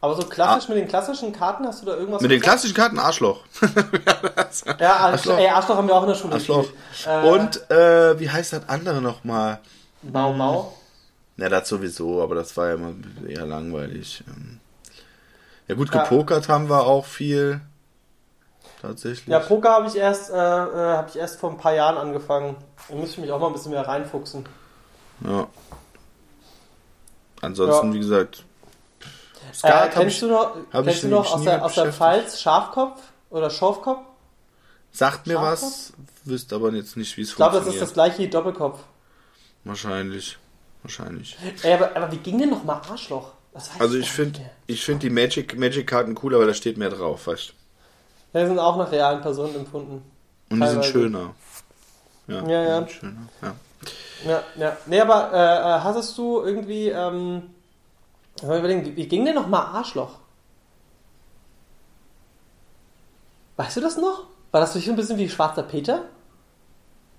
Aber 0.00 0.14
so 0.14 0.22
klassisch 0.28 0.68
mit 0.68 0.78
den 0.78 0.86
klassischen 0.86 1.32
Karten 1.32 1.66
hast 1.66 1.82
du 1.82 1.86
da 1.86 1.94
irgendwas 1.96 2.20
Ah. 2.20 2.22
mit 2.22 2.30
den 2.30 2.38
gezockt? 2.40 2.52
klassischen 2.52 2.74
Karten 2.76 2.98
Arschloch. 2.98 3.40
Ja, 4.78 4.92
Arschloch. 4.96 5.12
Arschloch. 5.12 5.38
Ey, 5.38 5.48
Arschloch 5.48 5.76
haben 5.76 5.88
wir 5.88 5.94
auch 5.96 6.02
in 6.02 6.08
der 6.08 6.14
Schule 6.14 6.34
Arschloch. 6.34 6.66
Äh, 7.06 7.28
Und 7.28 7.70
äh, 7.70 8.18
wie 8.20 8.30
heißt 8.30 8.52
das 8.52 8.68
andere 8.68 9.00
nochmal? 9.02 9.58
Mau 10.02 10.32
Mau. 10.32 10.74
Ja, 11.36 11.48
das 11.48 11.68
sowieso, 11.68 12.22
aber 12.22 12.34
das 12.36 12.56
war 12.56 12.68
ja 12.68 12.74
immer 12.74 12.92
eher 13.26 13.46
langweilig. 13.46 14.22
Ähm, 14.28 14.60
Ja 15.66 15.74
gut, 15.74 15.92
Ja. 15.92 16.02
gepokert 16.04 16.48
haben 16.48 16.68
wir 16.70 16.86
auch 16.86 17.04
viel. 17.04 17.60
Tatsächlich. 18.80 19.26
Ja, 19.26 19.40
Poker 19.40 19.70
habe 19.70 19.88
ich 19.88 19.96
erst, 19.96 20.30
äh, 20.30 20.34
äh, 20.34 20.96
habe 20.96 21.08
ich 21.08 21.16
erst 21.16 21.40
vor 21.40 21.50
ein 21.50 21.58
paar 21.58 21.74
Jahren 21.74 21.96
angefangen. 21.96 22.54
Da 22.88 22.94
müsste 22.94 23.14
ich 23.16 23.18
mich 23.18 23.32
auch 23.32 23.40
mal 23.40 23.48
ein 23.48 23.52
bisschen 23.52 23.72
mehr 23.72 23.86
reinfuchsen. 23.86 24.46
Ja. 25.26 25.48
Ansonsten, 27.40 27.88
Ja. 27.88 27.94
wie 27.94 27.98
gesagt, 27.98 28.44
Skat 29.54 29.72
hab 29.74 29.92
kennst 29.92 30.22
du 30.22 30.28
noch, 30.28 30.56
kennst 30.72 31.02
du 31.02 31.08
noch 31.08 31.32
aus 31.34 31.42
der, 31.42 31.64
aus 31.64 31.74
der. 31.74 31.92
Pfalz 31.92 32.40
Schafkopf 32.40 33.00
oder 33.30 33.50
Schorfkopf? 33.50 34.00
sagt 34.92 35.26
mir 35.26 35.34
Schafkopf? 35.34 35.62
was, 35.62 35.92
wüsste 36.24 36.54
aber 36.54 36.72
jetzt 36.72 36.96
nicht, 36.96 37.16
wie 37.16 37.22
es 37.22 37.30
Ich 37.30 37.36
glaube, 37.36 37.52
das 37.56 37.66
ist 37.66 37.74
funktioniert. 37.78 37.88
das 37.88 37.94
gleiche 37.94 38.22
wie 38.22 38.28
Doppelkopf. 38.30 38.78
Wahrscheinlich. 39.64 40.38
Wahrscheinlich. 40.82 41.36
Ey, 41.62 41.74
aber, 41.74 41.94
aber 41.96 42.10
wie 42.12 42.18
ging 42.18 42.38
denn 42.38 42.50
nochmal 42.50 42.80
Arschloch? 42.88 43.32
Also 43.78 43.96
ich 43.98 44.10
finde 44.10 44.40
ich 44.68 44.84
find 44.84 45.02
die 45.02 45.10
Magic, 45.10 45.58
Magic-Karten 45.58 46.16
cool, 46.22 46.34
aber 46.36 46.46
da 46.46 46.54
steht 46.54 46.76
mehr 46.78 46.90
drauf, 46.90 47.26
weißt 47.26 47.52
Ja, 48.32 48.40
die 48.42 48.46
sind 48.46 48.58
auch 48.58 48.76
nach 48.76 48.92
realen 48.92 49.20
Personen 49.20 49.56
empfunden. 49.56 50.02
du? 50.48 50.54
Und 50.54 50.60
die 50.60 50.68
sind 50.68 50.84
schöner. 50.84 51.34
Ja, 52.28 52.34
Ja, 52.36 52.42
die 52.42 52.50
ja. 52.52 52.76
sind 52.78 52.90
schöner. 52.92 53.28
Ja. 53.42 53.54
Ja, 54.24 54.42
ja. 54.56 54.76
Nee, 54.86 55.00
aber 55.00 55.32
äh, 55.32 55.36
äh, 55.36 55.80
hattest 55.80 56.16
du 56.18 56.42
irgendwie, 56.42 56.88
ähm, 56.88 57.50
überlegen, 58.42 58.96
wie, 58.96 59.08
ging 59.08 59.24
denn 59.24 59.34
nochmal 59.34 59.66
Arschloch? 59.66 60.18
Weißt 63.56 63.76
du 63.76 63.80
das 63.80 63.96
noch? 63.96 64.26
War 64.50 64.60
das 64.60 64.74
nicht 64.74 64.88
ein 64.88 64.96
bisschen 64.96 65.18
wie 65.18 65.28
Schwarzer 65.28 65.62
Peter? 65.62 66.04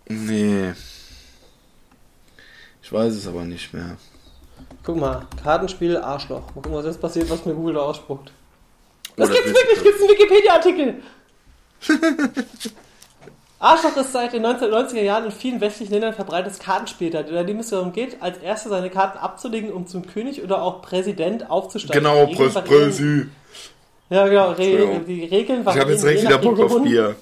Nee. 0.08 0.74
Ich 2.82 2.92
weiß 2.92 3.14
es 3.14 3.28
aber 3.28 3.44
nicht 3.44 3.74
mehr. 3.74 3.98
Guck 4.84 4.98
mal, 4.98 5.28
Kartenspiel 5.44 5.98
Arschloch. 5.98 6.48
Mal 6.48 6.62
gucken, 6.62 6.74
was 6.74 6.86
jetzt 6.86 7.02
passiert, 7.02 7.30
was 7.30 7.46
mir 7.46 7.54
Google 7.54 7.76
da 7.76 7.82
ausspuckt. 7.82 8.32
Oh, 8.32 9.14
Das 9.18 9.30
das 9.30 9.38
gibt's 9.38 9.54
wirklich, 9.54 9.84
gibt's 9.84 10.02
einen 10.02 10.10
Wikipedia-Artikel. 10.10 11.04
Arschloch 13.60 13.98
ist 13.98 14.14
seit 14.14 14.32
den 14.32 14.46
1990er 14.46 15.02
Jahren 15.02 15.26
in 15.26 15.32
vielen 15.32 15.60
westlichen 15.60 15.92
Ländern 15.92 16.14
verbreitetes 16.14 16.60
Kartenspiel, 16.60 17.12
bei 17.12 17.44
dem 17.44 17.60
es 17.60 17.70
darum 17.70 17.92
geht, 17.92 18.22
als 18.22 18.38
erster 18.38 18.70
seine 18.70 18.90
Karten 18.90 19.18
abzulegen, 19.18 19.72
um 19.72 19.86
zum 19.86 20.08
König 20.08 20.42
oder 20.42 20.62
auch 20.62 20.82
Präsident 20.82 21.50
aufzusteigen. 21.50 22.02
Genau, 22.02 22.26
Prös, 22.28 22.54
Prösi. 22.54 23.26
Ja, 24.10 24.28
genau, 24.28 24.52
Re 24.52 25.02
die 25.06 25.26
Regeln 25.26 25.62
Ich 25.62 25.78
habe 25.78 25.92
jetzt 25.92 26.04
je 26.06 26.22
wieder 26.22 26.38
Bock 26.38 26.60
auf 26.60 26.82
Bier. 26.82 27.18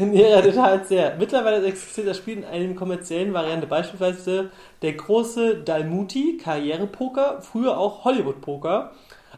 in 0.00 0.12
ihrer 0.12 0.42
Details 0.42 0.88
sehr. 0.88 1.14
Mittlerweile 1.16 1.64
existiert 1.64 2.08
das 2.08 2.16
Spiel 2.16 2.38
in 2.38 2.44
einer 2.44 2.74
kommerziellen 2.74 3.32
Variante, 3.32 3.68
beispielsweise 3.68 4.50
der 4.82 4.94
große 4.94 5.58
Dalmuti, 5.58 6.38
Karrierepoker, 6.42 7.40
früher 7.42 7.78
auch 7.78 8.04
Hollywood-Poker, 8.04 8.92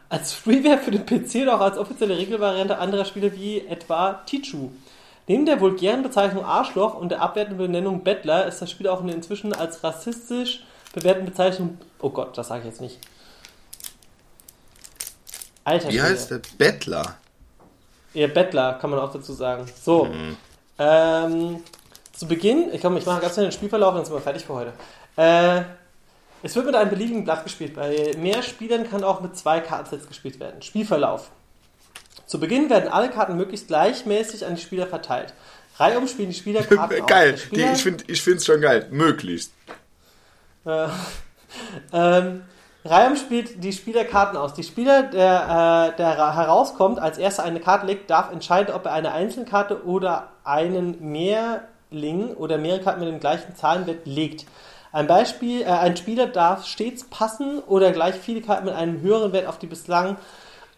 als 0.09 0.33
Freeware 0.33 0.79
für 0.79 0.91
den 0.91 1.05
PC 1.05 1.43
oder 1.43 1.55
auch 1.55 1.61
als 1.61 1.77
offizielle 1.77 2.17
Regelvariante 2.17 2.79
anderer 2.79 3.05
Spiele 3.05 3.35
wie 3.35 3.59
etwa 3.67 4.21
Tichu. 4.25 4.69
Neben 5.31 5.45
der 5.45 5.61
vulgären 5.61 6.03
Bezeichnung 6.03 6.43
Arschloch 6.43 6.93
und 6.93 7.07
der 7.07 7.21
abwertenden 7.21 7.57
Benennung 7.57 8.03
Bettler 8.03 8.47
ist 8.47 8.61
das 8.61 8.69
Spiel 8.69 8.89
auch 8.89 8.99
in 8.99 9.07
der 9.07 9.15
inzwischen 9.15 9.53
als 9.53 9.81
rassistisch 9.81 10.65
bewährten 10.93 11.23
Bezeichnung. 11.23 11.77
Oh 12.01 12.09
Gott, 12.09 12.37
das 12.37 12.49
sage 12.49 12.59
ich 12.59 12.65
jetzt 12.65 12.81
nicht. 12.81 12.99
Alter, 15.63 15.87
Wie 15.87 15.93
Schwede. 15.93 16.03
heißt 16.03 16.31
der? 16.31 16.41
Bettler. 16.57 17.15
Ja, 18.13 18.27
Bettler, 18.27 18.73
kann 18.73 18.89
man 18.89 18.99
auch 18.99 19.13
dazu 19.13 19.31
sagen. 19.31 19.71
So. 19.81 20.09
Ähm, 20.77 21.63
zu 22.11 22.27
Beginn, 22.27 22.73
ich 22.73 22.81
komme, 22.81 22.99
ich 22.99 23.05
mache 23.05 23.21
ganz 23.21 23.35
schnell 23.35 23.45
den 23.45 23.53
Spielverlauf, 23.53 23.95
dann 23.95 24.03
sind 24.03 24.13
wir 24.13 24.19
fertig 24.19 24.43
für 24.43 24.53
heute. 24.53 24.73
Äh, 25.15 25.61
es 26.43 26.53
wird 26.57 26.65
mit 26.65 26.75
einem 26.75 26.89
beliebigen 26.89 27.23
Blatt 27.23 27.45
gespielt. 27.45 27.75
Bei 27.75 28.11
mehr 28.17 28.43
Spielern 28.43 28.89
kann 28.89 29.05
auch 29.05 29.21
mit 29.21 29.37
zwei 29.37 29.61
Kartensets 29.61 30.09
gespielt 30.09 30.41
werden. 30.41 30.61
Spielverlauf. 30.61 31.31
Zu 32.31 32.39
Beginn 32.39 32.69
werden 32.69 32.89
alle 32.89 33.09
Karten 33.09 33.35
möglichst 33.35 33.67
gleichmäßig 33.67 34.45
an 34.45 34.55
die 34.55 34.61
Spieler 34.61 34.87
verteilt. 34.87 35.33
Reihum 35.77 36.07
spielen 36.07 36.29
die 36.29 36.35
Spieler 36.35 36.61
Karten 36.63 37.01
aus. 37.01 37.07
geil. 37.09 37.31
Der 37.33 37.33
Die, 37.33 37.41
Spieler- 37.41 37.71
ich 37.73 37.81
finde 37.83 38.03
ich 38.07 38.25
es 38.25 38.45
schon 38.45 38.61
geil. 38.61 38.87
Möglichst. 38.89 39.51
äh, 40.65 40.87
ähm, 41.91 42.43
Reihum 42.85 43.17
spielt 43.17 43.61
die 43.61 43.73
Spieler 43.73 44.05
Karten 44.05 44.37
aus. 44.37 44.53
Die 44.53 44.63
Spieler, 44.63 45.03
der, 45.03 45.91
äh, 45.93 45.97
der 45.97 46.17
ra- 46.17 46.33
herauskommt, 46.33 46.99
als 46.99 47.17
erster 47.17 47.43
eine 47.43 47.59
Karte 47.59 47.85
legt, 47.85 48.09
darf 48.09 48.31
entscheiden, 48.31 48.73
ob 48.73 48.85
er 48.85 48.93
eine 48.93 49.11
Einzelkarte 49.11 49.83
oder 49.85 50.29
einen 50.45 51.11
Mehrling 51.11 52.33
oder 52.35 52.57
mehrere 52.57 52.79
Karten 52.81 53.01
mit 53.01 53.09
dem 53.09 53.19
gleichen 53.19 53.57
Zahlenwert 53.57 54.05
legt. 54.07 54.45
Ein 54.93 55.07
Beispiel, 55.07 55.63
äh, 55.63 55.65
ein 55.65 55.97
Spieler 55.97 56.27
darf 56.27 56.65
stets 56.65 57.03
passen 57.03 57.59
oder 57.59 57.91
gleich 57.91 58.15
viele 58.15 58.39
Karten 58.39 58.67
mit 58.67 58.73
einem 58.73 59.01
höheren 59.01 59.33
Wert 59.33 59.47
auf 59.47 59.59
die 59.59 59.67
bislang 59.67 60.15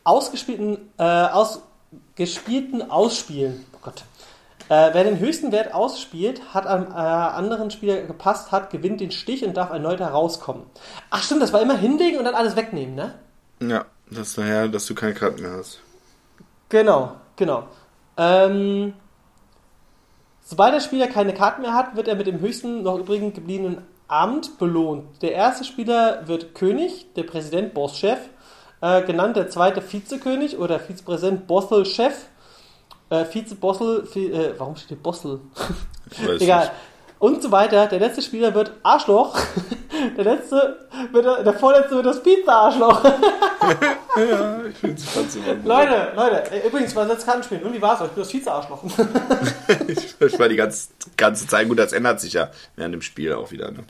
ausgespielten, 0.04 0.90
äh, 0.98 1.04
ausgespielten 1.04 2.90
ausspielen. 2.90 3.66
Oh 3.74 3.80
Gott. 3.82 4.04
Äh, 4.70 4.94
wer 4.94 5.04
den 5.04 5.20
höchsten 5.20 5.52
Wert 5.52 5.74
ausspielt, 5.74 6.54
hat 6.54 6.66
am 6.66 6.88
äh, 6.88 6.96
anderen 6.96 7.70
Spieler 7.70 8.04
gepasst 8.04 8.52
hat, 8.52 8.70
gewinnt 8.70 9.02
den 9.02 9.12
Stich 9.12 9.46
und 9.46 9.58
darf 9.58 9.72
erneut 9.72 10.00
herauskommen. 10.00 10.64
Ach 11.10 11.22
stimmt, 11.22 11.42
das 11.42 11.52
war 11.52 11.62
immer 11.62 11.78
hinlegen 11.78 12.18
und 12.18 12.26
dann 12.26 12.36
alles 12.36 12.56
wegnehmen, 12.56 12.96
ne? 12.96 13.14
Ja, 13.62 13.86
das 14.10 14.30
ist 14.30 14.38
daher, 14.38 14.68
dass 14.70 14.86
du 14.86 14.96
keine 14.96 15.14
Karten 15.14 15.42
mehr 15.42 15.52
hast. 15.52 15.80
Genau, 16.70 17.14
genau. 17.36 17.68
Ähm, 18.18 18.94
sobald 20.44 20.74
der 20.74 20.80
Spieler 20.80 21.08
keine 21.08 21.34
Karten 21.34 21.62
mehr 21.62 21.74
hat, 21.74 21.96
wird 21.96 22.08
er 22.08 22.16
mit 22.16 22.28
dem 22.28 22.40
höchsten 22.40 22.84
noch 22.84 22.98
übrigen 22.98 23.34
gebliebenen 23.34 23.80
Amt 24.08 24.58
belohnt. 24.60 25.22
Der 25.22 25.34
erste 25.34 25.66
Spieler 25.66 26.28
wird 26.28 26.56
König, 26.56 27.14
der 27.16 27.24
Präsident 27.24 27.74
Bosschef, 27.74 28.20
äh, 28.84 29.02
genannt 29.04 29.38
der 29.38 29.50
zweite 29.50 29.82
Vizekönig 29.82 30.58
oder 30.58 30.78
Vizepräsident 30.78 31.48
Bossel-Chef. 31.48 32.14
Äh, 33.10 33.24
Vize-Bossel, 33.26 34.08
Vi 34.14 34.32
äh, 34.32 34.54
warum 34.58 34.76
steht 34.76 34.90
hier 34.90 34.98
Bossel? 34.98 35.40
Ich 36.12 36.28
weiß 36.28 36.42
Egal. 36.42 36.60
nicht. 36.66 36.72
Und 37.20 37.42
so 37.42 37.52
weiter. 37.52 37.88
Der 37.88 38.00
letzte 38.00 38.22
Spieler 38.22 38.54
wird 38.54 38.74
Arschloch. 38.84 39.38
Der 40.18 40.26
letzte 40.26 40.88
wird, 41.12 41.46
der 41.46 41.54
vorletzte 41.54 41.96
wird 41.96 42.06
das 42.08 42.22
Pizza-Arschloch. 42.22 43.04
Ja, 44.16 44.64
ich 44.66 44.78
finde 44.78 44.96
es 44.96 45.12
trotzdem. 45.12 45.42
Leute, 45.66 46.12
Leute, 46.16 46.52
äh, 46.52 46.68
übrigens, 46.68 46.94
mal 46.94 47.08
letztes 47.08 47.26
Kartenspielen. 47.26 47.64
Und 47.64 47.74
wie 47.74 47.82
war's 47.82 48.00
euch? 48.00 48.10
Ich 48.10 48.14
bin 48.14 48.22
das 48.24 48.32
Vize-Arschloch. 48.32 48.84
Ich, 49.88 50.16
ich 50.20 50.40
war 50.40 50.50
die 50.50 50.56
ganze, 50.56 50.90
ganze 51.18 51.48
Zeit 51.48 51.68
gut, 51.68 51.80
das 51.80 51.94
ändert 51.94 52.20
sich 52.20 52.34
ja 52.34 52.52
während 52.76 52.94
dem 52.94 53.02
Spiel 53.02 53.34
auch 53.34 53.50
wieder. 53.52 53.72
Ne? 53.72 53.86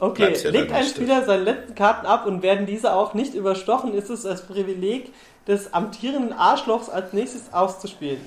Okay, 0.00 0.34
ja 0.42 0.50
legt 0.50 0.72
ein. 0.72 0.84
Spieler 0.84 1.24
seine 1.24 1.44
letzten 1.44 1.74
Karten 1.74 2.06
ab 2.06 2.26
und 2.26 2.42
werden 2.42 2.66
diese 2.66 2.94
auch 2.94 3.14
nicht 3.14 3.34
überstochen, 3.34 3.94
ist 3.94 4.10
es 4.10 4.22
das 4.22 4.46
Privileg 4.46 5.12
des 5.46 5.74
amtierenden 5.74 6.32
Arschlochs 6.32 6.88
als 6.88 7.12
nächstes 7.12 7.52
auszuspielen. 7.52 8.20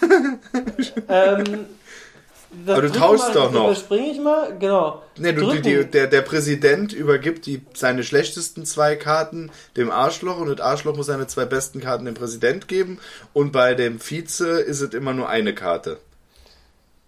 ähm, 1.08 1.66
das 2.64 2.78
Aber 2.78 2.88
du 2.88 2.92
tauschst 2.92 3.34
doch 3.34 3.52
noch. 3.52 3.64
Überspringe 3.64 4.10
ich 4.10 4.20
mal, 4.20 4.56
genau. 4.58 5.02
Nee, 5.16 5.32
du, 5.32 5.42
Drücken. 5.42 5.62
die, 5.62 5.84
der, 5.84 6.06
der 6.06 6.22
Präsident 6.22 6.92
übergibt 6.92 7.46
die, 7.46 7.62
seine 7.74 8.04
schlechtesten 8.04 8.64
zwei 8.64 8.96
Karten 8.96 9.50
dem 9.76 9.90
Arschloch 9.90 10.38
und 10.38 10.48
das 10.48 10.60
Arschloch 10.60 10.96
muss 10.96 11.06
seine 11.06 11.26
zwei 11.26 11.44
besten 11.44 11.80
Karten 11.80 12.04
dem 12.04 12.14
Präsident 12.14 12.68
geben 12.68 12.98
und 13.32 13.52
bei 13.52 13.74
dem 13.74 14.00
Vize 14.00 14.60
ist 14.60 14.80
es 14.80 14.94
immer 14.94 15.14
nur 15.14 15.28
eine 15.28 15.54
Karte. 15.54 15.98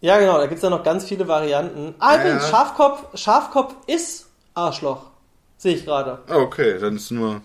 Ja, 0.01 0.19
genau, 0.19 0.39
da 0.39 0.47
gibt 0.47 0.57
es 0.57 0.63
ja 0.63 0.71
noch 0.71 0.83
ganz 0.85 1.05
viele 1.07 1.27
Varianten. 1.27 1.95
Ah, 1.99 2.17
Ja, 2.17 2.29
ja. 2.29 2.41
Schafkopf, 2.41 3.05
Schafkopf 3.15 3.75
ist 3.87 4.27
Arschloch. 4.55 5.03
Sehe 5.59 5.75
ich 5.75 5.85
gerade. 5.85 6.19
Ah, 6.29 6.37
Okay, 6.37 6.79
dann 6.79 6.97
ist 6.97 7.11
nur 7.11 7.41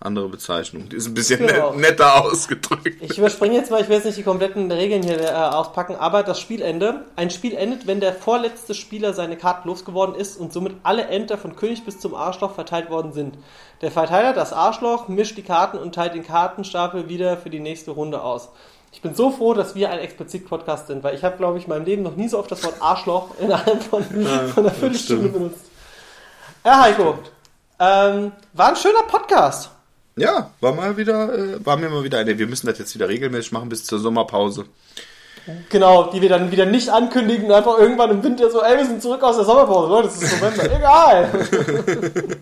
andere 0.00 0.28
Bezeichnung. 0.28 0.88
Die 0.90 0.96
ist 0.96 1.06
ein 1.08 1.14
bisschen 1.14 1.44
Genau. 1.46 1.72
net, 1.72 1.80
netter 1.98 2.22
ausgedrückt. 2.24 2.86
Ich 3.00 3.18
überspringe 3.18 3.56
jetzt 3.56 3.70
mal, 3.70 3.80
ich 3.80 3.88
will 3.88 3.96
jetzt 3.96 4.04
nicht 4.04 4.18
die 4.18 4.22
kompletten 4.22 4.70
Regeln 4.70 5.02
hier 5.02 5.18
äh, 5.20 5.32
auspacken, 5.32 5.96
aber 5.96 6.22
das 6.22 6.38
Spielende. 6.38 7.06
Ein 7.16 7.30
Spiel 7.30 7.54
endet, 7.56 7.86
wenn 7.88 7.98
der 8.00 8.12
vorletzte 8.12 8.74
Spieler 8.74 9.12
seine 9.12 9.36
Karten 9.36 9.66
losgeworden 9.66 10.14
ist 10.14 10.36
und 10.38 10.52
somit 10.52 10.74
alle 10.84 11.08
Ämter 11.08 11.36
von 11.36 11.56
König 11.56 11.84
bis 11.84 11.98
zum 11.98 12.14
Arschloch 12.14 12.54
verteilt 12.54 12.90
worden 12.90 13.12
sind. 13.12 13.38
Der 13.80 13.90
Verteiler, 13.90 14.34
das 14.34 14.52
Arschloch, 14.52 15.08
mischt 15.08 15.36
die 15.36 15.42
Karten 15.42 15.78
und 15.78 15.94
teilt 15.96 16.14
den 16.14 16.24
Kartenstapel 16.24 17.08
wieder 17.08 17.36
für 17.38 17.50
die 17.50 17.60
nächste 17.60 17.90
Runde 17.90 18.22
aus. 18.22 18.50
Ich 18.92 19.02
bin 19.02 19.14
so 19.14 19.30
froh, 19.30 19.54
dass 19.54 19.74
wir 19.74 19.90
ein 19.90 19.98
Explizit-Podcast 19.98 20.88
sind, 20.88 21.04
weil 21.04 21.14
ich 21.14 21.22
habe, 21.22 21.36
glaube 21.36 21.58
ich, 21.58 21.64
in 21.64 21.70
meinem 21.70 21.84
Leben 21.84 22.02
noch 22.02 22.16
nie 22.16 22.28
so 22.28 22.38
oft 22.38 22.50
das 22.50 22.64
Wort 22.64 22.80
Arschloch 22.80 23.30
innerhalb 23.38 23.82
von, 23.82 24.02
von 24.02 24.66
einer 24.66 24.74
Viertelstunde 24.74 25.28
benutzt. 25.28 25.66
Ja, 26.64 26.82
Heiko, 26.82 27.18
ähm, 27.78 28.32
war 28.54 28.68
ein 28.68 28.76
schöner 28.76 29.02
Podcast. 29.02 29.70
Ja, 30.16 30.50
war 30.60 30.72
mal 30.72 30.96
wieder, 30.96 31.32
äh, 31.32 31.64
war 31.64 31.76
mir 31.76 31.88
mal 31.88 32.02
wieder 32.02 32.18
eine. 32.18 32.38
Wir 32.38 32.48
müssen 32.48 32.66
das 32.66 32.78
jetzt 32.78 32.94
wieder 32.94 33.08
regelmäßig 33.08 33.52
machen 33.52 33.68
bis 33.68 33.84
zur 33.84 34.00
Sommerpause. 34.00 34.64
Genau, 35.70 36.10
die 36.10 36.20
wir 36.20 36.28
dann 36.28 36.50
wieder 36.50 36.66
nicht 36.66 36.90
ankündigen, 36.90 37.50
einfach 37.52 37.78
irgendwann 37.78 38.10
im 38.10 38.22
Winter 38.22 38.50
so, 38.50 38.62
ey, 38.62 38.76
wir 38.76 38.84
sind 38.84 39.00
zurück 39.00 39.22
aus 39.22 39.36
der 39.36 39.44
Sommerpause, 39.44 39.88
Leute, 39.88 40.08
es 40.08 40.20
ist 40.20 40.42
November, 40.42 40.76
egal. 40.76 41.30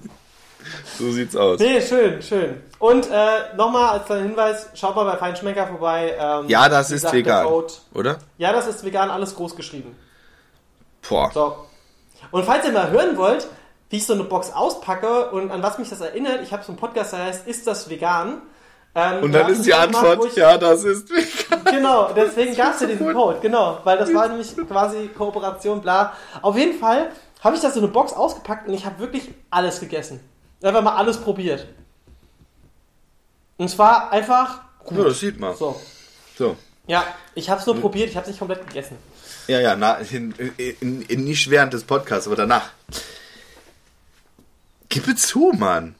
So 0.99 1.11
sieht's 1.13 1.37
aus. 1.37 1.59
Nee, 1.61 1.81
schön, 1.81 2.23
schön. 2.23 2.63
Und 2.79 3.09
äh, 3.11 3.55
nochmal 3.57 3.91
als 3.99 4.07
kleiner 4.07 4.23
Hinweis, 4.23 4.69
schaut 4.75 4.95
mal 4.97 5.05
bei 5.05 5.17
Feinschmecker 5.17 5.67
vorbei. 5.67 6.15
Ähm, 6.19 6.49
Ja, 6.49 6.69
das 6.69 6.87
ist 6.91 7.03
gesagt, 7.03 7.15
vegan. 7.15 7.47
Oder? 7.95 8.19
Ja, 8.39 8.53
das 8.53 8.67
ist 8.67 8.85
vegan, 8.85 9.11
alles 9.11 9.35
groß 9.35 9.57
geschrieben. 9.57 9.97
Boah. 11.09 11.31
So. 11.33 11.57
Und 12.31 12.45
falls 12.45 12.65
ihr 12.67 12.73
mal 12.73 12.91
hören 12.91 13.17
wollt, 13.17 13.47
wie 13.91 13.97
ich 13.97 14.07
so 14.07 14.15
eine 14.15 14.25
Box 14.25 14.53
auspacke 14.53 15.31
und 15.31 15.51
an 15.51 15.63
was 15.63 15.79
mich 15.79 15.89
das 15.89 16.01
erinnert, 16.01 16.41
ich 16.43 16.53
habe 16.53 16.63
so 16.65 16.73
einen 16.73 16.79
Podcast, 16.79 17.13
der 17.13 17.25
heißt 17.25 17.47
Ist 17.47 17.67
das 17.67 17.89
vegan? 17.89 18.43
Ähm, 18.95 19.23
Und 19.25 19.33
da 19.33 19.41
dann 19.41 19.53
ist 19.53 19.65
die 19.65 19.71
gemacht, 19.71 19.95
Antwort, 19.95 20.25
ich- 20.31 20.37
ja, 20.37 20.57
das 20.59 20.83
ist 20.83 21.09
vegan. 21.11 21.65
Genau, 21.67 22.11
deswegen 22.17 22.57
gab 22.57 22.75
es 22.75 22.81
ja 22.81 22.87
diesen. 22.87 23.13
Code, 23.13 23.39
genau, 23.41 23.79
weil 23.85 23.99
das 23.99 24.13
war 24.15 24.29
nämlich 24.29 24.55
quasi 24.69 25.09
Kooperation, 25.09 25.81
bla. 25.83 26.13
Auf 26.43 26.57
jeden 26.57 26.79
Fall 26.79 27.11
habe 27.45 27.55
ich 27.57 27.63
da 27.63 27.71
so 27.71 27.79
eine 27.81 27.89
Box 27.89 28.13
ausgepackt 28.15 28.67
und 28.67 28.75
ich 28.75 28.87
habe 28.87 28.99
wirklich 28.99 29.29
alles 29.51 29.81
gegessen. 29.81 30.21
Einfach 30.67 30.83
mal 30.83 30.97
alles 30.97 31.19
probiert. 31.19 31.67
Und 33.57 33.67
es 33.67 33.79
war 33.79 34.11
einfach 34.13 34.61
Ja, 34.91 35.05
das 35.05 35.21
sieht 35.21 35.39
man. 35.39 35.55
so. 35.57 35.81
So. 36.37 36.57
Ja, 36.89 37.05
ich 37.35 37.49
habe 37.49 37.61
es 37.61 37.67
nur 37.67 37.81
probiert, 37.81 38.11
ich 38.11 38.17
habe 38.17 38.25
es 38.25 38.31
nicht 38.31 38.39
komplett 38.39 38.67
gegessen. 38.67 38.97
Ja, 39.47 39.61
ja, 39.61 39.77
na, 39.77 39.99
in, 39.99 40.33
in, 40.57 41.03
in, 41.03 41.25
nicht 41.25 41.49
während 41.51 41.73
des 41.73 41.85
Podcasts, 41.85 42.27
aber 42.27 42.37
danach. 42.37 42.71
Gib 44.89 45.07
es 45.09 45.29
zu, 45.29 45.53
Mann. 45.57 45.95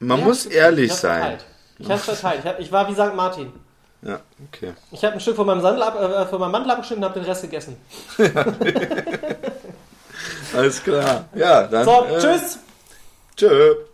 Man 0.00 0.18
Ja, 0.18 0.24
muss 0.24 0.46
ich 0.46 0.54
ehrlich 0.54 0.92
sein. 0.92 1.20
Verteilt. 1.20 1.44
Ich 1.78 1.86
habe 1.86 1.98
es 1.98 2.04
verteilt. 2.04 2.40
Ich, 2.40 2.46
hab, 2.46 2.60
ich 2.60 2.72
war 2.72 2.88
wie 2.88 2.94
St. 2.94 3.14
Martin. 3.14 3.52
Ja, 4.02 4.20
okay. 4.48 4.74
Ich 4.90 5.02
habe 5.04 5.14
ein 5.14 5.20
Stück 5.20 5.36
von 5.36 5.46
meinem, 5.46 5.60
Sandel 5.62 5.82
ab, 5.82 5.98
äh, 6.00 6.26
von 6.26 6.40
meinem 6.40 6.52
Mantel 6.52 6.70
abgeschnitten 6.72 7.02
und 7.02 7.08
habe 7.10 7.20
den 7.20 7.26
Rest 7.26 7.42
gegessen. 7.42 7.76
Alles 10.54 10.82
klar. 10.82 11.28
Ja, 11.34 11.66
dann. 11.66 11.84
So, 11.84 12.04
äh, 12.04 12.18
tschüss! 12.18 12.58
Tschö. 13.36 13.93